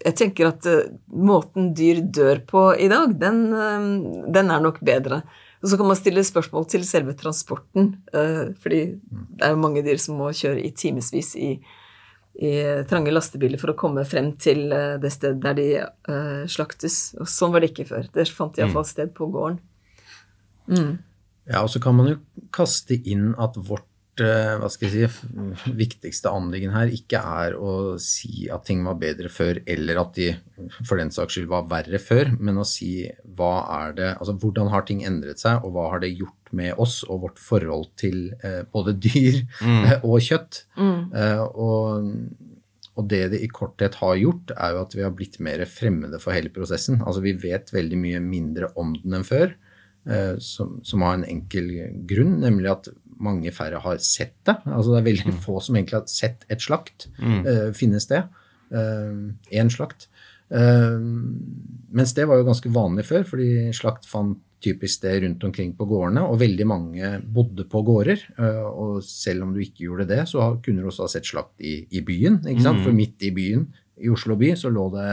jeg 0.05 0.15
tenker 0.19 0.51
at 0.51 0.67
uh, 0.69 0.93
måten 1.11 1.73
dyr 1.75 1.99
dør 2.03 2.43
på 2.47 2.69
i 2.79 2.87
dag, 2.91 3.17
den, 3.19 3.41
uh, 3.51 4.29
den 4.31 4.53
er 4.53 4.63
nok 4.63 4.79
bedre. 4.85 5.23
Og 5.63 5.71
så 5.71 5.79
kan 5.79 5.89
man 5.89 5.97
stille 5.97 6.23
spørsmål 6.23 6.67
til 6.69 6.83
selve 6.85 7.15
transporten, 7.17 7.95
fordi 8.61 8.81
det 9.01 9.47
er 9.47 9.55
jo 9.55 9.61
mange 9.63 9.81
dyr 9.81 9.97
som 9.97 10.19
må 10.19 10.27
kjøre 10.35 10.61
i 10.61 10.69
timevis 10.77 11.31
i, 11.41 11.55
i 12.35 12.83
trange 12.89 13.13
lastebiler 13.13 13.59
for 13.61 13.71
å 13.71 13.77
komme 13.79 14.03
frem 14.07 14.33
til 14.41 14.67
eh, 14.75 14.97
det 14.99 15.11
stedet 15.13 15.39
der 15.43 15.55
de 15.55 15.67
uh, 15.85 16.43
slaktes. 16.51 17.15
Og 17.21 17.29
sånn 17.31 17.53
var 17.53 17.63
det 17.63 17.71
ikke 17.71 17.87
før. 17.87 18.09
Det 18.11 18.27
fant 18.27 18.59
iallfall 18.59 18.87
sted 18.87 19.13
på 19.15 19.29
gården. 19.31 19.61
Ja, 21.45 21.61
og 21.61 21.69
så 21.71 21.79
kan 21.79 21.95
man 21.95 22.09
jo 22.09 22.17
kaste 22.55 22.97
inn 23.07 23.31
at 23.39 23.55
vårt 23.55 23.87
hva 24.21 24.69
skal 24.71 24.87
jeg 24.87 25.09
si, 25.11 25.71
viktigste 25.75 26.31
anliggende 26.31 26.77
her 26.77 26.93
ikke 26.93 27.19
er 27.19 27.57
å 27.59 27.95
si 28.01 28.45
at 28.53 28.63
ting 28.67 28.85
var 28.85 28.99
bedre 29.01 29.31
før, 29.31 29.59
eller 29.67 29.99
at 30.01 30.15
de 30.15 30.29
for 30.87 31.01
den 31.01 31.11
saks 31.11 31.35
skyld 31.35 31.49
var 31.51 31.67
verre 31.71 31.99
før, 31.99 32.31
men 32.39 32.61
å 32.61 32.67
si 32.67 33.05
hva 33.37 33.53
er 33.81 33.95
det, 33.97 34.09
altså 34.15 34.37
hvordan 34.39 34.71
har 34.71 34.87
ting 34.87 35.03
endret 35.07 35.43
seg, 35.43 35.63
og 35.65 35.75
hva 35.75 35.89
har 35.93 36.03
det 36.03 36.13
gjort 36.15 36.45
med 36.55 36.79
oss 36.81 37.01
og 37.07 37.23
vårt 37.25 37.41
forhold 37.41 37.91
til 37.99 38.29
eh, 38.43 38.63
både 38.71 38.95
dyr 39.01 39.41
mm. 39.59 39.85
og 40.07 40.17
kjøtt. 40.23 40.63
Eh, 40.79 41.43
og, 41.43 42.09
og 42.95 43.09
det 43.11 43.21
det 43.33 43.41
i 43.43 43.51
korthet 43.51 43.99
har 44.01 44.15
gjort, 44.19 44.55
er 44.55 44.75
jo 44.75 44.81
at 44.85 44.97
vi 44.97 45.05
har 45.05 45.15
blitt 45.15 45.39
mer 45.43 45.65
fremmede 45.69 46.21
for 46.23 46.35
hele 46.35 46.53
prosessen. 46.53 47.01
Altså 47.03 47.23
vi 47.25 47.35
vet 47.39 47.73
veldig 47.75 47.99
mye 47.99 48.23
mindre 48.23 48.71
om 48.79 48.95
den 49.01 49.19
enn 49.19 49.27
før 49.27 49.49
eh, 49.51 50.35
som, 50.43 50.79
som 50.85 51.05
har 51.05 51.19
en 51.19 51.27
enkel 51.27 51.71
grunn, 52.07 52.39
nemlig 52.43 52.71
at 52.71 52.91
mange 53.23 53.51
færre 53.55 53.79
har 53.83 54.01
sett 54.03 54.35
det. 54.47 54.57
Altså 54.65 54.93
det 54.93 55.01
er 55.01 55.09
veldig 55.09 55.35
få 55.45 55.59
som 55.63 55.77
egentlig 55.77 55.99
har 55.99 56.09
sett 56.11 56.45
et 56.51 56.63
slakt 56.63 57.07
eh, 57.21 57.69
finne 57.77 58.01
sted. 58.03 58.27
Én 58.75 59.71
slakt. 59.71 60.09
Uh, 60.45 61.01
mens 61.95 62.11
det 62.13 62.27
var 62.29 62.37
jo 62.37 62.45
ganske 62.45 62.69
vanlig 62.69 63.07
før, 63.07 63.23
fordi 63.25 63.47
slakt 63.73 64.05
fant 64.05 64.37
typisk 64.65 64.99
sted 64.99 65.23
rundt 65.23 65.43
omkring 65.45 65.73
på 65.77 65.87
gårdene, 65.89 66.23
og 66.25 66.39
veldig 66.41 66.67
mange 66.67 67.09
bodde 67.21 67.67
på 67.69 67.81
gårder. 67.85 68.21
eh, 68.39 68.63
og 68.65 69.03
selv 69.03 69.45
om 69.45 69.53
du 69.53 69.61
ikke 69.61 69.85
gjorde 69.85 70.07
det, 70.09 70.23
så 70.31 70.55
kunne 70.63 70.81
du 70.81 70.89
også 70.89 71.05
ha 71.05 71.11
sett 71.11 71.27
slakt 71.27 71.61
i, 71.61 71.85
i 71.91 72.01
byen. 72.01 72.39
sant? 72.63 72.81
For 72.85 72.95
midt 72.95 73.21
i 73.27 73.33
byen, 73.35 73.67
i 74.01 74.09
Oslo 74.09 74.37
by, 74.39 74.55
så 74.57 74.71
lå 74.73 74.87
det 74.95 75.09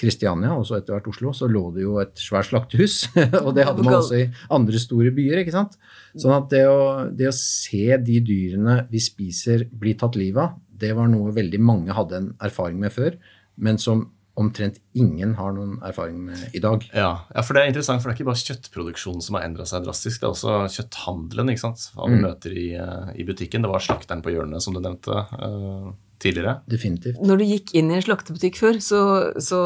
Kristiania, 0.00 0.54
og 0.56 0.64
så 0.68 0.78
etter 0.78 0.96
hvert 0.96 1.10
Oslo, 1.10 1.34
så 1.36 1.48
lå 1.50 1.66
det 1.74 1.84
jo 1.84 1.98
et 2.00 2.14
svært 2.16 2.48
slaktehus. 2.48 3.02
og 3.44 3.52
det 3.56 3.66
hadde 3.68 3.84
man 3.84 3.98
også 3.98 4.22
i 4.22 4.28
andre 4.56 4.80
store 4.80 5.12
byer. 5.14 5.42
ikke 5.42 5.54
sant? 5.54 5.76
Sånn 6.16 6.36
at 6.36 6.48
det 6.52 6.64
å, 6.70 6.80
det 7.12 7.28
å 7.28 7.36
se 7.36 7.98
de 8.00 8.18
dyrene 8.24 8.82
vi 8.92 9.02
spiser 9.02 9.66
bli 9.68 9.94
tatt 10.00 10.16
livet 10.20 10.42
av, 10.46 10.58
det 10.82 10.94
var 10.98 11.10
noe 11.12 11.34
veldig 11.34 11.60
mange 11.62 11.94
hadde 11.94 12.18
en 12.18 12.32
erfaring 12.42 12.80
med 12.82 12.94
før, 12.94 13.14
men 13.62 13.78
som 13.78 14.08
omtrent 14.40 14.78
ingen 14.96 15.34
har 15.36 15.52
noen 15.52 15.74
erfaring 15.84 16.20
med 16.30 16.56
i 16.56 16.60
dag. 16.62 16.84
Ja, 16.96 17.10
ja, 17.34 17.42
for 17.44 17.56
det 17.56 17.62
er 17.62 17.72
interessant, 17.72 18.00
for 18.00 18.08
det 18.08 18.14
er 18.14 18.20
ikke 18.22 18.30
bare 18.30 18.40
kjøttproduksjonen 18.40 19.24
som 19.24 19.36
har 19.36 19.44
endra 19.44 19.66
seg 19.68 19.84
drastisk, 19.84 20.22
det 20.22 20.28
er 20.28 20.32
også 20.32 20.54
kjøtthandelen 20.78 21.52
ikke 21.52 21.64
sant? 21.66 21.84
hva 21.96 22.08
vi 22.08 22.22
møter 22.22 22.56
i, 22.56 22.70
eh, 22.80 23.10
i 23.20 23.26
butikken. 23.28 23.64
Det 23.64 23.72
var 23.72 23.84
slakteren 23.84 24.24
på 24.24 24.32
hjørnet, 24.32 24.64
som 24.64 24.76
du 24.76 24.80
nevnte 24.80 25.18
eh, 25.36 25.92
tidligere. 26.22 26.58
Definitivt. 26.70 27.20
Når 27.22 27.40
du 27.40 27.44
gikk 27.48 27.72
inn 27.78 27.90
i 27.90 27.96
en 27.98 28.04
slaktebutikk 28.04 28.58
før, 28.60 28.78
så, 28.84 29.00
så 29.42 29.58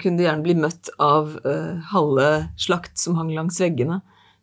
kunne 0.00 0.18
du 0.18 0.24
gjerne 0.24 0.44
bli 0.46 0.56
møtt 0.58 0.92
av 1.02 1.36
uh, 1.44 1.76
halve 1.92 2.30
slakt 2.60 3.00
som 3.00 3.18
hang 3.20 3.32
langs 3.36 3.60
veggene. 3.62 4.00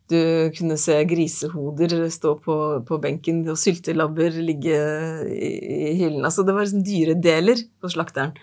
Du 0.08 0.20
kunne 0.56 0.78
se 0.80 0.96
grisehoder 1.10 1.98
stå 2.14 2.38
på, 2.44 2.58
på 2.88 3.00
benken, 3.04 3.42
og 3.52 3.60
syltelabber 3.60 4.38
ligge 4.40 4.78
i, 5.28 5.50
i 5.90 5.96
hyllen. 6.00 6.24
Altså, 6.24 6.46
det 6.48 6.56
var 6.56 6.64
liksom 6.64 6.86
dyredeler 6.88 7.66
på 7.82 7.92
slakteren. 7.92 8.38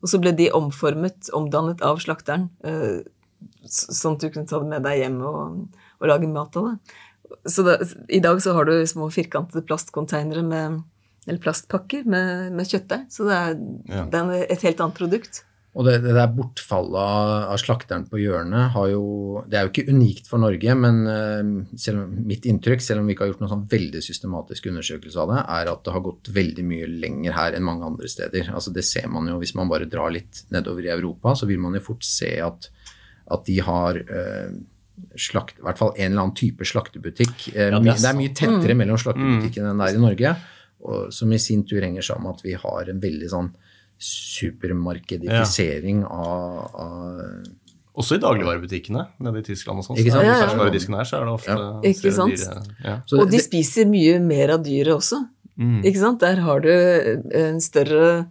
Og 0.00 0.08
så 0.08 0.20
ble 0.22 0.32
de 0.32 0.48
omformet, 0.56 1.28
omdannet 1.36 1.84
av 1.84 2.00
slakteren, 2.00 2.48
uh, 2.64 3.02
sånn 3.68 4.16
at 4.16 4.24
du 4.24 4.30
kunne 4.32 4.48
ta 4.48 4.62
det 4.62 4.70
med 4.70 4.86
deg 4.86 5.02
hjem 5.02 5.20
og, 5.28 5.82
og 6.00 6.08
lage 6.08 6.30
mat 6.30 6.56
av 6.56 6.70
det. 6.70 6.96
Så 7.50 7.62
da, 7.66 7.76
I 8.10 8.22
dag 8.24 8.40
så 8.42 8.56
har 8.56 8.66
du 8.66 8.74
små 8.88 9.10
firkantede 9.12 9.62
plastkonteinere 9.68 10.42
med 10.46 10.80
eller 11.28 11.38
plastpakker 11.42 12.06
med, 12.08 12.50
med 12.56 12.66
kjøttdeig. 12.70 13.06
Så 13.12 13.26
det 13.28 13.36
er, 13.36 13.54
Ja. 13.90 14.04
det 14.10 14.20
er 14.24 14.46
et 14.56 14.62
helt 14.62 14.80
annet 14.80 14.96
produkt. 14.96 15.44
Og 15.70 15.84
det, 15.86 16.00
det 16.02 16.16
der 16.16 16.26
bortfallet 16.34 16.96
av, 16.98 17.28
av 17.52 17.58
slakteren 17.62 18.02
på 18.10 18.18
hjørnet 18.18 18.72
har 18.74 18.88
jo 18.90 19.44
Det 19.46 19.54
er 19.54 19.68
jo 19.68 19.70
ikke 19.70 19.92
unikt 19.94 20.26
for 20.26 20.42
Norge, 20.42 20.74
men 20.74 20.96
eh, 21.06 21.52
selv 21.78 22.00
om, 22.02 22.16
mitt 22.26 22.42
inntrykk, 22.50 22.82
selv 22.82 22.98
om 23.00 23.06
vi 23.06 23.14
ikke 23.14 23.22
har 23.22 23.30
gjort 23.30 23.44
noen 23.44 23.52
sånn 23.52 23.68
veldig 23.70 24.02
systematisk 24.02 24.66
undersøkelse 24.72 25.20
av 25.22 25.30
det, 25.30 25.44
er 25.60 25.70
at 25.70 25.84
det 25.86 25.94
har 25.94 26.02
gått 26.08 26.32
veldig 26.34 26.64
mye 26.66 26.88
lenger 26.90 27.36
her 27.38 27.54
enn 27.54 27.62
mange 27.68 27.86
andre 27.86 28.10
steder. 28.10 28.50
Altså 28.50 28.74
Det 28.74 28.82
ser 28.88 29.06
man 29.14 29.30
jo 29.30 29.38
hvis 29.38 29.54
man 29.54 29.70
bare 29.70 29.86
drar 29.86 30.10
litt 30.10 30.42
nedover 30.50 30.88
i 30.88 30.90
Europa, 30.96 31.36
så 31.38 31.46
vil 31.46 31.62
man 31.62 31.78
jo 31.78 31.84
fort 31.92 32.02
se 32.08 32.32
at, 32.42 32.66
at 33.30 33.46
de 33.46 33.60
har 33.62 34.02
eh, 34.02 34.50
slakt, 35.14 35.60
i 35.60 35.64
hvert 35.68 35.78
fall 35.78 35.94
en 35.94 36.10
eller 36.10 36.24
annen 36.26 36.36
type 36.36 36.66
slaktebutikk. 36.66 37.46
Eh, 37.54 37.70
Ja, 37.70 37.78
det 37.78 37.94
er 37.94 38.02
det 38.02 38.10
er 38.10 38.18
mye 38.18 38.34
tettere 38.34 38.74
mellom 38.74 38.98
slaktebutikkene 38.98 39.70
enn 39.70 39.78
det 39.84 39.92
er 39.92 40.00
i 40.00 40.02
Norge, 40.02 40.34
og, 40.82 41.10
som 41.12 41.32
i 41.32 41.38
sin 41.38 41.64
tur 41.68 41.80
henger 41.84 42.02
sammen 42.02 42.22
med 42.30 42.34
at 42.38 42.44
vi 42.46 42.52
har 42.58 42.88
en 42.92 43.00
veldig 43.02 43.28
sånn 43.32 43.50
supermarkedifisering 44.00 46.04
av, 46.04 46.74
av 46.74 47.20
Også 48.00 48.16
i 48.16 48.20
dagligvarebutikkene 48.22 49.02
nede 49.26 49.38
i 49.42 49.44
Tyskland 49.50 49.78
og 49.82 49.86
sånn. 49.88 49.98
Ikke 50.00 50.12
sant? 50.14 50.24
Så 50.24 50.28
Ja, 50.30 50.36
ja. 50.38 50.46
ferskvaredisken 50.46 50.94
her, 50.96 51.04
så 51.08 51.14
er 51.18 51.22
det 51.26 51.34
ofte 51.34 51.56
Ikke 51.90 52.12
sant? 52.14 52.36
dyre- 52.38 52.62
Ja. 52.86 52.94
Og 53.18 53.24
de 53.30 53.38
spiser 53.42 53.84
mye 53.90 54.20
mer 54.22 54.48
av 54.56 54.60
dyret 54.64 54.94
også. 54.94 55.18
Mm. 55.58 55.82
Ikke 55.84 55.98
sant? 56.00 56.20
Der 56.20 56.36
har 56.40 56.60
du 56.60 56.70
en 57.34 57.60
større 57.60 58.26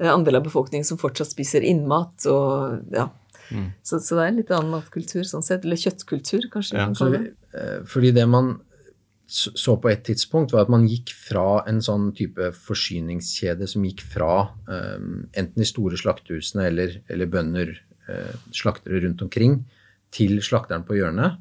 eh, 0.00 0.08
andel 0.08 0.36
av 0.36 0.44
befolkningen 0.44 0.84
som 0.86 0.96
fortsatt 0.96 1.28
spiser 1.34 1.60
innmat. 1.60 2.24
Og, 2.26 2.80
ja. 2.94 3.08
Mm. 3.50 3.72
så, 3.82 3.98
så 4.00 4.14
det 4.16 4.22
er 4.22 4.28
en 4.30 4.36
litt 4.40 4.50
annen 4.54 4.70
matkultur 4.70 5.24
sånn 5.26 5.42
sett. 5.44 5.64
Eller 5.66 5.76
kjøttkultur, 5.76 6.48
kanskje. 6.52 6.76
Ja, 6.78 6.86
Kan 6.96 7.14
eh, 7.52 7.82
fordi 7.84 8.12
det 8.14 8.26
man 8.30 8.60
så 9.30 9.76
på 9.78 9.90
et 9.90 10.02
tidspunkt, 10.06 10.52
var 10.54 10.66
at 10.66 10.72
man 10.72 10.88
gikk 10.90 11.12
fra 11.14 11.62
en 11.70 11.78
sånn 11.84 12.08
type 12.18 12.50
forsyningskjede 12.56 13.68
som 13.70 13.84
gikk 13.86 14.02
fra 14.02 14.32
eh, 14.66 14.96
enten 15.38 15.60
de 15.60 15.68
store 15.68 15.98
slaktehusene 16.00 16.66
eller, 16.66 16.96
eller 17.10 17.30
bønder, 17.30 17.70
eh, 18.10 18.32
slaktere 18.56 19.04
rundt 19.04 19.22
omkring, 19.22 19.60
til 20.10 20.40
slakteren 20.42 20.82
på 20.86 20.96
hjørnet, 20.98 21.38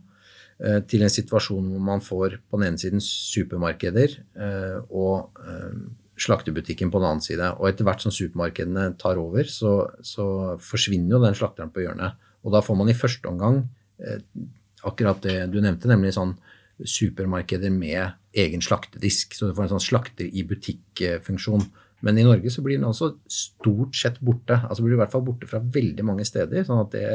eh, 0.61 0.79
til 0.85 1.05
en 1.05 1.13
situasjon 1.13 1.71
hvor 1.73 1.87
man 1.87 2.03
får 2.05 2.37
på 2.45 2.59
den 2.59 2.69
ene 2.69 2.81
siden 2.81 3.01
supermarkeder 3.01 4.19
eh, 4.37 4.77
og 4.89 5.41
eh, 5.41 5.81
slaktebutikken 6.19 6.93
på 6.93 7.01
den 7.01 7.09
annen 7.09 7.25
side. 7.25 7.55
Og 7.57 7.71
etter 7.71 7.87
hvert 7.87 8.05
som 8.05 8.13
supermarkedene 8.13 8.91
tar 9.01 9.17
over, 9.17 9.49
så, 9.49 9.73
så 10.05 10.59
forsvinner 10.61 11.15
jo 11.15 11.23
den 11.25 11.37
slakteren 11.41 11.73
på 11.73 11.87
hjørnet. 11.87 12.19
Og 12.45 12.53
da 12.53 12.61
får 12.63 12.77
man 12.77 12.91
i 12.91 12.97
første 12.97 13.27
omgang 13.31 13.63
akkurat 14.87 15.19
det 15.23 15.49
du 15.51 15.57
nevnte, 15.59 15.89
nemlig 15.91 16.13
sånn 16.15 16.37
supermarkeder 16.85 17.71
med 17.73 18.15
egen 18.37 18.63
slaktedisk. 18.63 19.35
Så 19.35 19.49
du 19.49 19.55
får 19.57 19.67
en 19.67 19.73
sånn 19.75 19.87
slakter 19.89 20.29
i 20.29 20.45
butikk-funksjon. 20.47 21.67
Men 22.05 22.19
i 22.19 22.23
Norge 22.23 22.51
så 22.53 22.63
blir 22.63 22.79
den 22.79 22.87
altså 22.87 23.13
stort 23.31 23.97
sett 23.99 24.21
borte. 24.23 24.61
Altså 24.61 24.85
blir 24.85 24.95
det 24.95 24.99
i 24.99 25.03
hvert 25.03 25.15
fall 25.15 25.25
borte 25.27 25.49
fra 25.49 25.59
veldig 25.59 26.05
mange 26.07 26.27
steder. 26.27 26.63
Sånn 26.67 26.85
at 26.85 26.95
det 26.95 27.07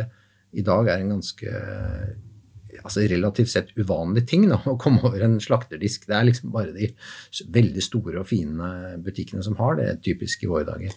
i 0.54 0.64
dag 0.66 0.88
er 0.88 1.00
en 1.00 1.16
ganske 1.16 1.54
altså 2.82 3.04
relativt 3.08 3.52
sett 3.52 3.72
uvanlig 3.78 4.24
ting 4.28 4.46
da, 4.50 4.58
å 4.70 4.78
komme 4.80 5.02
over 5.06 5.24
en 5.24 5.38
slakterdisk. 5.42 6.08
Det 6.10 6.18
er 6.18 6.28
liksom 6.28 6.52
bare 6.54 6.74
de 6.76 6.90
veldig 7.54 7.84
store 7.84 8.20
og 8.22 8.28
fine 8.28 8.70
butikkene 9.04 9.44
som 9.46 9.58
har 9.60 9.78
det, 9.80 9.90
typisk 10.06 10.44
i 10.44 10.50
våre 10.50 10.68
dager. 10.68 10.94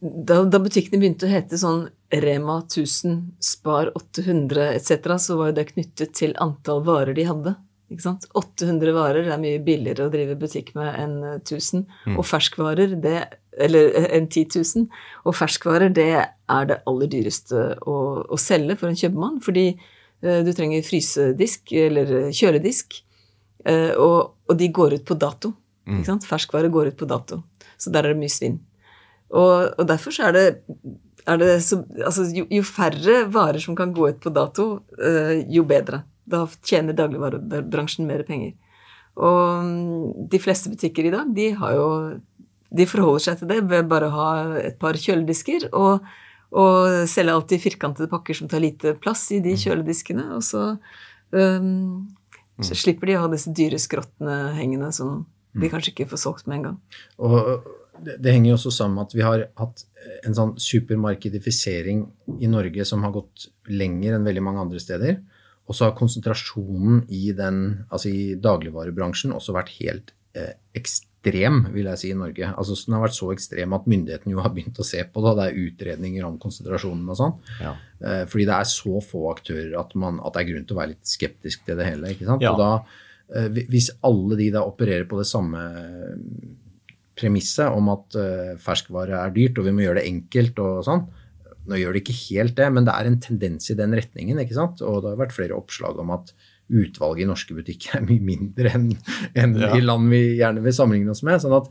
Da, 0.00 0.42
da 0.44 0.60
butikkene 0.60 1.00
begynte 1.00 1.28
å 1.28 1.32
hete 1.32 1.58
sånn 1.60 1.86
Rema 2.12 2.58
1000, 2.62 3.20
Spar 3.42 3.92
800 3.96 4.72
etc., 4.74 5.14
så 5.20 5.38
var 5.38 5.50
jo 5.50 5.58
det 5.58 5.68
knyttet 5.70 6.12
til 6.18 6.34
antall 6.42 6.82
varer 6.86 7.16
de 7.16 7.24
hadde. 7.28 7.54
Ikke 7.92 8.04
sant? 8.06 8.26
800 8.38 8.94
varer 8.96 9.28
er 9.28 9.40
mye 9.40 9.60
billigere 9.64 10.06
å 10.06 10.12
drive 10.12 10.36
butikk 10.40 10.72
med 10.76 10.90
enn 10.98 11.16
1000. 11.36 11.84
Og 12.16 12.24
ferskvarer, 12.26 12.96
det 13.00 13.18
Eller 13.54 13.92
eh, 13.94 14.08
enn 14.16 14.24
10 14.26 14.56
000. 14.58 14.86
Og 15.28 15.36
ferskvarer, 15.38 15.92
det 15.94 16.08
er 16.18 16.64
det 16.66 16.80
aller 16.90 17.10
dyreste 17.10 17.60
å, 17.86 18.24
å 18.26 18.38
selge 18.40 18.74
for 18.80 18.90
en 18.90 18.98
kjøpmann. 18.98 19.36
Fordi 19.44 19.68
eh, 19.70 20.40
du 20.42 20.50
trenger 20.56 20.82
frysedisk 20.82 21.70
eller 21.78 22.10
eh, 22.18 22.32
kjøledisk. 22.34 22.98
Eh, 23.64 23.92
og, 23.94 24.34
og 24.50 24.58
de 24.58 24.70
går 24.74 24.98
ut 24.98 25.06
på 25.06 25.14
dato. 25.14 25.52
Ikke 25.86 26.08
sant? 26.08 26.26
Ferskvarer 26.26 26.72
går 26.72 26.90
ut 26.90 26.98
på 26.98 27.06
dato. 27.06 27.44
Så 27.78 27.94
der 27.94 28.08
er 28.08 28.16
det 28.16 28.22
mye 28.24 28.32
svinn. 28.32 28.58
Og, 29.34 29.74
og 29.78 29.86
derfor 29.88 30.14
så 30.14 30.28
er 30.28 30.36
det, 30.36 30.46
er 31.26 31.40
det 31.40 31.52
så, 31.66 31.80
altså, 31.98 32.26
jo, 32.36 32.46
jo 32.52 32.64
færre 32.66 33.24
varer 33.32 33.62
som 33.62 33.76
kan 33.78 33.94
gå 33.94 34.10
ut 34.12 34.20
på 34.22 34.32
dato, 34.34 34.68
uh, 35.00 35.34
jo 35.50 35.64
bedre. 35.68 36.04
Da 36.30 36.44
tjener 36.64 36.96
dagligvarebransjen 36.96 38.06
mer 38.08 38.24
penger. 38.28 38.54
Og 39.14 39.64
mm, 39.64 40.28
de 40.30 40.40
fleste 40.42 40.70
butikker 40.72 41.08
i 41.08 41.14
dag, 41.14 41.28
de 41.34 41.50
har 41.54 41.74
jo 41.76 41.88
De 42.74 42.86
forholder 42.90 43.22
seg 43.22 43.36
til 43.38 43.50
det 43.52 43.60
ved 43.70 43.86
bare 43.86 44.08
å 44.08 44.14
ha 44.16 44.30
et 44.58 44.74
par 44.80 44.96
kjøledisker 44.98 45.68
og, 45.78 46.02
og 46.50 47.04
selge 47.06 47.36
alltid 47.36 47.62
firkantede 47.62 48.10
pakker 48.10 48.34
som 48.34 48.48
tar 48.50 48.64
lite 48.64 48.96
plass 48.98 49.28
i 49.30 49.38
de 49.44 49.52
kjølediskene. 49.54 50.24
Og 50.34 50.42
så, 50.42 50.64
um, 51.30 52.08
så 52.58 52.74
slipper 52.74 53.12
de 53.12 53.14
å 53.14 53.22
ha 53.22 53.30
disse 53.30 53.52
dyre 53.54 53.78
skrottene 53.78 54.56
hengende 54.58 54.90
som 54.96 55.22
de 55.54 55.70
kanskje 55.70 55.92
ikke 55.92 56.08
får 56.10 56.22
solgt 56.24 56.50
med 56.50 56.58
en 56.58 56.66
gang. 56.66 56.80
Og 57.22 57.38
det, 58.02 58.18
det 58.22 58.32
henger 58.34 58.50
jo 58.52 58.56
også 58.58 58.72
sammen 58.74 58.98
med 58.98 59.08
at 59.08 59.14
vi 59.14 59.24
har 59.24 59.46
hatt 59.60 59.84
en 60.24 60.36
sånn 60.36 60.52
supermarkedifisering 60.60 62.04
i 62.42 62.50
Norge 62.50 62.84
som 62.88 63.04
har 63.06 63.14
gått 63.14 63.48
lenger 63.70 64.16
enn 64.16 64.26
veldig 64.26 64.44
mange 64.44 64.64
andre 64.66 64.82
steder. 64.82 65.18
Og 65.64 65.76
så 65.76 65.86
har 65.86 65.96
konsentrasjonen 65.96 67.04
i, 67.08 67.30
den, 67.36 67.86
altså 67.88 68.10
i 68.12 68.34
dagligvarebransjen 68.40 69.32
også 69.32 69.54
vært 69.56 69.72
helt 69.78 70.12
eh, 70.36 70.52
ekstrem, 70.76 71.62
vil 71.72 71.88
jeg 71.88 72.00
si, 72.02 72.10
i 72.12 72.18
Norge. 72.18 72.50
Altså 72.52 72.76
Den 72.82 72.98
har 72.98 73.06
vært 73.06 73.16
så 73.16 73.30
ekstrem 73.32 73.76
at 73.76 73.88
myndighetene 73.88 74.34
jo 74.34 74.42
har 74.44 74.52
begynt 74.52 74.80
å 74.80 74.86
se 74.86 75.00
på 75.08 75.24
det. 75.24 75.32
Det 75.38 75.46
er 75.46 75.62
utredninger 75.62 76.26
om 76.28 76.36
konsentrasjonen 76.42 77.08
og 77.14 77.20
sånn. 77.20 77.32
Ja. 77.62 77.72
Eh, 78.04 78.24
fordi 78.28 78.48
det 78.50 78.58
er 78.58 78.68
så 78.74 79.00
få 79.04 79.24
aktører 79.32 79.78
at, 79.80 79.96
man, 79.96 80.20
at 80.20 80.36
det 80.36 80.44
er 80.44 80.50
grunn 80.52 80.68
til 80.68 80.76
å 80.76 80.82
være 80.82 80.92
litt 80.92 81.14
skeptisk 81.14 81.64
til 81.64 81.80
det 81.80 81.88
hele. 81.88 82.12
ikke 82.12 82.28
sant? 82.28 82.44
Ja. 82.44 82.52
Og 82.52 82.60
da, 82.60 83.00
eh, 83.40 83.64
Hvis 83.72 83.88
alle 84.04 84.36
de 84.42 84.50
da 84.58 84.66
opererer 84.68 85.08
på 85.08 85.22
det 85.22 85.30
samme 85.30 85.64
premisset 87.18 87.70
om 87.72 87.90
at 87.92 88.16
uh, 88.18 88.54
ferskvare 88.60 89.20
er 89.20 89.34
dyrt 89.36 89.58
og 89.60 89.68
vi 89.68 89.74
må 89.76 89.84
gjøre 89.84 90.00
det 90.00 90.08
enkelt 90.10 90.58
og 90.64 90.80
sånn, 90.86 91.04
nå 91.64 91.78
gjør 91.80 91.94
det 91.96 92.02
ikke 92.04 92.18
helt 92.28 92.56
det, 92.58 92.66
men 92.76 92.84
det 92.84 92.92
er 92.92 93.06
en 93.08 93.20
tendens 93.24 93.70
i 93.72 93.76
den 93.78 93.94
retningen. 93.96 94.40
ikke 94.42 94.56
sant? 94.58 94.82
Og 94.84 95.00
det 95.00 95.14
har 95.14 95.22
vært 95.22 95.32
flere 95.36 95.56
oppslag 95.56 95.96
om 96.02 96.10
at 96.12 96.34
utvalget 96.74 97.24
i 97.24 97.28
norske 97.28 97.54
butikker 97.56 97.98
er 97.98 98.04
mye 98.08 98.24
mindre 98.24 98.70
enn 98.72 98.86
enn 99.36 99.56
Ja. 99.60 99.74
i 99.76 99.82
land 99.84 100.08
vi 100.12 100.38
gjerne 100.38 100.62
vil 100.64 100.72
sammenligne 100.76 101.12
oss 101.12 101.22
med. 101.22 101.40
sånn 101.40 101.56
at 101.56 101.68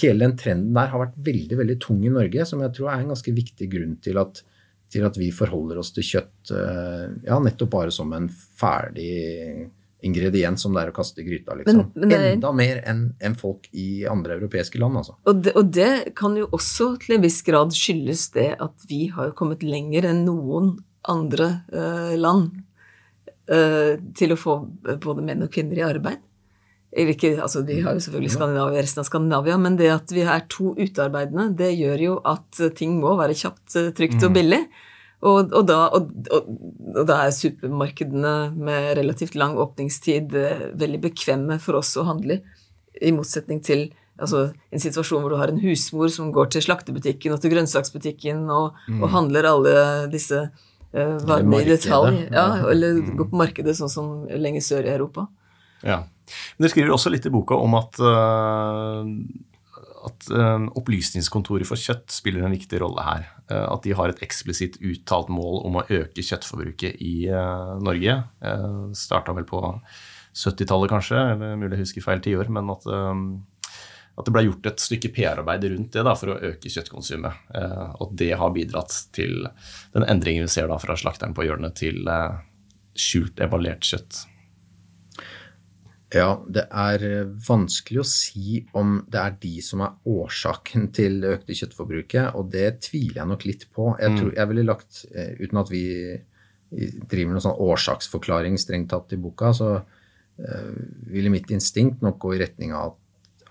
hele 0.00 0.26
den 0.26 0.36
trenden 0.38 0.74
der 0.74 0.90
har 0.90 1.04
vært 1.04 1.18
veldig 1.18 1.58
veldig 1.60 1.76
tung 1.82 2.02
i 2.04 2.10
Norge, 2.14 2.46
som 2.46 2.62
jeg 2.62 2.74
tror 2.74 2.90
er 2.90 3.04
en 3.04 3.12
ganske 3.14 3.34
viktig 3.34 3.68
grunn 3.70 3.96
til 4.02 4.18
at, 4.18 4.42
til 4.90 5.06
at 5.06 5.18
vi 5.18 5.30
forholder 5.34 5.78
oss 5.78 5.92
til 5.94 6.06
kjøtt 6.06 6.50
eh, 6.50 7.06
ja, 7.30 7.38
nettopp 7.42 7.70
bare 7.70 7.94
som 7.94 8.12
en 8.12 8.28
ferdig 8.28 9.70
ingrediens 10.04 10.60
som 10.62 10.74
det 10.76 10.82
er 10.84 10.90
å 10.92 10.96
kaste 10.96 11.22
i 11.22 11.26
gryta. 11.26 11.56
liksom. 11.58 11.76
Men- 11.76 11.92
men 11.96 12.08
det 12.08 12.32
Enda 12.34 12.52
mer 12.52 12.82
enn 12.86 13.14
en 13.20 13.34
folk 13.34 13.68
i 13.72 14.04
andre 14.10 14.36
europeiske 14.38 14.78
land, 14.78 14.96
altså. 15.00 15.16
Og 15.26 15.42
det, 15.42 15.54
og 15.56 15.70
det 15.72 16.14
kan 16.14 16.36
jo 16.36 16.46
også 16.52 16.98
til 17.00 17.16
en 17.16 17.22
viss 17.22 17.40
grad 17.42 17.72
skyldes 17.72 18.30
det 18.32 18.56
at 18.60 18.86
vi 18.88 19.06
har 19.08 19.32
kommet 19.32 19.62
lenger 19.62 20.04
enn 20.10 20.24
noen 20.26 20.78
andre 21.08 21.64
uh, 21.72 22.14
land 22.16 22.62
uh, 23.50 23.96
til 24.14 24.32
å 24.32 24.38
få 24.40 24.54
både 25.00 25.22
menn 25.24 25.42
og 25.44 25.50
kvinner 25.52 25.76
i 25.82 25.88
arbeid. 25.88 26.18
Eller 26.94 27.10
ikke, 27.16 27.32
altså 27.42 27.64
Vi 27.66 27.80
har 27.82 27.96
jo 27.96 28.02
selvfølgelig 28.04 28.30
Skandinavia, 28.36 28.82
resten 28.84 29.00
av 29.02 29.06
Skandinavia, 29.08 29.56
men 29.58 29.76
det 29.76 29.88
at 29.90 30.12
vi 30.14 30.22
er 30.22 30.44
to 30.48 30.74
utearbeidende, 30.78 31.48
det 31.58 31.72
gjør 31.74 32.04
jo 32.04 32.20
at 32.24 32.60
ting 32.78 33.00
må 33.00 33.16
være 33.18 33.34
kjapt, 33.34 33.74
eh, 33.80 33.90
trygt 33.90 34.22
og 34.22 34.32
billig. 34.36 34.60
Og, 35.24 35.52
og, 35.56 35.62
da, 35.68 35.78
og, 35.96 36.10
og, 36.34 37.02
da 37.08 37.22
er 37.24 37.34
supermarkedene 37.34 38.34
med 38.54 38.90
relativt 38.98 39.38
lang 39.40 39.56
åpningstid 39.60 40.34
eh, 40.36 40.66
veldig 40.76 41.00
bekvemme 41.06 41.56
for 41.62 41.80
oss 41.80 41.94
å 41.96 42.04
handle 42.08 42.38
i. 42.38 42.60
I 43.08 43.10
motsetning 43.10 43.58
til 43.64 43.88
altså, 44.22 44.46
en 44.70 44.82
situasjon 44.82 45.24
hvor 45.24 45.32
du 45.32 45.38
har 45.40 45.50
en 45.50 45.58
husmor 45.58 46.12
som 46.14 46.28
går 46.34 46.52
til 46.54 46.62
slaktebutikken 46.68 47.34
og 47.34 47.40
til 47.42 47.50
grønnsaksbutikken 47.56 48.44
og, 48.54 48.76
og 49.00 49.08
handler 49.10 49.48
alle 49.50 49.72
disse 50.12 50.44
uh, 50.44 51.16
varene 51.26 51.64
i 51.64 51.66
detalj. 51.72 52.20
Ja, 52.28 52.44
eller 52.70 52.94
eller 52.94 53.16
går 53.18 53.32
på 53.32 53.40
markedet 53.40 53.74
sånn 53.80 53.90
som 53.90 54.12
lenger 54.30 54.62
sør 54.62 54.86
i 54.86 54.92
Europa. 54.94 55.26
Ja. 55.82 56.04
Men 56.56 56.64
dere 56.64 56.72
skriver 56.72 56.94
også 56.94 57.12
litt 57.12 57.26
i 57.28 57.32
boka 57.34 57.58
om 57.60 57.74
at, 57.76 57.98
eh, 58.00 59.10
at 60.04 60.26
eh, 60.32 60.66
Opplysningskontoret 60.78 61.68
for 61.68 61.80
kjøtt 61.80 62.12
spiller 62.12 62.44
en 62.44 62.54
viktig 62.54 62.80
rolle 62.82 63.04
her. 63.06 63.26
Eh, 63.50 63.64
at 63.64 63.84
de 63.86 63.94
har 63.96 64.12
et 64.12 64.22
eksplisitt 64.24 64.78
uttalt 64.84 65.30
mål 65.32 65.62
om 65.68 65.80
å 65.80 65.86
øke 65.86 66.24
kjøttforbruket 66.24 67.00
i 67.04 67.14
eh, 67.30 67.72
Norge. 67.84 68.18
Starta 68.98 69.34
vel 69.36 69.48
på 69.48 69.62
70-tallet, 70.34 70.90
kanskje, 70.92 71.20
eller 71.34 71.58
mulig 71.60 71.78
jeg 71.78 71.86
husker 71.86 72.06
feil 72.08 72.22
tiår. 72.24 72.50
Men 72.52 72.72
at, 72.74 72.88
at 72.90 74.26
det 74.26 74.34
ble 74.34 74.44
gjort 74.48 74.68
et 74.70 74.82
stykke 74.82 75.12
PR-arbeid 75.14 75.68
rundt 75.72 75.94
det 75.94 76.04
da, 76.06 76.16
for 76.18 76.34
å 76.34 76.38
øke 76.50 76.72
kjøttkonsumet. 76.74 77.48
Og 78.02 78.14
det 78.18 78.32
har 78.40 78.54
bidratt 78.54 78.98
til 79.14 79.46
den 79.94 80.08
endringen 80.10 80.48
vi 80.48 80.56
ser 80.56 80.68
da 80.70 80.80
fra 80.82 80.98
slakteren 80.98 81.36
på 81.36 81.46
hjørnet 81.46 81.78
til 81.78 82.02
skjult, 82.98 83.38
evaluert 83.46 83.86
kjøtt. 83.86 84.24
Ja, 86.14 86.28
det 86.46 86.66
er 86.70 87.04
eh, 87.08 87.32
vanskelig 87.48 88.02
å 88.02 88.06
si 88.06 88.60
om 88.78 89.00
det 89.10 89.20
er 89.20 89.34
de 89.42 89.54
som 89.64 89.82
er 89.84 89.96
årsaken 90.06 90.88
til 90.96 91.20
det 91.24 91.32
økte 91.38 91.58
kjøttforbruket, 91.58 92.36
og 92.38 92.52
det 92.54 92.68
tviler 92.86 93.22
jeg 93.22 93.32
nok 93.32 93.48
litt 93.48 93.66
på. 93.74 93.90
Jeg, 94.00 94.18
tror, 94.18 94.30
jeg 94.38 94.50
ville 94.52 94.68
lagt, 94.68 95.04
eh, 95.14 95.34
uten 95.42 95.62
at 95.64 95.72
vi 95.72 95.84
driver 96.74 97.34
noen 97.34 97.44
sånn 97.44 97.60
årsaksforklaring 97.62 98.56
strengt 98.58 98.90
tatt 98.90 99.12
i 99.14 99.20
boka, 99.20 99.52
så 99.54 99.70
eh, 99.78 100.70
ville 101.10 101.32
mitt 101.32 101.50
instinkt 101.54 102.02
nok 102.04 102.20
gå 102.22 102.34
i 102.34 102.42
retning 102.44 102.74
av 102.74 102.92
at, 102.92 103.00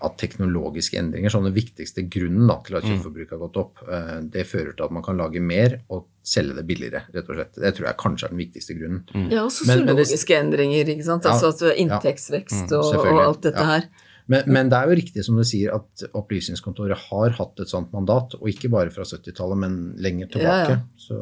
at 0.04 0.18
teknologiske 0.20 0.98
endringer, 1.00 1.32
som 1.32 1.44
den 1.48 1.54
viktigste 1.56 2.04
grunnen 2.10 2.48
da, 2.48 2.58
Mm. 2.60 2.64
til 2.68 2.76
at 2.76 2.84
kjøttforbruket 2.84 3.30
har 3.36 3.40
gått 3.48 3.58
opp, 3.58 3.78
eh, 3.88 4.22
det 4.22 4.46
fører 4.48 4.76
til 4.76 4.84
at 4.86 4.92
man 4.92 5.04
kan 5.04 5.18
lage 5.18 5.40
mer 5.42 5.80
og 5.90 6.06
selge 6.24 6.56
det 6.56 6.66
billigere, 6.68 7.04
rett 7.14 7.30
og 7.30 7.36
slett. 7.36 7.54
Det 7.56 7.76
tror 7.76 7.86
jeg 7.88 7.98
kanskje 7.98 8.26
er 8.26 8.30
den 8.30 8.38
viktigste 8.44 8.76
grunnen. 8.80 9.30
Ja, 9.32 9.44
og 9.44 9.52
sosiologiske 9.52 10.36
endringer, 10.40 10.86
ikke 10.88 11.04
sant. 11.04 11.24
Ja, 11.26 11.32
Altså 11.32 11.50
at 11.54 11.60
du 11.60 11.66
har 11.66 11.74
ja. 11.76 11.84
inntektsvekst 11.86 12.72
og, 12.72 12.96
og 12.96 13.22
alt 13.28 13.42
dette 13.42 13.60
Ja. 13.60 13.66
her. 13.80 13.88
Men, 14.32 14.48
men 14.48 14.70
det 14.72 14.78
er 14.78 14.88
jo 14.88 14.96
riktig 14.98 15.24
som 15.26 15.36
du 15.36 15.44
sier 15.48 15.74
at 15.76 16.04
Opplysningskontoret 16.16 17.08
har 17.10 17.34
hatt 17.36 17.60
et 17.60 17.72
sånt 17.72 17.92
mandat, 17.96 18.38
og 18.40 18.48
ikke 18.48 18.72
bare 18.72 18.94
fra 18.94 19.04
70-tallet, 19.08 19.60
men 19.60 19.76
lenger 20.04 20.30
tilbake. 20.32 20.78
Ja, 20.78 20.78
ja. 20.78 21.02
Så, 21.04 21.18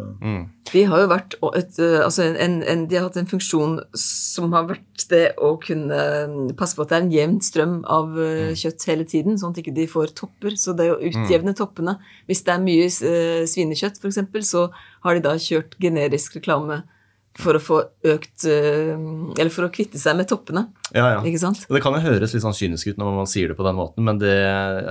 De 0.70 0.84
har 0.86 1.02
jo 1.02 1.10
vært 1.10 1.38
et, 1.58 1.80
eh, 1.82 1.98
altså 2.06 2.28
en, 2.30 2.60
en, 2.62 2.84
De 2.90 3.00
har 3.00 3.08
hatt 3.08 3.18
en 3.18 3.30
funksjon 3.32 3.80
som 3.98 4.54
har 4.54 4.68
vært 4.70 5.08
det 5.10 5.24
å 5.42 5.56
kunne 5.62 6.54
passe 6.60 6.78
på 6.78 6.86
at 6.86 6.94
det 6.94 7.00
er 7.00 7.06
en 7.08 7.16
jevn 7.16 7.42
strøm 7.44 7.76
av 7.90 8.14
eh, 8.22 8.54
kjøtt 8.62 8.86
hele 8.92 9.08
tiden, 9.10 9.40
sånn 9.42 9.56
at 9.56 9.64
ikke 9.64 9.76
de 9.76 9.90
får 9.90 10.14
topper. 10.22 10.58
Så 10.60 10.78
det 10.78 10.88
er 10.88 10.96
å 10.96 11.02
utjevne 11.02 11.58
toppene. 11.58 11.98
Hvis 12.30 12.46
det 12.46 12.54
er 12.54 12.64
mye 12.64 12.88
eh, 12.88 13.44
svinekjøtt, 13.50 14.02
f.eks., 14.02 14.22
så 14.52 14.68
har 15.06 15.18
de 15.18 15.26
da 15.26 15.38
kjørt 15.42 15.78
generisk 15.82 16.38
reklame 16.38 16.84
for 17.40 17.56
å 17.56 17.62
få 17.64 17.78
økt 18.12 18.44
eh, 18.50 18.92
Eller 19.40 19.52
for 19.54 19.64
å 19.64 19.72
kvitte 19.72 20.00
seg 20.02 20.18
med 20.20 20.28
toppene, 20.28 20.66
Ja, 20.92 21.06
ja. 21.14 21.20
ikke 21.24 21.40
sant? 21.40 21.62
Det 21.72 21.80
kan 21.84 21.96
jo 21.96 22.02
høres 22.04 22.34
litt 22.36 22.44
sånn 22.44 22.58
kynisk 22.58 22.92
ut 22.92 23.00
når 23.00 23.14
man 23.22 23.30
sier 23.32 23.52
det 23.54 23.56
på 23.56 23.64
den 23.64 23.78
måten, 23.78 24.04
men 24.04 24.20
det, 24.20 24.34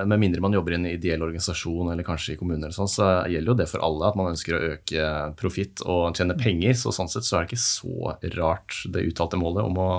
med 0.08 0.22
mindre 0.22 0.40
man 0.40 0.56
jobber 0.56 0.72
i 0.72 0.78
en 0.78 0.88
ideell 0.88 1.20
organisasjon 1.26 1.92
eller 1.92 2.06
kanskje 2.06 2.34
i 2.34 2.38
kommuner, 2.40 2.70
eller 2.70 2.76
sånn, 2.78 2.88
så 2.88 3.10
gjelder 3.28 3.52
jo 3.52 3.58
det 3.60 3.68
for 3.68 3.84
alle 3.84 4.08
at 4.08 4.16
man 4.16 4.32
ønsker 4.32 4.56
å 4.56 4.62
øke 4.72 5.10
profitt 5.40 5.84
og 5.84 6.16
tjene 6.16 6.38
penger. 6.40 6.78
Så 6.80 6.94
sånn 6.96 7.12
sett 7.12 7.28
så 7.28 7.36
er 7.38 7.44
det 7.44 7.52
ikke 7.52 7.64
så 7.66 8.16
rart 8.38 8.80
det 8.94 9.04
uttalte 9.10 9.40
målet 9.40 9.68
om 9.68 9.80
å 9.84 9.90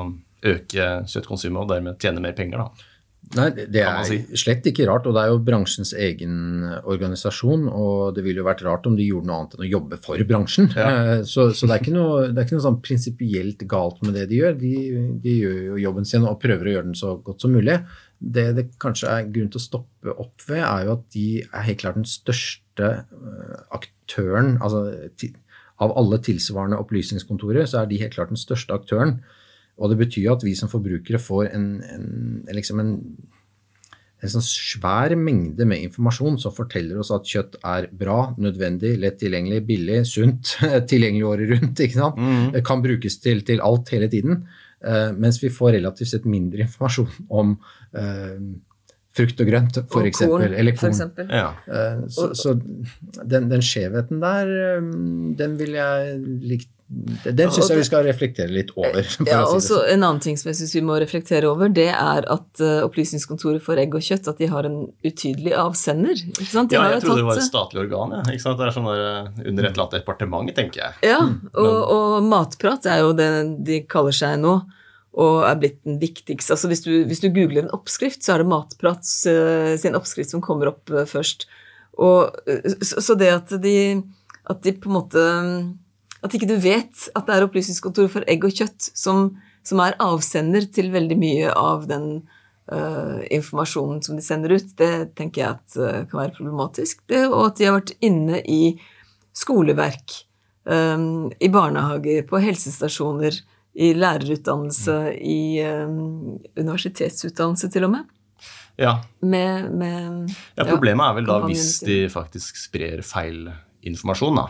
øke 0.41 0.87
kjøttkonsumet 1.05 1.61
og 1.61 1.69
dermed 1.69 2.01
tjene 2.01 2.23
mer 2.23 2.33
penger. 2.37 2.65
da. 2.65 2.87
Nei, 3.31 3.45
det 3.55 3.83
er 3.85 4.01
si. 4.03 4.17
slett 4.35 4.65
ikke 4.67 4.83
rart, 4.89 5.05
og 5.07 5.15
det 5.15 5.21
er 5.21 5.29
jo 5.31 5.37
bransjens 5.45 5.93
egen 5.95 6.65
organisasjon, 6.89 7.67
og 7.69 8.15
det 8.17 8.25
ville 8.25 8.41
jo 8.41 8.47
vært 8.47 8.63
rart 8.65 8.89
om 8.89 8.97
de 8.97 9.05
gjorde 9.07 9.29
noe 9.29 9.37
annet 9.37 9.53
enn 9.55 9.63
å 9.63 9.69
jobbe 9.69 9.99
for 10.03 10.23
bransjen. 10.27 10.67
Ja. 10.75 11.21
Så, 11.27 11.47
så 11.55 11.69
det 11.69 11.77
er 11.77 11.85
ikke 11.85 11.95
noe, 11.95 12.25
det 12.27 12.41
er 12.41 12.49
ikke 12.49 12.57
noe 12.57 12.65
sånn 12.65 12.81
prinsipielt 12.83 13.63
galt 13.71 14.01
med 14.03 14.17
det 14.19 14.25
de 14.31 14.41
gjør. 14.41 14.57
De, 14.59 14.73
de 15.23 15.35
gjør 15.37 15.61
jo 15.69 15.79
jobben 15.85 16.09
sin 16.09 16.27
og 16.27 16.41
prøver 16.43 16.67
å 16.67 16.75
gjøre 16.75 16.89
den 16.89 16.99
så 16.99 17.13
godt 17.23 17.45
som 17.45 17.55
mulig. 17.55 17.77
Det 18.19 18.49
det 18.57 18.67
kanskje 18.81 19.13
er 19.13 19.29
grunn 19.31 19.53
til 19.53 19.61
å 19.61 19.67
stoppe 19.69 20.17
opp 20.17 20.47
ved, 20.49 20.65
er 20.65 20.89
jo 20.89 20.97
at 20.97 21.05
de 21.15 21.27
er 21.45 21.67
helt 21.69 21.85
klart 21.85 22.01
den 22.01 22.09
største 22.09 22.89
eh, 23.05 23.61
aktøren, 23.77 24.57
altså 24.59 24.89
av 25.81 25.93
alle 25.97 26.19
tilsvarende 26.21 26.77
opplysningskontorer, 26.83 27.63
så 27.69 27.81
er 27.81 27.87
de 27.89 28.01
helt 28.01 28.17
klart 28.17 28.33
den 28.33 28.39
største 28.39 28.75
aktøren. 28.75 29.21
Og 29.81 29.89
det 29.91 29.97
betyr 30.05 30.27
jo 30.29 30.33
at 30.37 30.43
vi 30.45 30.53
som 30.57 30.69
forbrukere 30.71 31.17
får 31.19 31.49
en, 31.57 31.67
en, 31.89 32.09
liksom 32.53 32.79
en, 32.83 32.91
en 34.21 34.29
sånn 34.29 34.45
svær 34.45 35.15
mengde 35.17 35.65
med 35.65 35.81
informasjon 35.87 36.37
som 36.43 36.53
forteller 36.53 36.99
oss 37.01 37.09
at 37.15 37.25
kjøtt 37.25 37.57
er 37.65 37.87
bra, 37.97 38.19
nødvendig, 38.37 38.93
lett 39.01 39.17
tilgjengelig, 39.23 39.63
billig, 39.65 40.01
sunt, 40.05 40.55
tilgjengelig 40.91 41.25
året 41.31 41.53
rundt. 41.55 41.81
ikke 41.81 41.97
sant? 41.97 42.19
Det 42.53 42.61
kan 42.67 42.83
brukes 42.85 43.17
til, 43.23 43.41
til 43.47 43.63
alt 43.65 43.89
hele 43.95 44.09
tiden. 44.13 44.43
Uh, 44.81 45.09
mens 45.17 45.37
vi 45.41 45.49
får 45.53 45.75
relativt 45.79 46.09
sett 46.09 46.23
mindre 46.29 46.63
informasjon 46.67 47.09
om 47.29 47.55
uh, 47.97 48.37
frukt 49.17 49.41
og 49.43 49.49
grønt, 49.49 49.77
for 49.91 50.05
Og 50.05 50.07
eksempel. 50.09 50.45
korn, 50.45 50.53
eller 50.61 50.77
for 50.77 50.87
korn. 50.87 50.93
eksempel. 50.95 51.33
Ja. 51.35 51.49
Uh, 51.67 52.05
Så, 52.09 52.29
så 52.37 52.53
den, 53.25 53.49
den 53.51 53.61
skjevheten 53.65 54.21
der, 54.23 54.53
um, 54.79 55.33
den 55.37 55.57
vil 55.59 55.75
jeg 55.77 56.15
likt 56.53 56.69
Den 56.91 57.51
syns 57.55 57.69
jeg 57.71 57.79
vi 57.79 57.85
skal 57.87 58.03
reflektere 58.03 58.51
litt 58.51 58.73
over. 58.75 59.05
Ja, 59.29 59.45
og 59.45 59.61
si 59.61 59.69
så 59.69 59.77
sånn. 59.77 59.85
En 59.93 60.03
annen 60.03 60.19
ting 60.23 60.35
som 60.39 60.49
jeg 60.49 60.57
syns 60.59 60.73
vi 60.75 60.81
må 60.83 60.97
reflektere 60.99 61.47
over, 61.47 61.71
det 61.71 61.87
er 61.93 62.25
at 62.33 62.63
eh, 62.63 62.81
Opplysningskontoret 62.83 63.63
for 63.63 63.79
egg 63.79 63.95
og 63.95 64.03
kjøtt 64.03 64.27
at 64.27 64.41
de 64.41 64.49
har 64.51 64.67
en 64.67 64.81
utydelig 65.07 65.53
avsender. 65.55 66.19
ikke 66.33 66.49
sant? 66.49 66.73
De 66.73 66.75
Ja, 66.75 66.89
jeg 66.91 67.05
trodde 67.05 67.21
det 67.21 67.27
var 67.29 67.39
et 67.39 67.47
statlig 67.47 67.83
organ. 67.85 68.17
Ja. 68.17 68.23
Ikke 68.27 68.43
sant? 68.43 68.59
Det 68.59 68.67
er 68.67 68.75
sånn 68.75 68.89
der, 68.89 69.03
eh, 69.07 69.29
under 69.53 69.67
et 69.69 69.71
eller 69.71 69.85
annet 69.85 69.95
departement, 69.95 70.51
tenker 70.57 70.83
jeg. 70.83 70.97
Ja, 71.13 71.21
og, 71.53 71.77
og 71.95 72.27
matprat 72.27 72.89
er 72.91 73.05
jo 73.05 73.13
det 73.15 73.31
de 73.71 73.79
kaller 73.91 74.15
seg 74.17 74.41
nå, 74.41 74.57
og 75.21 75.37
er 75.47 75.61
blitt 75.61 75.79
den 75.87 76.01
viktigste. 76.01 76.57
Altså 76.57 76.71
hvis 76.71 76.83
du, 76.83 76.91
hvis 77.07 77.23
du 77.23 77.29
googler 77.31 77.63
en 77.63 77.75
oppskrift, 77.77 78.19
så 78.25 78.35
er 78.35 78.43
det 78.43 78.51
Matprat 78.51 79.07
eh, 79.31 79.77
sin 79.79 79.95
oppskrift 79.95 80.35
som 80.35 80.43
kommer 80.43 80.73
opp 80.73 80.91
først. 81.07 81.47
Og, 82.01 82.35
så, 82.83 82.99
så 83.03 83.15
det 83.19 83.31
at 83.31 83.55
de, 83.63 83.77
at 84.51 84.61
de 84.65 84.75
på 84.75 84.91
en 84.91 84.97
måte 84.97 85.23
At 86.21 86.35
ikke 86.37 86.49
du 86.49 86.57
vet 86.61 87.07
at 87.17 87.25
det 87.27 87.35
er 87.35 87.47
Opplysningskontoret 87.47 88.13
for 88.13 88.27
egg 88.29 88.45
og 88.45 88.53
kjøtt 88.53 88.91
som, 88.93 89.31
som 89.65 89.81
er 89.81 89.97
avsender 90.01 90.67
til 90.73 90.91
veldig 90.93 91.17
mye 91.17 91.53
av 91.57 91.87
den 91.89 92.07
uh, 92.71 93.21
informasjonen 93.33 94.03
som 94.05 94.19
de 94.19 94.25
sender 94.25 94.53
ut, 94.57 94.73
det 94.77 95.15
tenker 95.17 95.43
jeg 95.43 95.55
at 95.55 95.79
uh, 95.79 96.03
kan 96.11 96.23
være 96.23 96.35
problematisk. 96.37 97.01
Det, 97.09 97.25
og 97.29 97.47
at 97.49 97.57
de 97.57 97.69
har 97.69 97.79
vært 97.79 97.95
inne 98.05 98.41
i 98.45 98.61
skoleverk, 99.37 100.19
um, 100.69 101.31
i 101.41 101.49
barnehager, 101.51 102.25
på 102.29 102.41
helsestasjoner, 102.43 103.41
i 103.81 103.93
lærerutdannelse, 103.95 104.97
i 105.15 105.61
um, 105.63 106.39
universitetsutdannelse 106.59 107.71
til 107.71 107.87
og 107.87 107.95
med. 107.95 108.09
Ja. 108.79 108.97
Med, 109.19 109.71
med 109.77 110.31
ja, 110.57 110.65
Problemet 110.65 111.05
er 111.05 111.17
vel 111.19 111.29
da 111.29 111.39
hvis 111.45 111.79
de 111.85 112.03
faktisk 112.11 112.59
sprer 112.59 113.01
feil 113.05 113.45
informasjon, 113.87 114.37
da. 114.37 114.49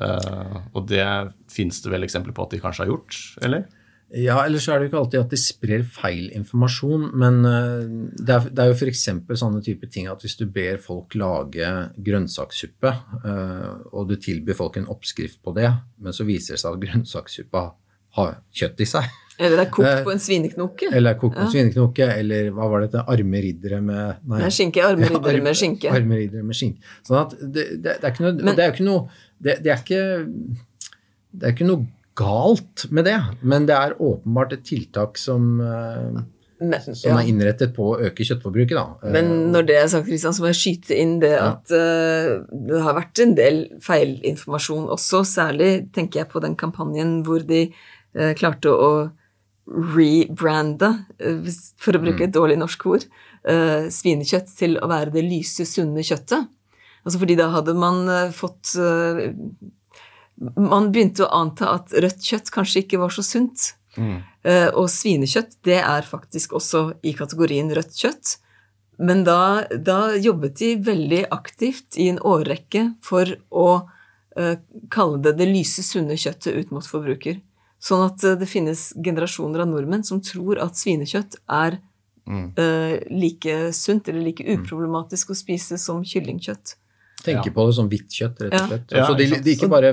Eh, 0.00 0.58
og 0.74 0.86
det 0.90 1.06
fins 1.52 1.80
det 1.84 1.92
vel 1.92 2.06
eksempler 2.06 2.34
på 2.36 2.46
at 2.46 2.54
de 2.54 2.62
kanskje 2.62 2.84
har 2.84 2.92
gjort, 2.92 3.18
eller? 3.44 3.66
Ja, 4.14 4.36
ellers 4.44 4.68
er 4.68 4.78
det 4.78 4.86
jo 4.86 4.90
ikke 4.92 5.00
alltid 5.00 5.20
at 5.24 5.32
de 5.32 5.38
sprer 5.40 5.84
feil 5.90 6.28
informasjon, 6.36 7.08
men 7.18 7.40
eh, 7.48 7.86
det 8.20 8.36
er, 8.36 8.48
det 8.50 8.62
er 8.62 8.70
jo 8.70 8.76
f.eks. 8.76 9.06
sånne 9.40 9.62
type 9.64 9.88
ting 9.90 10.06
at 10.10 10.22
hvis 10.22 10.36
du 10.38 10.44
ber 10.54 10.78
folk 10.82 11.16
lage 11.18 11.70
grønnsakssuppe, 12.06 12.92
eh, 13.24 13.72
og 13.90 14.12
du 14.12 14.14
tilbyr 14.20 14.58
folk 14.58 14.78
en 14.78 14.90
oppskrift 14.92 15.40
på 15.42 15.56
det, 15.56 15.72
men 15.98 16.14
så 16.14 16.26
viser 16.28 16.54
det 16.54 16.62
seg 16.62 16.76
at 16.76 16.84
grønnsakssuppa 16.84 17.64
har 18.20 18.36
kjøtt 18.54 18.84
i 18.84 18.86
seg, 18.86 19.10
Eller 19.38 19.56
det 19.58 19.64
er 19.66 19.70
kokt 19.74 19.88
Eh, 19.90 20.02
på 20.06 20.12
en 20.12 20.20
svineknoke. 20.22 20.88
eller 20.94 21.14
kokt 21.18 21.34
på 21.34 21.42
en 21.42 21.50
svineknoke, 21.50 22.06
eller 22.20 22.50
hva 22.54 22.68
var 22.70 22.84
dette, 22.84 23.02
arme 23.10 23.40
riddere 23.42 23.80
med 23.82 24.20
nei, 24.28 24.38
Det 24.38 24.46
er 24.46 24.54
skinke, 24.58 24.84
armeriddere 24.86 25.42
med 25.48 25.56
skinke. 25.58 25.90
Arme 25.90 26.20
riddere 26.20 26.44
med 26.46 26.54
skinke. 26.54 26.78
Sånn 27.08 27.18
at 27.24 27.34
det, 27.40 27.64
det, 27.82 27.96
det 28.00 28.04
er 28.04 28.12
ikke 28.14 28.24
noe, 28.28 28.32
Men- 28.38 28.54
det 28.54 28.62
er 28.62 28.70
jo 28.70 28.76
ikke 28.76 28.86
noe 28.90 29.08
det, 29.42 29.56
det 29.64 29.72
er 29.74 29.82
ikke 29.82 30.02
det 31.34 31.48
er 31.48 31.52
ikke 31.56 31.66
noe 31.66 31.86
galt 32.14 32.84
med 32.94 33.04
det, 33.08 33.16
men 33.42 33.66
det 33.66 33.74
er 33.74 33.96
åpenbart 33.98 34.52
et 34.54 34.62
tiltak 34.68 35.18
som, 35.18 35.48
eh, 35.60 36.20
Men, 36.62 36.78
som 36.80 37.10
ja. 37.10 37.16
er 37.18 37.26
innrettet 37.26 37.72
på 37.74 37.88
å 37.90 37.96
øke 38.06 38.22
kjøttforbruket. 38.24 38.76
Da. 38.78 38.84
Eh, 39.02 39.10
Men 39.16 39.32
når 39.50 39.66
det 39.66 39.76
er 39.80 39.88
sagt, 39.90 40.06
Kristian, 40.06 40.32
så 40.32 40.44
må 40.44 40.52
jeg 40.52 40.60
skyte 40.62 40.94
inn 40.96 41.16
det 41.18 41.32
Ja. 41.34 41.48
at 41.56 41.74
uh, 41.74 42.46
det 42.70 42.80
har 42.86 42.94
vært 42.94 43.18
en 43.24 43.34
del 43.34 43.58
feilinformasjon 43.82 44.86
også. 44.94 45.24
Særlig 45.26 45.90
tenker 45.92 46.20
jeg 46.22 46.30
på 46.30 46.40
den 46.40 46.54
kampanjen 46.54 47.24
hvor 47.26 47.42
de 47.44 47.64
uh, 48.14 48.32
klarte 48.38 48.70
å 48.70 49.10
rebrande, 49.66 50.90
eh, 51.18 51.52
for 51.80 51.96
å 51.96 52.02
bruke 52.02 52.26
et 52.26 52.34
dårlig 52.34 52.58
norsk 52.60 52.84
ord, 52.86 53.06
eh, 53.44 53.88
svinekjøtt 53.88 54.52
til 54.56 54.76
å 54.78 54.88
være 54.88 55.12
det 55.12 55.24
lyse, 55.24 55.64
sunne 55.64 56.04
kjøttet. 56.04 56.48
Altså 57.04 57.20
fordi 57.20 57.36
da 57.36 57.50
hadde 57.52 57.74
man 57.76 58.08
eh, 58.08 58.30
fått 58.32 58.76
Man 60.34 60.88
begynte 60.90 61.22
å 61.22 61.30
anta 61.30 61.68
at 61.76 61.92
rødt 61.94 62.24
kjøtt 62.26 62.48
kanskje 62.50 62.80
ikke 62.82 62.98
var 62.98 63.12
så 63.14 63.22
sunt. 63.22 63.74
Mm. 63.94 64.16
og 64.74 64.88
svinekjøtt, 64.90 65.52
det 65.62 65.76
er 65.78 66.02
faktisk 66.02 66.56
også 66.58 66.96
i 67.06 67.12
kategorien 67.14 67.70
rødt 67.70 67.94
kjøtt. 67.94 68.32
Men 68.98 69.22
da, 69.22 69.62
da 69.70 70.16
jobbet 70.18 70.56
de 70.58 70.72
veldig 70.82 71.20
aktivt 71.30 71.94
i 71.94 72.08
en 72.10 72.18
årrekke 72.18 72.96
for 73.00 73.30
å 73.54 73.86
kalle 74.90 75.22
det 75.22 75.36
det 75.38 75.46
lyse, 75.46 75.86
sunne 75.86 76.18
kjøttet 76.18 76.58
ut 76.58 76.74
mot 76.74 76.82
forbruker. 76.82 77.38
Sånn 77.84 78.04
at 78.06 78.22
eh, 78.24 78.36
det 78.40 78.48
finnes 78.48 78.92
generasjoner 79.04 79.60
av 79.66 79.68
nordmenn 79.68 80.04
som 80.08 80.22
tror 80.24 80.62
at 80.64 80.78
svinekjøtt 80.80 81.36
er 81.52 81.76
eh, 82.28 82.94
like 83.12 83.72
sunt 83.76 84.08
eller 84.08 84.24
like 84.24 84.46
uproblematisk 84.56 85.34
å 85.34 85.36
spise 85.36 85.76
som 85.78 86.00
kyllingkjøtt. 86.04 86.78
tenker 87.24 87.54
på 87.56 87.62
det 87.66 87.72
som 87.76 87.86
hvitt 87.88 88.10
kjøtt, 88.12 88.40
rett 88.44 88.54
og 88.58 88.66
slett. 88.68 88.90
Ja, 88.92 89.04
så 89.08 89.14
de, 89.16 89.24
ikke 89.24 89.38
de 89.46 89.52
ikke 89.54 89.68
bare 89.72 89.90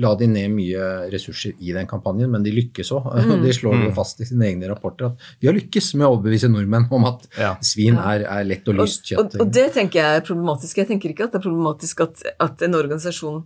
la 0.00 0.14
de 0.16 0.26
ned 0.32 0.48
mye 0.54 0.86
ressurser 1.12 1.52
i 1.60 1.74
den 1.76 1.84
kampanjen, 1.90 2.30
men 2.32 2.40
de 2.46 2.54
lykkes 2.56 2.88
òg. 2.96 3.08
De 3.44 3.52
slår 3.52 3.74
Mm. 3.76 3.82
jo 3.84 3.90
fast 3.98 4.20
i 4.24 4.24
sine 4.24 4.46
egne 4.48 4.68
rapporter 4.70 5.10
at 5.10 5.26
vi 5.42 5.48
har 5.50 5.56
lykkes 5.58 5.90
med 6.00 6.06
å 6.08 6.14
overbevise 6.16 6.48
nordmenn 6.48 6.88
om 6.90 7.04
at 7.10 7.26
Ja. 7.36 7.50
svin 7.60 7.98
er, 8.00 8.24
er 8.24 8.44
lett 8.48 8.64
og 8.68 8.78
Og, 8.78 8.86
lyst 8.86 9.04
kjøtt. 9.12 9.34
og, 9.36 9.40
og 9.44 9.52
det 9.52 9.66
tenker 9.76 10.00
jeg 10.00 10.16
er 10.22 10.24
problematisk. 10.24 10.76
Jeg 10.80 10.88
tenker 10.88 11.12
ikke 11.12 11.24
at 11.28 11.32
det 11.36 11.40
er 11.42 11.48
problematisk 11.50 12.00
at, 12.00 12.22
at 12.40 12.62
en 12.64 12.74
organisasjon 12.80 13.42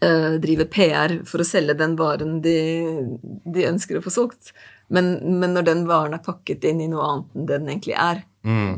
eh, 0.00 0.36
driver 0.42 0.64
PR 0.72 1.16
for 1.28 1.40
å 1.42 1.46
selge 1.46 1.74
den 1.78 1.96
varen 1.96 2.40
de, 2.44 2.56
de 3.44 3.66
ønsker 3.68 3.98
å 3.98 4.02
få 4.04 4.10
solgt. 4.14 4.52
Men, 4.88 5.16
men 5.40 5.54
når 5.56 5.64
den 5.66 5.86
varen 5.88 6.14
er 6.14 6.22
pakket 6.22 6.64
inn 6.68 6.80
i 6.84 6.88
noe 6.88 7.02
annet 7.10 7.34
enn 7.34 7.46
den 7.50 7.68
egentlig 7.72 7.96
er, 7.98 8.20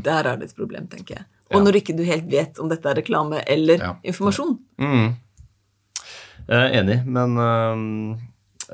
der 0.02 0.24
er 0.30 0.36
det 0.40 0.46
et 0.48 0.56
problem, 0.56 0.86
tenker 0.88 1.18
jeg. 1.18 1.24
Og 1.50 1.58
Ja. 1.58 1.64
når 1.64 1.76
ikke 1.82 1.96
du 1.96 2.02
helt 2.04 2.30
vet 2.32 2.58
om 2.60 2.68
dette 2.68 2.88
er 2.88 2.96
reklame 2.96 3.42
eller 3.46 3.78
Ja. 3.78 3.90
informasjon. 4.04 4.58
Mm. 4.80 5.14
Jeg 6.48 6.56
er 6.64 6.78
enig, 6.80 6.96
men 7.06 7.36
øhm, 7.36 8.18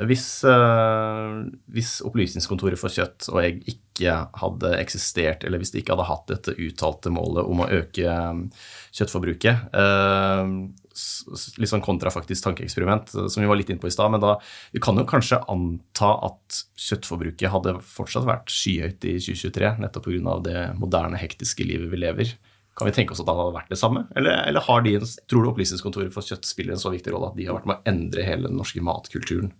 Hvis, 0.02 0.42
eh, 0.42 1.34
hvis 1.70 2.00
Opplysningskontoret 2.02 2.80
for 2.80 2.90
kjøtt 2.90 3.28
og 3.30 3.38
egg 3.44 3.60
ikke 3.70 4.16
hadde 4.40 4.72
eksistert, 4.80 5.44
eller 5.46 5.62
hvis 5.62 5.70
de 5.70 5.78
ikke 5.82 5.94
hadde 5.94 6.08
hatt 6.08 6.24
dette 6.32 6.54
uttalte 6.58 7.12
målet 7.14 7.46
om 7.46 7.62
å 7.62 7.68
øke 7.70 8.08
eh, 8.10 8.64
kjøttforbruket, 8.98 9.68
eh, 9.78 10.50
litt 11.62 11.70
sånn 11.70 11.84
kontrafaktisk 11.84 12.48
tankeeksperiment, 12.48 13.14
som 13.14 13.42
vi 13.42 13.50
var 13.50 13.58
litt 13.58 13.70
inne 13.70 13.82
på 13.82 13.90
i 13.90 13.94
stad, 13.94 14.10
men 14.14 14.22
da 14.22 14.34
vi 14.74 14.82
kan 14.82 14.98
jo 14.98 15.06
kanskje 15.06 15.42
anta 15.50 16.10
at 16.26 16.64
kjøttforbruket 16.78 17.54
hadde 17.54 17.78
fortsatt 17.86 18.26
vært 18.26 18.50
skyhøyt 18.50 19.06
i 19.10 19.16
2023, 19.22 19.76
nettopp 19.82 20.10
pga. 20.10 20.36
det 20.42 20.60
moderne, 20.78 21.18
hektiske 21.22 21.66
livet 21.66 21.90
vi 21.94 22.02
lever. 22.02 22.34
Kan 22.74 22.90
vi 22.90 22.94
tenke 22.94 23.14
oss 23.14 23.22
at 23.22 23.28
det 23.28 23.34
hadde 23.38 23.54
vært 23.54 23.70
det 23.70 23.78
samme? 23.78 24.08
Eller, 24.18 24.40
eller 24.48 24.82
de, 24.82 24.96
tror 25.30 25.44
du 25.44 25.50
Opplysningskontoret 25.52 26.14
for 26.14 26.26
kjøtt 26.26 26.46
spiller 26.46 26.74
en 26.74 26.82
så 26.82 26.90
viktig 26.90 27.14
rolle 27.14 27.30
at 27.30 27.38
de 27.38 27.46
har 27.46 27.60
vært 27.60 27.68
med 27.70 27.78
å 27.78 27.92
endre 27.92 28.26
hele 28.26 28.50
den 28.50 28.58
norske 28.58 28.82
matkulturen? 28.82 29.52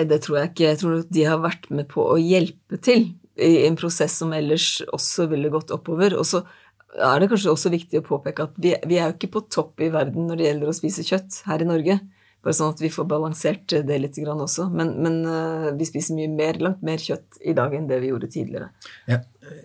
Nei, 0.00 0.08
det 0.08 0.22
tror 0.24 0.38
jeg 0.38 0.50
ikke. 0.50 0.68
Jeg 0.70 0.80
tror 0.80 1.00
de 1.12 1.24
har 1.28 1.40
vært 1.42 1.66
med 1.76 1.88
på 1.90 2.04
å 2.08 2.16
hjelpe 2.16 2.78
til 2.80 3.10
i 3.40 3.66
en 3.66 3.76
prosess 3.76 4.16
som 4.20 4.32
ellers 4.36 4.78
også 4.88 5.26
ville 5.28 5.52
gått 5.52 5.72
oppover. 5.74 6.16
Og 6.16 6.24
så 6.28 6.40
er 6.96 7.20
det 7.20 7.28
kanskje 7.30 7.52
også 7.52 7.72
viktig 7.74 8.00
å 8.00 8.06
påpeke 8.06 8.48
at 8.48 8.56
vi, 8.60 8.72
vi 8.88 8.96
er 8.96 9.10
jo 9.10 9.18
ikke 9.18 9.34
på 9.36 9.44
topp 9.52 9.84
i 9.84 9.90
verden 9.92 10.30
når 10.30 10.40
det 10.40 10.48
gjelder 10.48 10.72
å 10.72 10.78
spise 10.80 11.04
kjøtt 11.04 11.42
her 11.50 11.60
i 11.60 11.68
Norge. 11.68 11.98
Bare 12.40 12.56
sånn 12.56 12.72
at 12.72 12.80
vi 12.80 12.88
får 12.88 13.04
balansert 13.04 13.74
det 13.84 13.96
litt 14.00 14.16
også. 14.16 14.70
Men, 14.72 14.94
men 15.04 15.18
øh, 15.28 15.66
vi 15.76 15.84
spiser 15.84 16.16
mye 16.16 16.30
mer, 16.32 16.56
langt 16.64 16.80
mer 16.80 16.96
kjøtt 16.96 17.36
i 17.44 17.52
dag 17.56 17.74
enn 17.76 17.90
det 17.90 17.98
vi 18.00 18.08
gjorde 18.14 18.30
tidligere. 18.32 18.70
Jeg, 19.10 19.20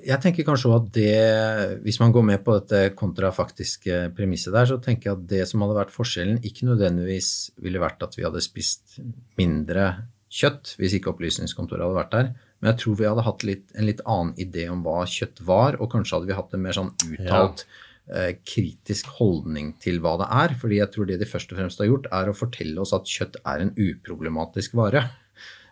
jeg 0.10 0.20
tenker 0.26 0.48
kanskje 0.50 0.74
også 0.74 0.82
at 0.82 0.90
det, 0.98 1.80
hvis 1.86 2.02
man 2.04 2.12
går 2.12 2.26
med 2.34 2.44
på 2.44 2.58
dette 2.58 2.90
kontrafaktiske 3.00 4.10
premisset 4.18 4.52
der, 4.58 4.68
så 4.68 4.82
tenker 4.84 5.14
jeg 5.14 5.16
at 5.16 5.30
det 5.32 5.46
som 5.48 5.64
hadde 5.64 5.80
vært 5.80 5.96
forskjellen, 5.96 6.42
ikke 6.44 6.68
nødvendigvis 6.68 7.32
ville 7.64 7.80
vært 7.80 8.04
at 8.04 8.20
vi 8.20 8.28
hadde 8.28 8.44
spist 8.44 9.00
mindre 9.40 9.94
kjøtt 10.32 10.76
hvis 10.80 10.98
ikke 10.98 11.12
Opplysningskontoret 11.14 11.86
hadde 11.86 12.00
vært 12.00 12.14
der, 12.16 12.30
men 12.60 12.72
jeg 12.72 12.82
tror 12.82 13.00
vi 13.00 13.10
hadde 13.10 13.26
hatt 13.26 13.44
litt, 13.48 13.66
en 13.76 13.90
litt 13.90 14.06
annen 14.10 14.32
idé 14.42 14.68
om 14.72 14.86
hva 14.86 15.04
kjøtt 15.10 15.44
var, 15.48 15.78
og 15.82 15.92
kanskje 15.92 16.18
hadde 16.18 16.32
vi 16.32 16.38
hatt 16.38 16.56
en 16.56 16.64
mer 16.64 16.78
sånn 16.78 16.94
uttalt 17.06 17.66
eh, 18.10 18.32
kritisk 18.48 19.12
holdning 19.20 19.74
til 19.84 20.00
hva 20.04 20.16
det 20.22 20.30
er. 20.44 20.56
fordi 20.62 20.80
jeg 20.82 20.94
tror 20.96 21.10
det 21.10 21.20
de 21.22 21.30
først 21.30 21.52
og 21.54 21.62
fremst 21.62 21.84
har 21.84 21.92
gjort, 21.92 22.10
er 22.16 22.32
å 22.32 22.38
fortelle 22.38 22.82
oss 22.82 22.96
at 22.98 23.12
kjøtt 23.12 23.38
er 23.44 23.66
en 23.66 23.74
uproblematisk 23.76 24.78
vare. 24.80 25.06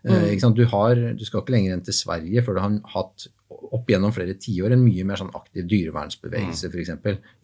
Eh, 0.04 0.34
sant? 0.42 0.58
Du, 0.58 0.66
har, 0.68 1.00
du 1.16 1.24
skal 1.24 1.44
ikke 1.44 1.56
lenger 1.56 1.78
enn 1.78 1.86
til 1.86 1.96
Sverige 1.96 2.44
før 2.44 2.58
du 2.58 2.64
har 2.66 2.76
hatt 2.98 3.28
opp 3.74 3.90
gjennom 3.90 4.12
flere 4.14 4.36
tiår 4.40 4.76
en 4.76 4.84
mye 4.84 5.06
mer 5.08 5.20
sånn 5.22 5.32
aktiv 5.38 5.66
dyrevernsbevegelse, 5.70 6.70
f.eks. 6.70 6.92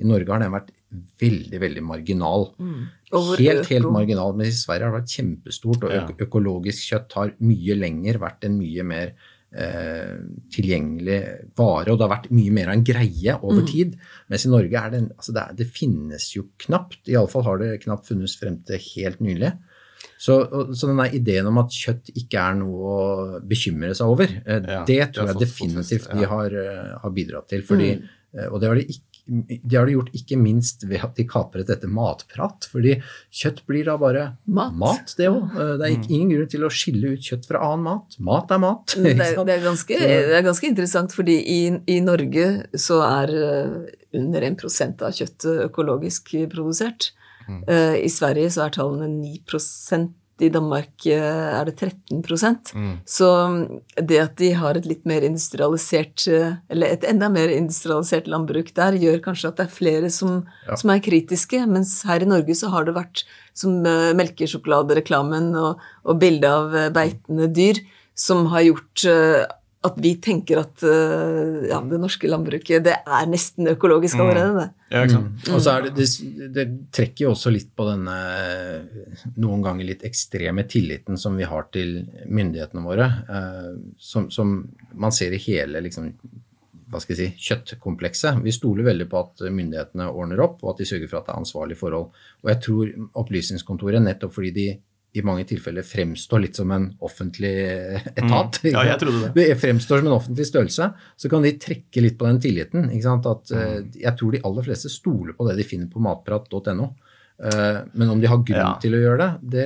I 0.01 0.07
Norge 0.07 0.33
har 0.33 0.43
den 0.43 0.53
vært 0.53 0.71
veldig, 1.21 1.61
veldig 1.63 1.83
marginal. 1.85 2.49
Mm. 2.59 2.85
Helt, 3.39 3.69
helt 3.71 3.89
marginal. 3.93 4.35
Men 4.37 4.49
i 4.49 4.55
Sverige 4.55 4.87
har 4.87 4.93
det 4.93 5.01
vært 5.01 5.17
kjempestort, 5.17 5.87
og 5.87 5.97
øk 6.01 6.23
økologisk 6.27 6.91
kjøtt 6.91 7.17
har 7.19 7.35
mye 7.45 7.77
lenger 7.79 8.21
vært 8.21 8.47
en 8.49 8.57
mye 8.59 8.85
mer 8.91 9.13
eh, 9.55 10.17
tilgjengelig 10.53 11.19
vare, 11.57 11.93
og 11.93 11.97
det 11.97 12.05
har 12.05 12.13
vært 12.17 12.29
mye 12.35 12.55
mer 12.59 12.71
av 12.71 12.77
en 12.77 12.85
greie 12.91 13.37
over 13.39 13.65
tid. 13.69 13.95
Mens 14.29 14.45
i 14.45 14.53
Norge 14.53 14.83
er 14.83 14.93
det 14.93 15.03
altså 15.07 15.35
det, 15.35 15.45
er, 15.45 15.57
det 15.61 15.69
finnes 15.79 16.29
jo 16.35 16.49
knapt, 16.65 17.01
iallfall 17.09 17.47
har 17.47 17.63
det 17.63 17.77
knapt 17.85 18.11
funnes 18.11 18.35
frem 18.39 18.59
til 18.67 18.81
helt 18.91 19.23
nylig. 19.23 19.55
Så, 20.19 20.35
så 20.75 20.89
denne 20.89 21.05
ideen 21.15 21.47
om 21.47 21.61
at 21.61 21.71
kjøtt 21.71 22.11
ikke 22.11 22.41
er 22.43 22.57
noe 22.59 22.93
å 22.93 23.43
bekymre 23.47 23.93
seg 23.95 24.11
over, 24.11 24.33
eh, 24.43 24.57
Ja, 24.59 24.81
det 24.83 24.97
det 24.99 25.11
tror 25.15 25.31
jeg 25.31 25.43
definitivt 25.45 26.09
de 26.11 26.27
har, 26.27 26.55
eh, 26.63 26.95
har 27.03 27.13
bidratt 27.15 27.47
til. 27.53 27.63
Fordi, 27.63 27.93
mm. 27.95 28.15
Og 28.51 28.59
det 28.61 28.67
har 28.69 28.77
de 28.77 28.83
ikke 28.85 29.09
de 29.29 29.75
har 29.77 29.85
de 29.85 29.93
gjort 29.93 30.15
ikke 30.17 30.37
minst 30.41 30.83
ved 30.89 31.03
at 31.05 31.17
de 31.17 31.25
kapret 31.29 31.67
dette 31.69 31.85
matprat. 31.89 32.65
fordi 32.71 32.95
kjøtt 33.29 33.61
blir 33.69 33.85
da 33.85 33.95
bare 34.01 34.23
Mat. 34.49 35.13
det 35.17 35.29
òg. 35.29 35.53
Det 35.53 35.85
er 35.85 35.93
ikke, 35.93 36.09
ingen 36.09 36.31
grunn 36.33 36.49
til 36.49 36.65
å 36.65 36.71
skille 36.73 37.13
ut 37.13 37.29
kjøtt 37.29 37.45
fra 37.49 37.61
annen 37.67 37.85
mat. 37.85 38.17
Mat 38.25 38.51
er 38.55 38.61
mat. 38.63 38.95
Det 38.95 39.13
er, 39.13 39.37
det, 39.47 39.59
er 39.59 39.65
ganske, 39.67 39.99
det 40.01 40.39
er 40.39 40.45
ganske 40.47 40.69
interessant, 40.71 41.13
fordi 41.13 41.37
i, 41.45 41.59
i 41.93 41.99
Norge 42.01 42.47
så 42.73 43.03
er 43.05 43.35
eh, 43.37 43.77
under 44.17 44.49
1% 44.49 45.05
av 45.05 45.13
kjøttet 45.13 45.65
økologisk 45.69 46.33
produsert. 46.49 47.11
Eh, 47.67 47.99
I 48.05 48.09
Sverige 48.13 48.51
så 48.53 48.65
er 48.65 48.75
tallene 48.75 49.09
9% 49.11 50.15
i 50.39 50.47
Danmark 50.53 51.05
eh, 51.09 51.49
er 51.59 51.67
det 51.67 51.75
13 51.81 52.21
mm. 52.21 52.91
Så 53.03 53.29
det 53.99 54.19
at 54.21 54.37
de 54.39 54.53
har 54.55 54.77
et 54.77 54.87
litt 54.87 55.03
mer 55.09 55.25
industrialisert 55.27 56.27
eh, 56.31 56.55
Eller 56.71 56.95
et 56.95 57.03
enda 57.03 57.27
mer 57.33 57.51
industrialisert 57.51 58.29
landbruk 58.31 58.71
der, 58.77 58.95
gjør 58.95 59.19
kanskje 59.25 59.51
at 59.51 59.59
det 59.59 59.67
er 59.67 59.75
flere 59.75 60.09
som, 60.13 60.43
som 60.75 60.93
er 60.93 61.03
kritiske. 61.03 61.59
Mens 61.67 61.99
her 62.07 62.23
i 62.23 62.29
Norge 62.29 62.55
så 62.55 62.71
har 62.71 62.87
det 62.87 62.95
vært 62.95 63.25
som 63.59 63.81
uh, 63.83 64.15
melkesjokoladereklamen 64.15 65.51
og, 65.59 65.81
og 66.07 66.19
bildet 66.21 66.47
av 66.47 66.93
beitende 66.95 67.49
dyr 67.51 67.81
som 68.19 68.45
har 68.53 68.63
gjort 68.69 69.03
at 69.79 69.95
vi 70.03 70.11
tenker 70.19 70.59
at 70.59 70.81
eh, 70.83 71.69
ja, 71.69 71.77
det 71.87 71.99
norske 72.01 72.27
landbruket 72.27 72.83
det 72.83 72.97
er 72.99 73.29
nesten 73.31 73.69
økologisk 73.71 74.19
allerede. 74.19 74.65
det. 74.65 74.87
Ja, 74.91 75.03
ikke 75.05 75.13
sant? 75.13 75.47
Og 75.55 75.61
så 75.63 75.75
er 75.75 75.85
det, 75.85 75.93
det, 75.95 76.49
det 76.55 76.65
trekker 76.95 77.25
jo 77.25 77.31
også 77.31 77.53
litt 77.53 77.69
på 77.77 77.85
denne 77.87 78.17
noen 79.39 79.63
ganger 79.63 79.87
litt 79.87 80.03
ekstreme 80.07 80.65
tilliten 80.67 81.19
som 81.21 81.39
vi 81.39 81.47
har 81.47 81.69
til 81.71 81.95
myndighetene 82.27 82.83
våre, 82.83 83.07
eh, 83.23 83.71
som, 83.95 84.27
som 84.33 84.57
man 84.99 85.15
ser 85.15 85.37
i 85.37 85.41
hele 85.45 85.79
liksom, 85.87 86.11
hva 86.91 86.99
skal 86.99 87.15
jeg 87.15 87.21
si, 87.21 87.47
kjøttkomplekset. 87.47 88.43
Vi 88.43 88.55
stoler 88.55 88.89
veldig 88.89 89.07
på 89.07 89.23
at 89.23 89.47
myndighetene 89.47 90.09
ordner 90.11 90.43
opp, 90.43 90.59
og 90.65 90.73
at 90.73 90.83
de 90.83 90.89
sørger 90.91 91.07
for 91.07 91.21
at 91.21 91.29
det 91.29 91.37
er 91.37 91.43
ansvarlige 91.45 91.79
forhold. 91.79 92.11
Og 92.43 92.51
jeg 92.51 92.63
tror 92.65 92.93
Opplysningskontoret, 93.23 94.03
nettopp 94.03 94.35
fordi 94.35 94.51
de 94.57 94.69
i 95.17 95.23
mange 95.25 95.45
tilfeller 95.49 95.85
fremstår 95.85 96.43
litt 96.43 96.57
som 96.59 96.69
en 96.71 96.85
offentlig 97.05 97.53
etat. 98.13 98.59
Ja, 98.69 98.83
jeg 98.85 98.99
trodde 99.01 99.21
det. 99.23 99.31
det 99.39 99.57
fremstår 99.61 100.03
som 100.03 100.09
en 100.11 100.17
offentlig 100.19 100.45
størrelse, 100.45 100.89
så 101.17 101.31
kan 101.31 101.45
de 101.45 101.55
trekke 101.61 102.03
litt 102.05 102.17
på 102.19 102.27
den 102.29 102.41
tilliten. 102.43 102.89
Ikke 102.93 103.07
sant? 103.07 103.29
At, 103.29 103.49
mm. 103.49 103.95
jeg 104.03 104.13
tror 104.19 104.35
de 104.35 104.43
aller 104.45 104.67
fleste 104.69 104.91
stoler 104.93 105.37
på 105.37 105.47
det 105.49 105.57
de 105.57 105.65
finner 105.65 105.89
på 105.89 106.03
matprat.no. 106.05 106.91
Eh, 107.39 107.77
men 107.95 108.09
om 108.11 108.19
de 108.19 108.27
har 108.27 108.37
grunn 108.43 108.57
Ja. 108.59 108.73
til 108.83 108.91
å 108.97 108.99
gjøre 108.99 109.17
det, 109.17 109.49
det, 109.53 109.65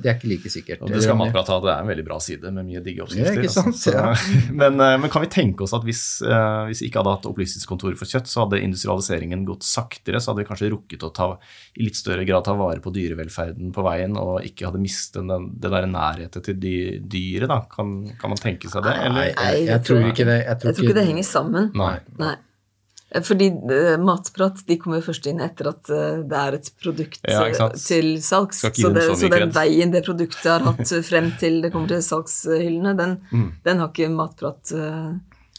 det 0.00 0.08
er 0.08 0.14
ikke 0.16 0.28
like 0.30 0.48
sikkert. 0.52 0.80
Og 0.82 0.88
det 0.88 1.02
skal 1.04 1.18
man 1.20 1.28
akkurat 1.28 1.50
ha, 1.52 1.58
det 1.60 1.72
er 1.74 1.82
en 1.82 1.90
veldig 1.90 2.04
bra 2.06 2.16
side 2.24 2.52
med 2.56 2.64
mye 2.64 2.80
digge 2.84 3.04
oppskrifter. 3.04 3.42
ikke 3.42 3.52
sant? 3.52 3.76
altså. 3.76 3.92
Så- 3.92 4.52
men, 4.62 4.80
eh, 4.80 4.96
men 5.02 5.10
kan 5.12 5.20
vi 5.20 5.28
tenke 5.28 5.66
oss 5.66 5.74
at 5.76 5.84
hvis, 5.84 6.22
eh, 6.24 6.62
hvis 6.70 6.80
vi 6.80 6.88
ikke 6.88 7.02
hadde 7.02 7.12
hatt 7.18 7.28
Opplysningskontoret 7.28 8.00
for 8.00 8.08
kjøtt, 8.08 8.30
så 8.30 8.46
hadde 8.46 8.62
industrialiseringen 8.64 9.44
gått 9.44 9.66
saktere, 9.68 10.16
så 10.16 10.32
hadde 10.32 10.44
vi 10.44 10.48
kanskje 10.48 10.70
rukket 10.72 11.04
å 11.04 11.12
ta, 11.12 11.28
i 11.76 11.84
litt 11.84 11.96
større 12.00 12.24
grad 12.24 12.44
ta 12.48 12.56
vare 12.56 12.80
på 12.80 12.92
dyrevelferden 12.94 13.72
på 13.74 13.84
veien, 13.84 14.16
og 14.16 14.40
ikke 14.48 14.70
hadde 14.70 14.80
mistet 14.80 15.28
den, 15.28 15.50
den 15.60 15.76
der 15.76 15.86
nærheten 15.90 16.42
til 16.44 16.56
dy, 16.56 16.74
dyret, 17.04 17.48
da. 17.52 17.60
Kan, 17.68 17.94
kan 18.16 18.32
man 18.32 18.40
tenke 18.40 18.70
seg 18.72 18.82
det? 18.86 18.96
Eller? 18.96 19.28
jeg, 19.28 19.36
Nei, 19.36 19.52
jeg, 19.52 19.66
jeg, 19.68 19.84
tror 19.84 20.00
tror 20.00 20.08
ikke 20.14 20.24
det. 20.30 20.40
Jeg 20.40 20.48
Jeg 20.54 20.74
tror 20.74 20.84
ikke 20.88 20.98
det 21.02 21.06
henger 21.12 21.28
sammen. 21.28 21.70
Nei. 21.76 21.94
Nei. 22.18 22.34
Fordi 23.22 23.46
eh, 23.70 23.94
matprat 24.02 24.64
de 24.66 24.74
kommer 24.80 24.98
jo 24.98 25.04
først 25.06 25.26
inn 25.30 25.38
etter 25.44 25.68
at 25.70 25.90
eh, 25.94 26.16
det 26.26 26.38
er 26.40 26.52
et 26.56 26.70
produkt 26.82 27.20
Ja, 27.30 27.44
eh, 27.46 27.76
til 27.78 28.08
salgs. 28.24 28.58
Så, 28.64 28.90
det, 28.94 29.04
så 29.20 29.28
den 29.30 29.52
veien 29.54 29.92
det 29.94 30.02
produktet 30.06 30.48
har 30.50 30.60
hatt 30.66 30.82
eh, 30.90 31.02
frem 31.06 31.28
til 31.38 31.60
det 31.62 31.70
kommer 31.74 31.88
til 31.92 32.02
salgshyllene, 32.02 32.96
den, 32.98 33.12
Mm. 33.30 33.50
den 33.64 33.78
har 33.78 33.88
ikke 33.92 34.08
matprat 34.10 34.72
uh, 34.74 35.12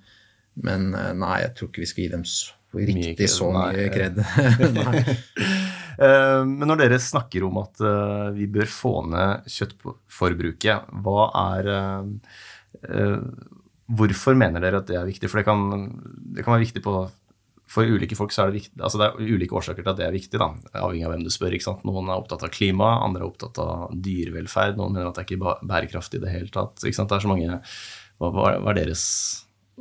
men 0.63 0.93
eh, 0.95 1.11
nei, 1.19 1.41
jeg 1.43 1.53
tror 1.57 1.69
ikke 1.73 1.83
vi 1.83 1.89
skal 1.91 2.05
gi 2.05 2.13
dem 2.15 2.23
så, 2.23 2.55
riktig 2.73 3.25
mye 3.25 3.31
så 3.31 3.51
mye 3.55 3.89
kred. 3.93 4.19
Eh, 5.99 6.41
Men 6.47 6.69
når 6.71 6.79
dere 6.79 6.99
snakker 7.03 7.43
om 7.43 7.57
at 7.59 7.81
eh, 7.83 8.27
vi 8.37 8.45
bør 8.47 8.69
få 8.71 8.91
ned 9.11 9.47
kjøttforbruket, 9.51 10.93
hva 11.03 11.25
er 11.57 11.71
eh, 11.75 13.23
Hvorfor 13.89 14.37
mener 14.37 14.61
dere 14.61 14.79
at 14.83 14.87
det 14.87 14.95
er 14.99 15.07
viktig? 15.09 15.27
For 15.31 15.41
det 15.41 15.47
kan, 15.47 15.89
det 16.37 16.45
kan 16.45 16.53
være 16.53 16.61
viktig 16.67 16.83
på 16.85 16.93
For 17.73 17.89
ulike 17.89 18.15
folk 18.15 18.31
så 18.31 18.43
er 18.43 18.51
det 18.51 18.59
viktig 18.61 18.79
altså 18.85 19.01
Det 19.01 19.07
er 19.09 19.33
ulike 19.33 19.57
årsaker 19.57 19.81
til 19.81 19.91
at 19.91 19.97
det 19.99 20.05
er 20.07 20.13
viktig, 20.15 20.39
da, 20.39 20.51
avhengig 20.77 21.07
av 21.07 21.15
hvem 21.15 21.25
du 21.25 21.31
spør. 21.33 21.57
ikke 21.57 21.67
sant? 21.67 21.83
Noen 21.89 22.07
er 22.07 22.21
opptatt 22.21 22.45
av 22.45 22.53
klima, 22.53 22.93
andre 23.03 23.25
er 23.25 23.27
opptatt 23.27 23.59
av 23.65 23.89
dyrevelferd, 24.07 24.77
noen 24.79 24.95
mener 24.95 25.09
at 25.09 25.17
det 25.17 25.25
er 25.25 25.27
ikke 25.27 25.41
er 25.51 25.67
bærekraftig 25.73 26.21
i 26.21 26.23
det 26.23 26.31
hele 26.37 26.53
tatt. 26.53 26.79
ikke 26.85 26.99
sant? 27.01 27.11
Det 27.11 27.17
er 27.19 27.25
så 27.27 27.33
mange 27.33 27.59
Hva, 28.21 28.31
hva 28.31 28.71
er 28.71 28.79
deres 28.85 29.03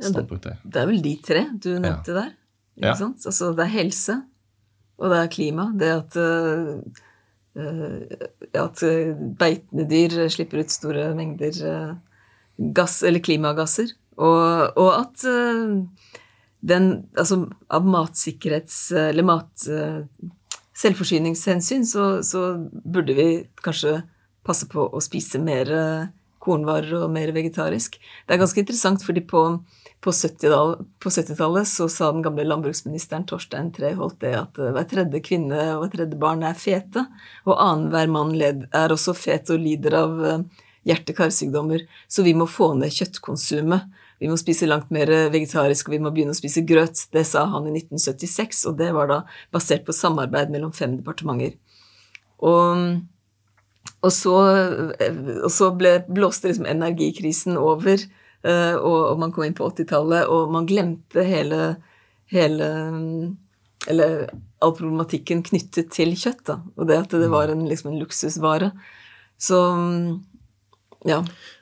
standpunkt 0.01 0.49
der? 0.49 0.59
Det 0.65 0.83
er 0.83 0.89
vel 0.89 1.01
de 1.05 1.15
tre 1.23 1.45
du 1.53 1.71
nevnte 1.77 2.17
der. 2.17 2.35
Ja. 2.79 2.95
Altså, 2.95 3.51
det 3.55 3.65
er 3.65 3.73
helse, 3.73 4.15
og 4.99 5.11
det 5.11 5.19
er 5.19 5.31
klima. 5.33 5.69
Det 5.79 5.89
at, 5.93 6.15
eh, 6.19 6.69
at 8.59 8.83
eh, 8.87 9.13
beitende 9.39 9.87
dyr 9.89 10.29
slipper 10.31 10.63
ut 10.63 10.71
store 10.73 11.09
mengder 11.17 11.97
gass, 12.75 13.01
eller 13.03 13.23
klimagasser. 13.23 13.93
Og, 14.19 14.75
og 14.75 14.89
at 14.97 15.23
uh, 15.31 15.79
den 16.59 16.89
Altså 17.15 17.45
av 17.71 17.85
matsikkerhets... 17.87 18.89
Eller 18.91 19.23
mat... 19.23 19.51
uh, 19.71 20.03
Selvforsyningshensyn 20.79 21.83
så, 21.83 22.21
så 22.23 22.53
burde 22.71 23.11
vi 23.15 23.27
kanskje 23.63 23.97
passe 24.47 24.67
på 24.71 24.85
å 24.87 25.01
spise 25.03 25.41
mer 25.43 25.67
kornvarer 26.49 27.03
og 27.03 27.11
mer 27.13 27.29
vegetarisk. 27.35 27.99
Det 28.25 28.35
er 28.35 28.41
ganske 28.41 28.63
interessant, 28.63 29.03
fordi 29.05 29.21
på, 29.29 29.43
på 30.01 30.13
70-tallet 30.15 30.87
70 31.05 31.69
så 31.69 31.89
sa 31.93 32.09
den 32.11 32.25
gamle 32.25 32.47
landbruksministeren 32.47 33.27
Torstein 33.29 33.69
Treholt 33.75 34.17
det 34.23 34.33
at 34.39 34.57
eh, 34.57 34.73
hver 34.75 34.89
tredje 34.89 35.21
kvinne 35.25 35.59
og 35.75 35.85
hver 35.85 35.93
tredje 35.99 36.19
barn 36.19 36.43
er 36.47 36.57
fete, 36.57 37.05
og 37.45 37.55
annenhver 37.55 38.09
mann 38.11 38.33
er 38.41 38.95
også 38.95 39.13
fet 39.17 39.53
og 39.53 39.61
lider 39.61 39.97
av 40.01 40.19
eh, 40.25 40.65
hjerte-karsykdommer, 40.89 41.85
så 42.09 42.25
vi 42.25 42.33
må 42.37 42.49
få 42.49 42.73
ned 42.79 42.93
kjøttkonsumet. 42.95 43.89
Vi 44.19 44.27
må 44.27 44.35
spise 44.39 44.67
langt 44.67 44.89
mer 44.91 45.07
vegetarisk, 45.31 45.87
og 45.87 45.95
vi 45.95 46.01
må 46.03 46.11
begynne 46.11 46.33
å 46.35 46.37
spise 46.37 46.65
grøt. 46.67 47.05
Det 47.13 47.23
sa 47.27 47.45
han 47.53 47.69
i 47.69 47.75
1976, 47.77 48.65
og 48.67 48.79
det 48.81 48.89
var 48.95 49.07
da 49.11 49.19
basert 49.55 49.85
på 49.87 49.95
samarbeid 49.95 50.51
mellom 50.51 50.73
fem 50.75 50.97
departementer. 50.97 51.55
Og, 52.43 52.99
og, 53.99 54.11
så, 54.15 54.35
og 55.43 55.51
så 55.51 55.69
ble, 55.75 55.97
blåste 56.07 56.51
liksom 56.51 56.67
energikrisen 56.69 57.59
over, 57.59 58.01
eh, 58.43 58.75
og, 58.75 58.99
og 59.11 59.19
man 59.21 59.33
kom 59.35 59.47
inn 59.47 59.57
på 59.57 59.67
80-tallet, 59.71 60.29
og 60.31 60.53
man 60.55 60.69
glemte 60.69 61.25
hele, 61.27 61.75
hele 62.31 62.69
Eller 63.87 64.25
all 64.59 64.73
problematikken 64.75 65.39
knyttet 65.47 65.87
til 65.95 66.11
kjøtt, 66.19 66.41
da. 66.49 66.57
Og 66.75 66.87
det 66.89 66.97
at 66.99 67.13
det 67.15 67.29
var 67.31 67.47
en, 67.51 67.61
liksom 67.69 67.93
en 67.93 68.01
luksusvare. 68.01 68.73
Så 69.39 69.59
ja. 71.07 71.21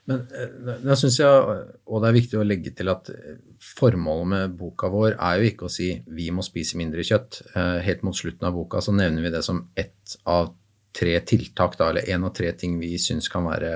Men 0.09 0.23
eh, 0.33 0.77
da 0.81 0.95
syns 0.97 1.19
jeg, 1.19 1.57
og 1.85 2.01
det 2.01 2.09
er 2.09 2.15
viktig 2.15 2.39
å 2.39 2.45
legge 2.47 2.73
til 2.77 2.89
at 2.89 3.11
eh, 3.13 3.37
formålet 3.77 4.31
med 4.31 4.55
boka 4.57 4.89
vår 4.91 5.17
er 5.17 5.41
jo 5.41 5.51
ikke 5.51 5.67
å 5.67 5.73
si 5.73 5.91
vi 6.17 6.29
må 6.33 6.45
spise 6.45 6.79
mindre 6.79 7.05
kjøtt. 7.05 7.43
Eh, 7.53 7.77
Helt 7.85 8.05
mot 8.07 8.17
slutten 8.17 8.49
av 8.49 8.57
boka 8.57 8.81
så 8.81 8.95
nevner 8.95 9.27
vi 9.27 9.33
det 9.35 9.43
som 9.45 9.67
ett 9.77 10.17
av 10.25 10.55
tre 10.97 11.19
tiltak, 11.27 11.77
da, 11.77 11.91
eller 11.91 12.09
én 12.09 12.25
av 12.25 12.33
tre 12.35 12.51
ting 12.57 12.79
vi 12.81 12.95
syns 13.01 13.29
kan 13.29 13.45
være 13.45 13.73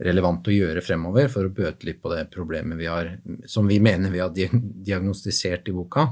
relevant 0.00 0.48
å 0.48 0.54
gjøre 0.54 0.82
fremover 0.82 1.28
for 1.32 1.46
å 1.46 1.52
bøte 1.54 1.86
litt 1.86 2.00
på 2.02 2.10
det 2.12 2.24
problemet 2.32 2.78
vi 2.80 2.88
har, 2.88 3.12
som 3.46 3.68
vi 3.68 3.78
mener 3.84 4.12
vi 4.12 4.22
har 4.22 4.32
diagnostisert 4.32 5.68
i 5.68 5.76
boka. 5.76 6.08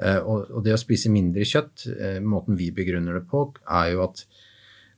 Eh, 0.00 0.18
Og, 0.18 0.62
det 0.64 0.74
å 0.74 0.80
spise 0.80 1.12
mindre 1.12 1.44
kjøtt, 1.44 1.86
eh, 1.92 2.20
måten 2.20 2.56
vi 2.56 2.70
begrunner 2.72 3.20
det 3.20 3.26
på, 3.28 3.44
er 3.68 3.92
jo 3.92 4.06
at 4.08 4.24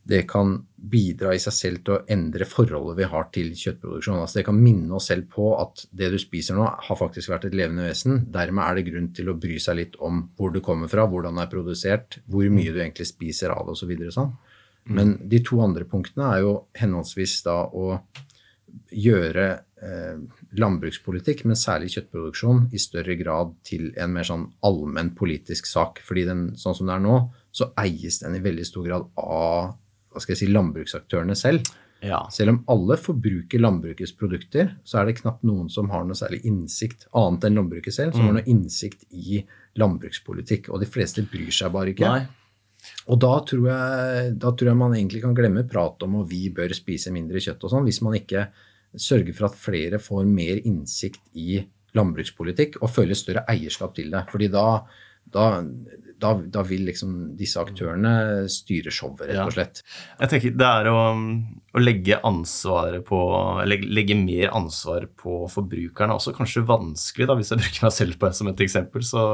det 0.04 0.24
kan 0.26 0.56
bidra 0.74 1.30
i 1.34 1.38
seg 1.38 1.54
selv 1.54 1.82
til 1.84 1.94
å 1.94 2.04
endre 2.10 2.46
forholdet 2.48 2.96
vi 2.98 3.06
har 3.10 3.28
til 3.34 3.52
kjøttproduksjon. 3.54 4.18
Altså 4.18 4.40
det 4.40 4.46
kan 4.48 4.58
minne 4.58 4.90
oss 4.98 5.06
selv 5.12 5.28
på 5.30 5.52
at 5.60 5.84
det 5.94 6.10
du 6.10 6.18
spiser 6.18 6.58
nå, 6.58 6.66
har 6.66 6.98
faktisk 6.98 7.30
vært 7.30 7.46
et 7.46 7.54
levende 7.54 7.86
vesen. 7.86 8.24
Dermed 8.34 8.64
er 8.64 8.74
det 8.78 8.88
grunn 8.90 9.12
til 9.14 9.30
å 9.30 9.38
bry 9.38 9.60
seg 9.62 9.78
litt 9.78 9.94
om 10.02 10.24
hvor 10.38 10.50
du 10.50 10.58
kommer 10.60 10.90
fra, 10.90 11.06
hvordan 11.06 11.38
det 11.38 11.46
er 11.46 11.52
produsert, 11.54 12.18
hvor 12.26 12.50
mye 12.50 12.74
du 12.74 12.80
egentlig 12.80 13.06
spiser 13.12 13.54
av 13.54 13.68
det 13.68 13.76
osv. 13.76 13.94
Så 14.08 14.16
sånn. 14.18 14.34
Men 14.84 15.14
de 15.30 15.38
to 15.46 15.60
andre 15.62 15.86
punktene 15.88 16.32
er 16.34 16.42
jo 16.42 16.54
henholdsvis 16.78 17.36
da 17.46 17.58
å 17.70 17.98
gjøre 18.92 19.46
eh, 19.84 20.16
landbrukspolitikk, 20.58 21.44
men 21.48 21.58
særlig 21.58 21.92
kjøttproduksjon, 21.94 22.66
i 22.72 22.80
større 22.80 23.16
grad 23.20 23.54
til 23.66 23.90
en 24.00 24.14
mer 24.14 24.26
sånn 24.26 24.48
allmenn 24.66 25.12
politisk 25.18 25.68
sak. 25.70 26.02
Fordi 26.06 26.26
den, 26.28 26.42
sånn 26.60 26.76
som 26.78 26.90
det 26.90 26.96
er 26.96 27.04
nå, 27.04 27.20
så 27.52 27.70
eies 27.80 28.20
den 28.22 28.38
i 28.38 28.42
veldig 28.44 28.66
stor 28.68 28.88
grad 28.88 29.08
av 29.20 29.72
hva 30.12 30.20
skal 30.20 30.34
jeg 30.34 30.42
si, 30.42 30.50
landbruksaktørene 30.52 31.36
selv. 31.38 31.68
Ja. 32.02 32.24
Selv 32.34 32.56
om 32.56 32.60
alle 32.72 32.98
forbruker 32.98 33.62
landbrukets 33.62 34.12
produkter, 34.18 34.74
så 34.84 35.00
er 35.00 35.08
det 35.08 35.20
knapt 35.20 35.44
noen 35.46 35.70
som 35.70 35.88
har 35.92 36.04
noe 36.04 36.18
særlig 36.18 36.42
innsikt, 36.48 37.06
annet 37.16 37.46
enn 37.46 37.60
landbruket 37.60 37.94
selv, 37.94 38.16
som 38.16 38.26
har 38.26 38.40
noe 38.40 38.50
innsikt 38.50 39.06
i 39.14 39.40
landbrukspolitikk. 39.78 40.72
Og 40.72 40.82
de 40.82 40.90
fleste 40.90 41.24
bryr 41.30 41.52
seg 41.54 41.72
bare 41.74 41.94
ikke. 41.94 42.10
Nei. 42.10 42.41
Og 43.10 43.18
da 43.22 43.32
tror, 43.46 43.66
jeg, 43.68 44.32
da 44.42 44.52
tror 44.52 44.72
jeg 44.72 44.78
man 44.78 44.96
egentlig 44.96 45.22
kan 45.24 45.36
glemme 45.36 45.66
prat 45.68 46.02
om 46.06 46.20
at 46.22 46.30
vi 46.30 46.46
bør 46.54 46.74
spise 46.76 47.12
mindre 47.14 47.42
kjøtt 47.42 47.62
og 47.66 47.74
sånn, 47.74 47.86
hvis 47.88 48.02
man 48.04 48.18
ikke 48.18 48.48
sørger 48.92 49.36
for 49.36 49.48
at 49.48 49.58
flere 49.58 50.00
får 50.02 50.26
mer 50.28 50.60
innsikt 50.68 51.22
i 51.38 51.62
landbrukspolitikk 51.96 52.80
og 52.82 52.92
føler 52.92 53.18
større 53.18 53.44
eierskap 53.52 53.94
til 53.96 54.12
det. 54.12 54.24
Fordi 54.32 54.48
da, 54.52 54.66
da, 55.32 55.46
da, 56.22 56.32
da 56.54 56.62
vil 56.66 56.86
liksom 56.88 57.32
disse 57.38 57.60
aktørene 57.60 58.46
styre 58.52 58.92
showet, 58.94 59.26
rett 59.28 59.42
og 59.42 59.54
slett. 59.56 59.82
Jeg 60.20 60.32
tenker 60.32 60.54
Det 60.62 60.68
er 60.68 60.88
å, 60.92 61.00
å 61.74 61.82
legge 61.82 62.18
ansvaret 62.26 63.04
på 63.06 63.18
legge, 63.68 63.88
legge 63.90 64.16
mer 64.18 64.52
ansvar 64.56 65.08
på 65.18 65.42
forbrukerne 65.50 66.14
er 66.14 66.20
også 66.20 66.34
kanskje 66.36 66.64
vanskelig. 66.68 67.28
da, 67.28 67.36
Hvis 67.38 67.52
jeg 67.52 67.62
bruker 67.62 67.86
meg 67.86 67.94
selv 67.96 68.18
på 68.20 68.30
som 68.36 68.50
et 68.52 68.62
eksempel, 68.64 69.04
så 69.06 69.24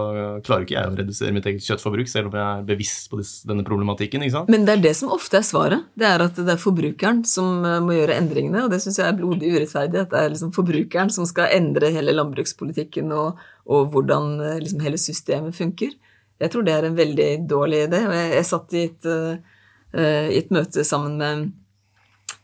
klarer 0.47 0.67
ikke 0.67 0.77
jeg 0.77 0.93
å 0.93 0.97
redusere 0.99 1.35
mitt 1.37 1.49
eget 1.51 1.67
kjøttforbruk, 1.67 2.11
selv 2.11 2.31
om 2.31 2.39
jeg 2.39 2.47
er 2.47 2.67
bevisst 2.69 3.11
på 3.13 3.21
disse, 3.21 3.45
denne 3.49 3.67
problematikken. 3.67 4.25
ikke 4.25 4.37
sant? 4.39 4.53
Men 4.53 4.67
det 4.69 4.79
er 4.79 4.85
det 4.89 4.95
som 4.99 5.13
ofte 5.15 5.41
er 5.41 5.47
svaret. 5.47 5.87
Det 5.99 6.09
er 6.09 6.25
at 6.25 6.39
det 6.39 6.55
er 6.55 6.63
forbrukeren 6.63 7.23
som 7.29 7.65
eh, 7.67 7.79
må 7.85 7.97
gjøre 7.99 8.19
endringene, 8.23 8.65
og 8.67 8.73
det 8.75 8.83
syns 8.85 9.01
jeg 9.03 9.09
er 9.09 9.19
blodig 9.19 9.55
urettferdig. 9.55 10.05
At 10.07 10.15
det 10.15 10.23
er 10.23 10.35
liksom 10.35 10.55
forbrukeren 10.57 11.13
som 11.15 11.29
skal 11.29 11.55
endre 11.57 11.93
hele 11.95 12.17
landbrukspolitikken 12.17 13.13
og, 13.17 13.41
og 13.69 13.91
hvordan 13.95 14.37
eh, 14.41 14.61
liksom 14.65 14.85
hele 14.87 15.01
systemet 15.01 15.57
funker. 15.59 15.97
Jeg 16.39 16.53
tror 16.53 16.67
det 16.67 16.75
er 16.75 16.87
en 16.87 16.99
veldig 16.99 17.31
dårlig 17.51 17.87
idé. 17.89 18.03
Jeg, 18.35 18.45
satt 18.47 18.75
i 18.77 18.85
et, 18.87 19.09
eh, 19.09 20.29
i 20.31 20.39
et 20.39 20.53
møte 20.55 20.85
sammen 20.87 21.17
med 21.19 21.49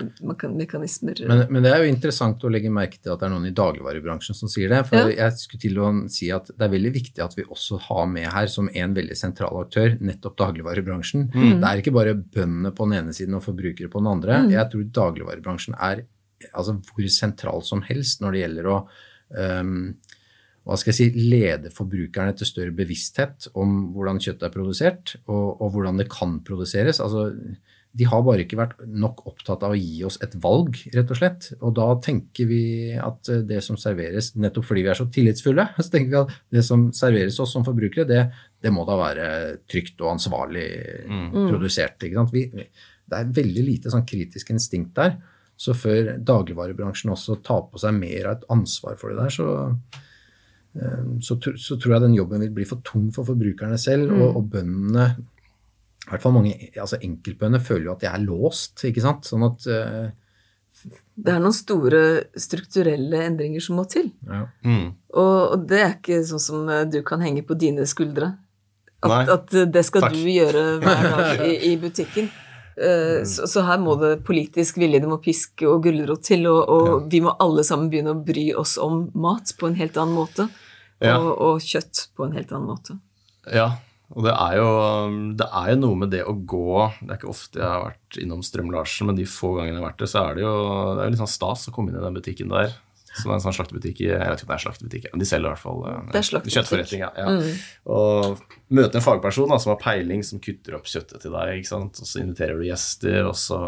mekanismer. 0.52 1.22
Men, 1.30 1.46
men 1.54 1.64
det 1.64 1.72
er 1.72 1.84
jo 1.86 1.92
interessant 1.92 2.44
å 2.44 2.52
legge 2.52 2.72
merke 2.74 3.00
til 3.00 3.14
at 3.14 3.22
det 3.22 3.30
er 3.30 3.34
noen 3.34 3.48
i 3.48 3.54
dagligvarebransjen 3.56 4.36
som 4.38 4.52
sier 4.52 4.72
det. 4.74 4.82
For 4.90 5.00
Ja. 5.00 5.16
jeg 5.30 5.40
skulle 5.40 5.64
til 5.64 5.80
å 5.80 5.92
si 6.12 6.30
at 6.36 6.52
det 6.52 6.68
er 6.68 6.74
veldig 6.76 6.94
viktig 6.98 7.24
at 7.24 7.38
vi 7.38 7.48
også 7.48 7.80
har 7.88 8.06
med 8.12 8.28
her 8.34 8.52
som 8.52 8.68
en 8.74 8.94
veldig 8.98 9.18
sentral 9.18 9.62
aktør 9.64 9.96
nettopp 10.02 10.38
dagligvarebransjen. 10.44 11.30
Det 11.32 11.72
er 11.72 11.82
ikke 11.84 11.96
bare 11.96 12.18
bøndene 12.20 12.74
på 12.76 12.90
den 12.90 13.00
ene 13.00 13.16
siden 13.16 13.40
og 13.40 13.46
forbrukere 13.48 13.90
på 13.94 14.04
den 14.04 14.12
andre. 14.12 14.44
Jeg 14.52 14.68
tror 14.74 14.84
dagligvarebransjen 15.02 15.78
er 15.80 16.04
altså 16.54 16.76
hvor 16.86 17.08
sentral 17.10 17.64
som 17.66 17.82
helst 17.88 18.22
når 18.22 18.36
det 18.36 18.42
gjelder 18.44 18.68
å 18.70 18.76
øhm, 19.38 19.96
hva 20.68 20.76
skal 20.80 20.92
jeg 20.92 20.98
si, 20.98 21.28
lede 21.32 21.72
forbrukerne 21.72 22.36
til 22.36 22.50
større 22.50 22.76
bevissthet 22.76 23.48
om 23.56 23.94
hvordan 23.96 24.20
kjøttet 24.24 24.50
er 24.50 24.54
produsert, 24.54 25.14
og, 25.26 25.62
og 25.64 25.72
hvordan 25.74 26.02
det 26.02 26.10
kan 26.12 26.42
produseres. 26.48 27.00
Altså, 27.04 27.30
de 27.98 28.06
har 28.06 28.24
bare 28.26 28.44
ikke 28.44 28.60
vært 28.60 28.82
nok 28.84 29.24
opptatt 29.30 29.64
av 29.64 29.74
å 29.74 29.80
gi 29.80 30.04
oss 30.06 30.20
et 30.26 30.36
valg, 30.44 30.76
rett 30.94 31.14
og 31.14 31.18
slett. 31.18 31.48
Og 31.62 31.72
da 31.78 31.88
tenker 32.04 32.50
vi 32.50 32.60
at 33.00 33.32
det 33.48 33.62
som 33.66 33.80
serveres, 33.80 34.34
nettopp 34.38 34.68
fordi 34.68 34.84
vi 34.84 34.92
er 34.92 35.00
så 35.00 35.08
tillitsfulle, 35.14 35.70
så 35.80 35.88
tenker 35.94 36.12
vi 36.12 36.20
at 36.20 36.36
det 36.60 36.66
som 36.68 36.90
serveres 36.96 37.40
oss 37.44 37.56
som 37.56 37.66
forbrukere, 37.68 38.06
det, 38.10 38.26
det 38.64 38.74
må 38.76 38.84
da 38.90 39.00
være 39.00 39.30
trygt 39.72 40.04
og 40.04 40.18
ansvarlig 40.18 40.68
produsert. 41.34 42.04
Ikke 42.04 42.20
sant? 42.20 42.36
Vi, 42.36 42.68
det 43.08 43.22
er 43.22 43.36
veldig 43.40 43.66
lite 43.66 43.94
sånn 43.94 44.06
kritisk 44.08 44.52
instinkt 44.54 44.98
der. 45.00 45.16
Så 45.58 45.74
før 45.74 46.18
dagligvarebransjen 46.22 47.16
også 47.16 47.40
tar 47.46 47.64
på 47.72 47.80
seg 47.82 47.96
mer 47.98 48.28
av 48.28 48.36
et 48.36 48.52
ansvar 48.54 49.00
for 49.00 49.10
det 49.10 49.24
der, 49.24 49.34
så, 49.34 50.04
så, 51.24 51.38
så 51.40 51.78
tror 51.80 51.96
jeg 51.96 52.04
den 52.04 52.16
jobben 52.18 52.44
vil 52.46 52.54
bli 52.54 52.66
for 52.70 52.84
tung 52.86 53.10
for 53.16 53.26
forbrukerne 53.28 53.78
selv, 53.82 54.12
og, 54.14 54.38
og 54.38 54.50
bøndene 54.54 55.08
i 56.08 56.12
hvert 56.14 56.24
fall 56.24 56.36
mange 56.38 56.54
altså 56.80 57.00
enkeltbønder 57.04 57.60
føler 57.60 57.90
jo 57.90 57.94
at 57.98 58.04
de 58.06 58.08
er 58.08 58.22
låst, 58.24 58.86
ikke 58.88 59.04
sant? 59.04 59.28
Sånn 59.28 59.44
at 59.44 59.66
uh, 59.68 60.06
Det 61.20 61.34
er 61.34 61.42
noen 61.44 61.56
store 61.56 62.02
strukturelle 62.40 63.26
endringer 63.28 63.64
som 63.64 63.76
må 63.82 63.84
til. 63.92 64.14
ja. 64.24 64.46
Mm. 64.64 64.94
Og, 65.18 65.40
og 65.58 65.66
det 65.68 65.80
er 65.82 65.96
ikke 65.98 66.22
sånn 66.30 66.44
som 66.44 66.68
eh, 66.70 66.86
du 66.88 67.00
kan 67.04 67.24
henge 67.26 67.42
på 67.44 67.58
dine 67.60 67.88
skuldre. 67.90 68.36
At, 69.02 69.32
at 69.34 69.56
eh, 69.58 69.66
det 69.66 69.82
skal 69.88 70.06
Takk. 70.06 70.14
du 70.14 70.30
gjøre 70.30 70.62
hver 70.84 71.08
dag 71.10 71.42
i, 71.50 71.56
i 71.72 71.74
butikken. 71.82 72.30
Eh, 72.78 73.24
Så, 73.26 73.48
så 73.50 73.64
her 73.66 73.82
må 73.82 73.96
det 73.98 74.20
politisk 74.28 74.78
vilje, 74.78 75.02
det 75.02 75.10
må 75.10 75.18
pisk 75.24 75.66
og 75.66 75.82
gulrot 75.88 76.22
til, 76.30 76.46
og, 76.52 76.62
og 76.70 77.08
vi 77.12 77.24
må 77.26 77.34
alle 77.42 77.66
sammen 77.66 77.90
begynne 77.90 78.14
å 78.14 78.22
bry 78.22 78.52
oss 78.54 78.78
om 78.78 79.08
mat 79.18 79.56
på 79.58 79.72
en 79.72 79.80
helt 79.82 79.98
annen 79.98 80.14
måte. 80.16 80.48
Ja. 81.04 81.18
Og, 81.20 81.34
og 81.38 81.62
kjøtt 81.62 82.08
på 82.18 82.26
en 82.26 82.34
helt 82.38 82.52
annen 82.54 82.72
måte. 82.72 82.98
Ja, 83.54 83.68
Og 84.16 84.24
det 84.24 84.34
er, 84.34 84.56
jo, 84.58 84.68
det 85.40 85.46
er 85.46 85.70
jo 85.74 85.80
noe 85.82 86.00
med 86.00 86.10
det 86.12 86.22
å 86.28 86.34
gå 86.34 86.88
Det 87.02 87.10
er 87.10 87.18
ikke 87.18 87.30
ofte 87.32 87.60
jeg 87.60 87.68
har 87.68 87.86
vært 87.90 88.18
innom 88.24 88.42
Strøm-Larsen, 88.44 89.10
men 89.10 89.18
de 89.20 89.28
få 89.28 89.54
gangene 89.58 89.78
jeg 89.78 89.84
har 89.84 89.90
vært 89.90 90.04
det, 90.04 90.10
så 90.12 90.24
er 90.24 90.38
det 90.38 90.46
jo 90.46 90.54
det 90.98 91.04
er 91.04 91.12
litt 91.14 91.22
sånn 91.22 91.32
stas 91.32 91.68
å 91.68 91.74
komme 91.76 91.92
inn 91.92 92.00
i 92.00 92.04
den 92.06 92.18
butikken 92.18 92.54
der. 92.54 92.76
Som 93.18 93.32
er 93.32 93.38
en 93.38 93.44
sånn 93.44 93.56
slaktebutikk 93.58 94.02
Jeg 94.06 94.18
vet 94.20 94.42
ikke 94.42 94.48
om 94.48 94.52
det 94.54 94.58
er 94.58 94.64
slaktebutikk, 94.66 95.08
men 95.14 95.24
de 95.24 95.28
selger 95.30 95.48
i 95.48 95.54
hvert 95.54 95.64
fall 95.64 95.84
eh, 95.90 96.18
kjøttforretning. 96.56 97.04
Ja, 97.06 97.12
ja. 97.18 97.54
Og 97.98 98.42
møte 98.78 99.00
en 99.00 99.06
fagperson 99.06 99.50
da, 99.54 99.58
som 99.64 99.74
har 99.74 99.80
peiling, 99.82 100.24
som 100.28 100.42
kutter 100.44 100.76
opp 100.78 100.90
kjøttet 100.92 101.24
til 101.24 101.34
deg. 101.38 101.54
ikke 101.60 101.72
sant? 101.72 102.02
Og 102.04 102.10
så 102.10 102.22
inviterer 102.24 102.60
du 102.60 102.68
gjester, 102.68 103.22
og 103.30 103.36
så 103.40 103.62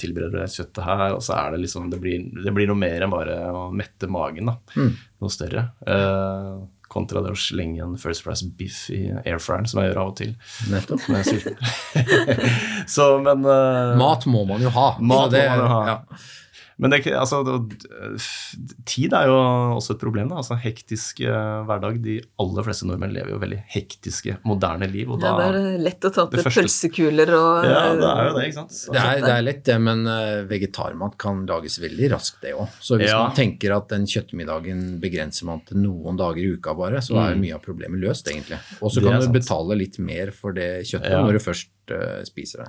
tilbereder 0.00 0.36
du 0.36 0.42
deg 0.42 0.56
kjøttet 0.58 0.84
her. 0.86 1.06
Og 1.16 1.22
så 1.26 1.36
er 1.38 1.54
det 1.56 1.62
liksom 1.66 1.88
Det 1.92 2.00
blir, 2.02 2.26
det 2.44 2.52
blir 2.56 2.68
noe 2.70 2.78
mer 2.80 3.06
enn 3.06 3.14
bare 3.14 3.38
å 3.54 3.68
mette 3.72 4.10
magen. 4.10 4.52
da. 4.52 4.58
Noe 5.20 5.32
større. 5.32 5.70
Eh, 5.86 6.52
kontra 6.90 7.20
det 7.22 7.30
å 7.30 7.38
slenge 7.38 7.84
en 7.84 7.92
First 8.02 8.24
Price 8.26 8.42
biff 8.58 8.88
i 8.90 9.04
airfryeren, 9.22 9.68
som 9.70 9.78
jeg 9.78 9.92
gjør 9.92 10.00
av 10.02 10.08
og 10.10 10.16
til. 10.18 10.32
Nettopp. 10.72 11.04
Når 11.06 11.20
jeg 11.20 11.22
er 11.22 11.28
sulten. 11.30 12.16
så, 12.96 13.06
men 13.22 13.46
uh, 13.46 13.94
Mat 14.00 14.26
må 14.26 14.42
man 14.48 14.64
jo 14.64 14.72
ha. 14.74 14.88
Mat 14.98 15.30
det- 15.30 15.44
må 15.52 15.56
man 15.56 15.62
jo 15.62 15.70
ha. 15.70 15.80
Ja. 15.86 16.20
Men 16.80 16.90
det, 16.94 17.02
altså, 17.12 17.42
tid 18.88 19.12
er 19.16 19.28
jo 19.28 19.36
også 19.76 19.94
et 19.94 20.00
problem. 20.02 20.30
Da. 20.30 20.38
Altså, 20.40 20.56
hektisk 20.60 21.20
eh, 21.26 21.58
hverdag. 21.68 21.98
De 22.04 22.16
aller 22.40 22.66
fleste 22.66 22.86
nordmenn 22.88 23.12
lever 23.14 23.34
jo 23.34 23.40
veldig 23.42 23.58
hektiske, 23.74 24.38
moderne 24.48 24.88
liv. 24.90 25.10
Og 25.12 25.20
Ja, 25.22 25.34
da, 25.36 25.50
det 25.52 25.60
er 25.74 25.82
lett 25.84 26.06
å 26.08 26.12
ta 26.14 26.24
til 26.32 26.44
pølsekuler 26.46 27.32
og 27.36 27.68
ja, 27.68 27.82
det 27.98 28.08
er 28.10 28.30
jo 28.30 28.36
det, 28.38 28.46
ikke 28.48 28.58
sant. 28.62 28.72
Så- 28.76 28.92
Det 28.96 29.02
er, 29.02 29.20
det 29.26 29.34
er 29.36 29.42
lett, 29.46 29.62
det, 29.68 29.78
men 29.80 30.06
eh, 30.06 30.44
vegetarmat 30.50 31.18
kan 31.20 31.44
lages 31.46 31.78
veldig 31.82 32.10
raskt, 32.14 32.40
det 32.42 32.54
òg. 32.56 32.68
Så 32.80 32.96
hvis 33.00 33.10
Ja. 33.10 33.22
man 33.26 33.36
tenker 33.36 33.76
at 33.76 33.88
den 33.88 34.06
kjøttmiddagen 34.06 35.00
begrenser 35.00 35.44
man 35.50 35.60
til 35.66 35.78
noen 35.84 36.16
dager 36.16 36.38
i 36.40 36.52
uka 36.56 36.74
bare, 36.74 37.00
så 37.04 37.16
er 37.20 37.34
jo 37.34 37.40
mye 37.42 37.54
av 37.54 37.62
problemet 37.64 38.00
løst, 38.00 38.28
egentlig. 38.30 38.58
Og 38.80 38.90
så 38.90 39.00
Mm. 39.00 39.10
Kan 39.10 39.20
du 39.32 39.38
betale 39.40 39.76
litt 39.76 39.98
mer 39.98 40.30
for 40.30 40.52
det 40.52 40.84
kjøttet 40.86 41.10
Ja. 41.10 41.22
når 41.24 41.32
du 41.32 41.38
først 41.40 41.66
spiser 42.28 42.64
det. 42.64 42.68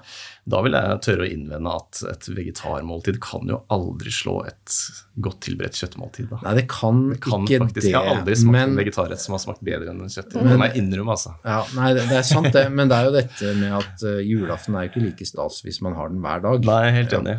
Da 0.54 0.62
vil 0.66 0.76
jeg 0.78 1.00
tørre 1.06 1.26
å 1.26 1.30
innvende 1.30 1.74
at 1.78 2.02
et 2.12 2.30
vegetarmåltid 2.32 3.20
kan 3.24 3.50
jo 3.52 3.62
aldri 3.74 4.14
slå 4.14 4.38
et 4.50 4.78
godt 5.22 5.42
tilberedt 5.48 5.80
kjøttmåltid. 5.80 6.30
Da. 6.32 6.42
Nei, 6.48 6.56
det 6.62 6.66
kan, 6.72 7.04
Det 7.14 7.22
kan 7.26 7.46
ikke 7.46 7.62
faktisk, 7.66 7.86
det, 7.86 7.94
Jeg 7.94 8.00
har 8.00 8.12
aldri 8.16 8.38
smakt 8.40 8.58
men 8.58 8.74
en 8.74 8.82
vegetarrett 8.82 9.24
som 9.24 9.38
har 9.38 9.44
smakt 9.44 9.64
bedre 9.68 9.94
enn 9.94 10.04
en 10.06 10.12
kjøtt. 10.12 10.34
Det 10.36 10.58
må 10.58 10.70
jeg 10.70 10.84
innrømme, 10.84 11.16
altså. 11.18 11.36
ja, 11.46 11.62
Nei, 11.78 11.94
det, 11.98 12.08
er 12.18 12.28
sant 12.28 12.52
det, 12.56 12.66
men 12.74 12.92
det 12.92 13.00
er 13.00 13.10
jo 13.10 13.16
dette 13.16 13.56
med 13.60 13.78
at 13.80 14.06
eh, 14.08 14.22
julaften 14.28 14.78
er 14.78 14.88
jo 14.88 14.94
ikke 14.94 15.06
like 15.06 15.28
stas 15.30 15.62
hvis 15.66 15.82
man 15.86 15.98
har 16.00 16.14
den 16.14 16.22
hver 16.24 16.44
dag. 16.44 16.68
Nei, 16.72 16.84
helt 16.98 17.18
enig. 17.18 17.38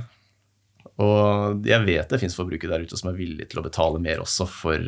Og 1.02 1.66
jeg 1.66 1.86
vet 1.86 2.12
det 2.12 2.20
fins 2.20 2.36
forbrukere 2.36 2.74
der 2.74 2.86
ute 2.86 2.98
som 3.00 3.10
er 3.10 3.18
villige 3.18 3.48
til 3.50 3.62
å 3.62 3.66
betale 3.66 4.00
mer 4.02 4.22
også 4.22 4.46
for 4.50 4.82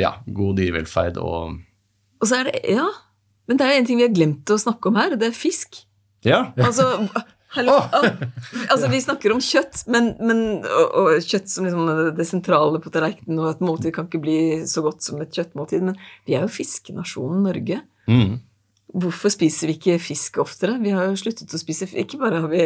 ja, 0.00 0.12
god 0.26 0.58
dyrevelferd 0.60 1.20
og 1.20 1.60
Og 2.20 2.28
så 2.28 2.40
er 2.40 2.50
det 2.50 2.60
Ja, 2.72 2.88
men 3.48 3.56
det 3.58 3.66
er 3.66 3.72
jo 3.74 3.80
en 3.82 3.86
ting 3.88 4.00
vi 4.00 4.06
har 4.08 4.14
glemt 4.14 4.50
å 4.52 4.58
snakke 4.60 4.90
om 4.90 4.98
her, 5.00 5.12
og 5.14 5.20
det 5.22 5.30
er 5.30 5.36
fisk. 5.36 5.80
Ja, 6.26 6.52
Altså, 6.60 6.84
hello, 7.56 7.78
oh. 7.80 8.04
altså 8.70 8.90
Vi 8.92 9.00
snakker 9.00 9.32
om 9.32 9.40
kjøtt, 9.40 9.86
men, 9.90 10.12
men, 10.20 10.42
og, 10.68 10.92
og 11.00 11.24
kjøtt 11.24 11.48
som 11.50 11.64
liksom 11.66 11.88
det- 12.18 12.26
sentrale 12.28 12.78
på 12.84 12.92
tallerkenen, 12.92 13.40
og 13.40 13.48
et 13.54 13.64
måltid 13.64 13.94
kan 13.96 14.06
ikke 14.10 14.20
bli 14.22 14.38
så 14.70 14.84
godt 14.84 15.02
som 15.02 15.20
et 15.24 15.32
kjøttmåltid. 15.34 15.82
Men 15.88 15.96
vi 16.28 16.36
er 16.36 16.44
jo 16.46 16.52
fiskenasjonen 16.60 17.42
Norge. 17.48 17.80
mm. 18.10 18.38
Hvorfor 18.90 19.30
spiser 19.30 19.70
vi 19.70 19.76
ikke 19.78 20.00
fisk 20.02 20.40
oftere? 20.42 20.74
Vi 20.82 20.90
har 20.90 21.04
jo 21.06 21.14
sluttet 21.14 21.52
å 21.54 21.58
spise 21.62 21.86
Ikke 21.94 22.18
bare 22.18 22.40
har 22.42 22.48
vi 22.50 22.64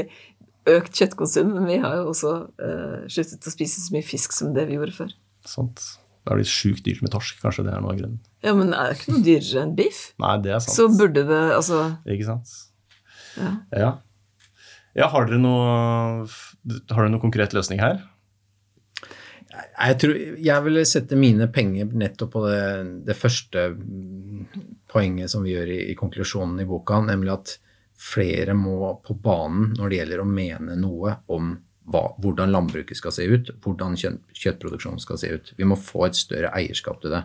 økt 0.73 0.97
kjøttkonsum, 0.97 1.51
men 1.53 1.67
vi 1.69 1.75
har 1.83 1.99
jo 1.99 2.07
også 2.15 2.31
uh, 2.49 3.03
sluttet 3.13 3.45
å 3.45 3.53
spise 3.53 3.83
så 3.85 3.93
mye 3.93 4.07
fisk 4.09 4.33
som 4.33 4.55
det 4.57 4.65
vi 4.71 4.79
gjorde 4.79 4.95
før. 4.97 5.11
sant. 5.45 5.83
Det 6.25 6.33
er 6.33 6.41
blitt 6.41 6.49
sjukt 6.49 6.87
dyrt 6.87 7.03
med 7.05 7.13
torsk, 7.13 7.37
kanskje 7.43 7.67
det 7.67 7.75
er 7.75 7.83
noe 7.85 7.93
av 7.93 7.99
grunnen. 7.99 8.21
Ja, 8.45 8.55
men 8.57 8.73
er 8.73 8.89
det 8.89 8.97
ikke 8.97 9.13
noe 9.13 9.25
dyrere 9.27 9.65
enn 9.67 9.75
biff? 9.77 10.01
Nei, 10.25 10.33
det 10.45 10.55
er 10.57 10.63
sant. 10.65 10.77
Så 10.77 10.87
burde 10.97 11.25
det 11.29 11.43
Altså 11.53 11.83
Ikke 12.09 12.29
sant? 12.31 12.55
Ja. 13.37 13.51
Ja. 13.77 13.91
Ja, 14.95 15.09
har 15.11 15.27
dere 15.29 15.41
noe 15.43 15.69
Har 16.25 17.03
dere 17.03 17.11
noen 17.11 17.23
konkret 17.23 17.57
løsning 17.57 17.83
her? 17.83 18.01
Jeg, 19.55 19.99
tror, 20.03 20.17
jeg 20.43 20.65
ville 20.65 20.87
sette 20.89 21.19
mine 21.19 21.47
penger 21.53 21.93
nettopp 21.95 22.33
på 22.33 22.41
det, 22.47 22.63
det 23.07 23.15
første 23.15 23.69
poenget 24.91 25.31
som 25.31 25.45
vi 25.47 25.53
gjør 25.53 25.71
i, 25.71 25.79
i 25.93 25.95
konklusjonen 25.99 26.59
i 26.63 26.67
boka, 26.67 26.99
nemlig 27.05 27.31
at 27.37 27.53
flere 27.95 28.57
må 28.59 28.97
på 29.07 29.15
banen 29.23 29.71
når 29.79 29.93
det 29.93 30.01
gjelder 30.01 30.23
å 30.25 30.27
mene 30.27 30.75
noe 30.81 31.15
om 31.31 31.53
hva, 31.91 32.05
hvordan 32.23 32.53
landbruket 32.55 32.99
skal 32.99 33.13
se 33.15 33.27
ut, 33.29 33.51
hvordan 33.65 33.97
kjøtt, 34.01 34.23
kjøttproduksjonen 34.33 35.03
skal 35.03 35.21
se 35.21 35.33
ut. 35.37 35.53
Vi 35.59 35.69
må 35.69 35.77
få 35.77 36.07
et 36.09 36.19
større 36.19 36.53
eierskap 36.57 37.03
til 37.03 37.13
det. 37.13 37.25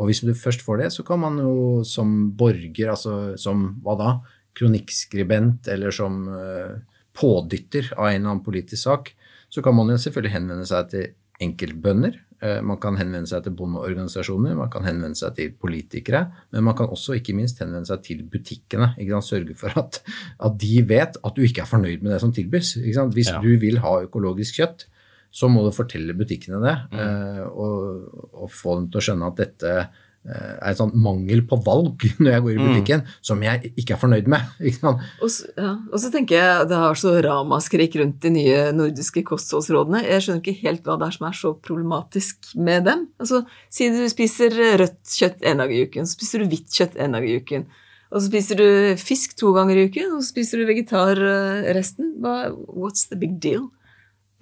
Og 0.00 0.08
hvis 0.08 0.22
du 0.24 0.32
først 0.34 0.64
får 0.64 0.82
det, 0.82 0.90
så 0.94 1.04
kan 1.06 1.20
man 1.22 1.38
jo 1.42 1.82
som 1.86 2.30
borger, 2.38 2.92
altså 2.92 3.36
som 3.40 3.66
hva 3.84 3.96
da, 4.00 4.10
kronikkskribent 4.56 5.68
eller 5.70 5.94
som 5.94 6.24
eh, 6.34 6.80
pådytter 7.16 7.92
av 7.96 8.08
en 8.08 8.16
eller 8.16 8.32
annen 8.32 8.44
politisk 8.46 8.82
sak, 8.82 9.12
så 9.50 9.62
kan 9.62 9.76
man 9.76 9.90
jo 9.92 9.98
selvfølgelig 10.00 10.34
henvende 10.34 10.66
seg 10.68 10.90
til 10.92 11.06
enkeltbønder. 11.42 12.18
Eh, 12.42 12.60
Man 12.62 12.78
kan 12.82 12.96
henvende 13.00 13.28
seg 13.30 13.44
til 13.46 13.52
bondeorganisasjoner, 13.58 14.54
man 14.58 14.70
kan 14.72 14.84
henvende 14.88 15.18
seg 15.18 15.34
til 15.36 15.52
politikere. 15.60 16.26
Men 16.52 16.64
man 16.64 16.76
kan 16.78 16.88
også 16.92 17.16
ikke 17.18 17.34
minst 17.36 17.58
henvende 17.62 17.86
seg 17.88 18.02
til 18.06 18.22
butikkene. 18.24 18.92
Sørge 19.22 19.54
for 19.58 19.76
at, 19.78 20.00
at 20.40 20.58
de 20.60 20.82
vet 20.88 21.16
at 21.24 21.36
du 21.36 21.42
ikke 21.42 21.62
er 21.62 21.70
fornøyd 21.70 22.02
med 22.02 22.12
det 22.12 22.20
som 22.20 22.32
tilbys. 22.32 22.74
Hvis 22.80 23.28
Ja. 23.30 23.40
du 23.40 23.50
vil 23.60 23.78
ha 23.84 24.00
økologisk 24.06 24.56
kjøtt, 24.60 24.86
så 25.30 25.46
må 25.48 25.62
du 25.62 25.70
fortelle 25.70 26.14
butikkene 26.18 26.58
det. 26.64 26.76
mm. 26.92 27.50
Og, 27.54 28.30
og 28.34 28.50
få 28.50 28.80
dem 28.80 28.90
til 28.90 28.98
å 28.98 29.04
skjønne 29.04 29.28
at 29.30 29.36
dette 29.38 29.74
eh, 29.78 29.86
er 30.20 30.68
en 30.68 30.76
sånn 30.76 30.90
mangel 31.00 31.40
på 31.48 31.56
valg 31.64 32.04
når 32.20 32.30
jeg 32.34 32.44
går 32.44 32.52
i 32.52 32.60
butikken, 32.60 33.04
som 33.24 33.40
jeg 33.44 33.72
ikke 33.72 33.96
er 33.96 34.00
fornøyd 34.02 34.28
med. 34.30 34.50
Ikke 34.60 34.82
sant? 34.82 35.04
Og 35.24 35.32
så, 35.32 35.48
ja, 35.56 35.72
og 35.88 36.02
så 36.02 36.10
tenker 36.12 36.36
jeg 36.36 36.68
det 36.70 36.80
har 36.82 37.00
så 37.00 37.14
ramaskrik 37.24 37.96
rundt 38.00 38.20
de 38.24 38.34
nye 38.34 38.58
nordiske 38.76 39.24
kostholdsrådene. 39.30 40.04
Jeg 40.04 40.26
skjønner 40.26 40.44
ikke 40.44 40.66
helt 40.66 40.84
hva 40.84 40.98
det 41.00 41.08
er 41.08 41.16
som 41.16 41.28
er 41.30 41.38
så 41.40 41.54
problematisk 41.56 42.52
med 42.60 42.88
dem. 42.90 43.08
Altså, 43.22 43.44
Si 43.72 43.88
du 43.92 44.02
spiser 44.10 44.54
rødt 44.80 45.14
kjøtt 45.16 45.44
en 45.46 45.62
dag 45.62 45.72
i 45.72 45.84
uken, 45.86 46.08
så 46.08 46.18
spiser 46.18 46.42
du 46.42 46.50
hvitt 46.50 46.74
kjøtt 46.74 46.98
en 47.00 47.16
dag 47.16 47.26
i 47.26 47.36
uken. 47.40 47.66
Og 48.10 48.18
så 48.18 48.26
spiser 48.26 48.58
du 48.58 48.68
fisk 48.98 49.36
to 49.38 49.52
ganger 49.54 49.78
i 49.78 49.84
uken, 49.86 50.16
og 50.16 50.22
så 50.22 50.32
spiser 50.32 50.60
du 50.60 50.68
vegetar 50.68 51.20
eh, 51.22 51.68
resten. 51.76 52.16
Hva, 52.22 52.50
what's 52.66 53.06
the 53.08 53.18
big 53.18 53.38
deal? 53.42 53.68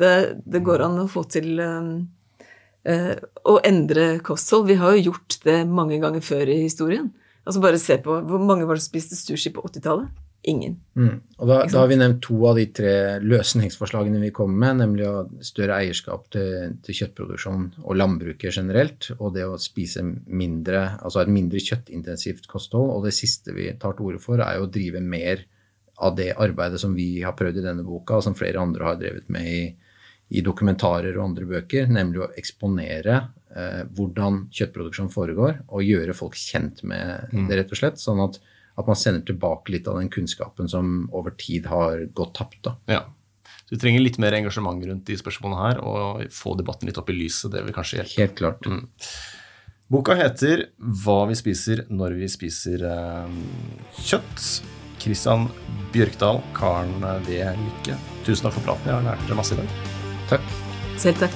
Det, 0.00 0.40
det 0.48 0.62
går 0.64 0.86
an 0.86 1.02
å 1.02 1.08
få 1.10 1.24
til 1.28 1.58
um, 1.60 1.90
eh, 1.92 2.17
å 2.88 3.58
endre 3.66 4.06
kosthold. 4.24 4.68
Vi 4.70 4.78
har 4.80 4.96
jo 4.96 5.10
gjort 5.10 5.40
det 5.44 5.58
mange 5.68 5.98
ganger 6.02 6.24
før 6.24 6.48
i 6.48 6.62
historien. 6.62 7.10
Altså 7.48 7.60
Bare 7.64 7.80
se 7.80 7.98
på 8.04 8.20
hvor 8.28 8.40
mange 8.44 8.66
var 8.68 8.76
det 8.76 8.84
som 8.84 8.92
spiste 8.92 9.16
sushi 9.16 9.52
på 9.54 9.64
80-tallet? 9.64 10.08
Ingen. 10.48 10.76
Mm. 10.94 11.16
Og 11.40 11.48
da, 11.50 11.56
da 11.66 11.80
har 11.82 11.88
vi 11.90 11.96
nevnt 11.98 12.20
to 12.22 12.36
av 12.46 12.56
de 12.60 12.68
tre 12.72 12.92
løsningsforslagene 13.24 14.20
vi 14.22 14.30
kommer 14.34 14.60
med, 14.62 14.78
nemlig 14.84 15.08
å 15.08 15.24
større 15.44 15.80
eierskap 15.82 16.28
til, 16.32 16.76
til 16.86 16.98
kjøttproduksjon 17.00 17.64
og 17.82 17.98
landbruket 17.98 18.54
generelt, 18.54 19.10
og 19.18 19.34
det 19.34 19.48
å 19.48 19.58
spise 19.60 20.04
mindre, 20.06 20.84
altså 21.02 21.24
et 21.24 21.32
mindre 21.34 21.62
kjøttintensivt 21.64 22.46
kosthold. 22.48 22.94
Og 22.94 23.08
det 23.08 23.16
siste 23.18 23.56
vi 23.56 23.66
tar 23.82 23.98
til 23.98 24.12
orde 24.12 24.22
for, 24.22 24.40
er 24.44 24.60
jo 24.60 24.68
å 24.68 24.72
drive 24.78 25.02
mer 25.02 25.42
av 26.06 26.14
det 26.16 26.30
arbeidet 26.38 26.78
som 26.80 26.94
vi 26.94 27.10
har 27.24 27.36
prøvd 27.36 27.58
i 27.58 27.66
denne 27.66 27.84
boka, 27.84 28.20
og 28.20 28.28
som 28.28 28.38
flere 28.38 28.62
andre 28.62 28.86
har 28.92 29.00
drevet 29.00 29.26
med 29.34 29.50
i, 29.50 29.62
i 30.28 30.42
dokumentarer 30.44 31.16
og 31.16 31.30
andre 31.30 31.48
bøker, 31.48 31.88
nemlig 31.88 32.22
å 32.24 32.30
eksponere 32.36 33.16
eh, 33.56 33.82
hvordan 33.96 34.44
kjøttproduksjon 34.54 35.12
foregår, 35.12 35.62
og 35.68 35.86
gjøre 35.86 36.16
folk 36.16 36.36
kjent 36.36 36.84
med 36.88 37.32
det, 37.32 37.62
rett 37.62 37.72
og 37.72 37.80
slett. 37.80 38.02
Sånn 38.02 38.20
at, 38.24 38.36
at 38.78 38.90
man 38.90 38.98
sender 38.98 39.24
tilbake 39.28 39.72
litt 39.72 39.88
av 39.88 40.00
den 40.00 40.12
kunnskapen 40.12 40.68
som 40.68 41.08
over 41.16 41.36
tid 41.40 41.70
har 41.72 42.04
gått 42.12 42.36
tapt. 42.38 42.70
Ja. 42.90 43.06
Så 43.64 43.74
vi 43.76 43.80
trenger 43.80 44.04
litt 44.04 44.20
mer 44.20 44.36
engasjement 44.36 44.84
rundt 44.84 45.08
de 45.08 45.16
spørsmålene 45.20 45.64
her, 45.64 45.82
og 45.84 46.22
få 46.32 46.54
debatten 46.60 46.88
litt 46.88 47.00
opp 47.00 47.10
i 47.12 47.16
lyset. 47.16 47.50
Det 47.52 47.64
vil 47.64 47.76
kanskje 47.76 48.02
hjelpe. 48.02 48.20
Helt 48.20 48.38
klart. 48.38 48.72
Boka 49.88 50.12
heter 50.12 50.68
'Hva 50.76 51.22
vi 51.28 51.36
spiser 51.36 51.86
når 51.88 52.18
vi 52.20 52.28
spiser 52.28 52.84
eh, 52.84 53.38
kjøtt'. 54.04 54.76
Christian 54.98 55.46
Bjørkdal, 55.94 56.42
Karen 56.54 57.00
V. 57.24 57.38
Lykke. 57.38 57.96
Tusen 58.26 58.48
takk 58.48 58.58
for 58.58 58.66
praten. 58.72 58.90
Jeg 58.90 58.98
har 58.98 59.06
lært 59.14 59.38
masse 59.38 59.56
i 59.56 59.62
dag. 59.62 59.97
Takk. 60.28 60.42
Selv 60.96 61.16
takk. 61.16 61.34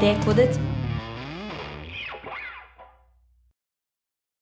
Dekodet. 0.00 0.75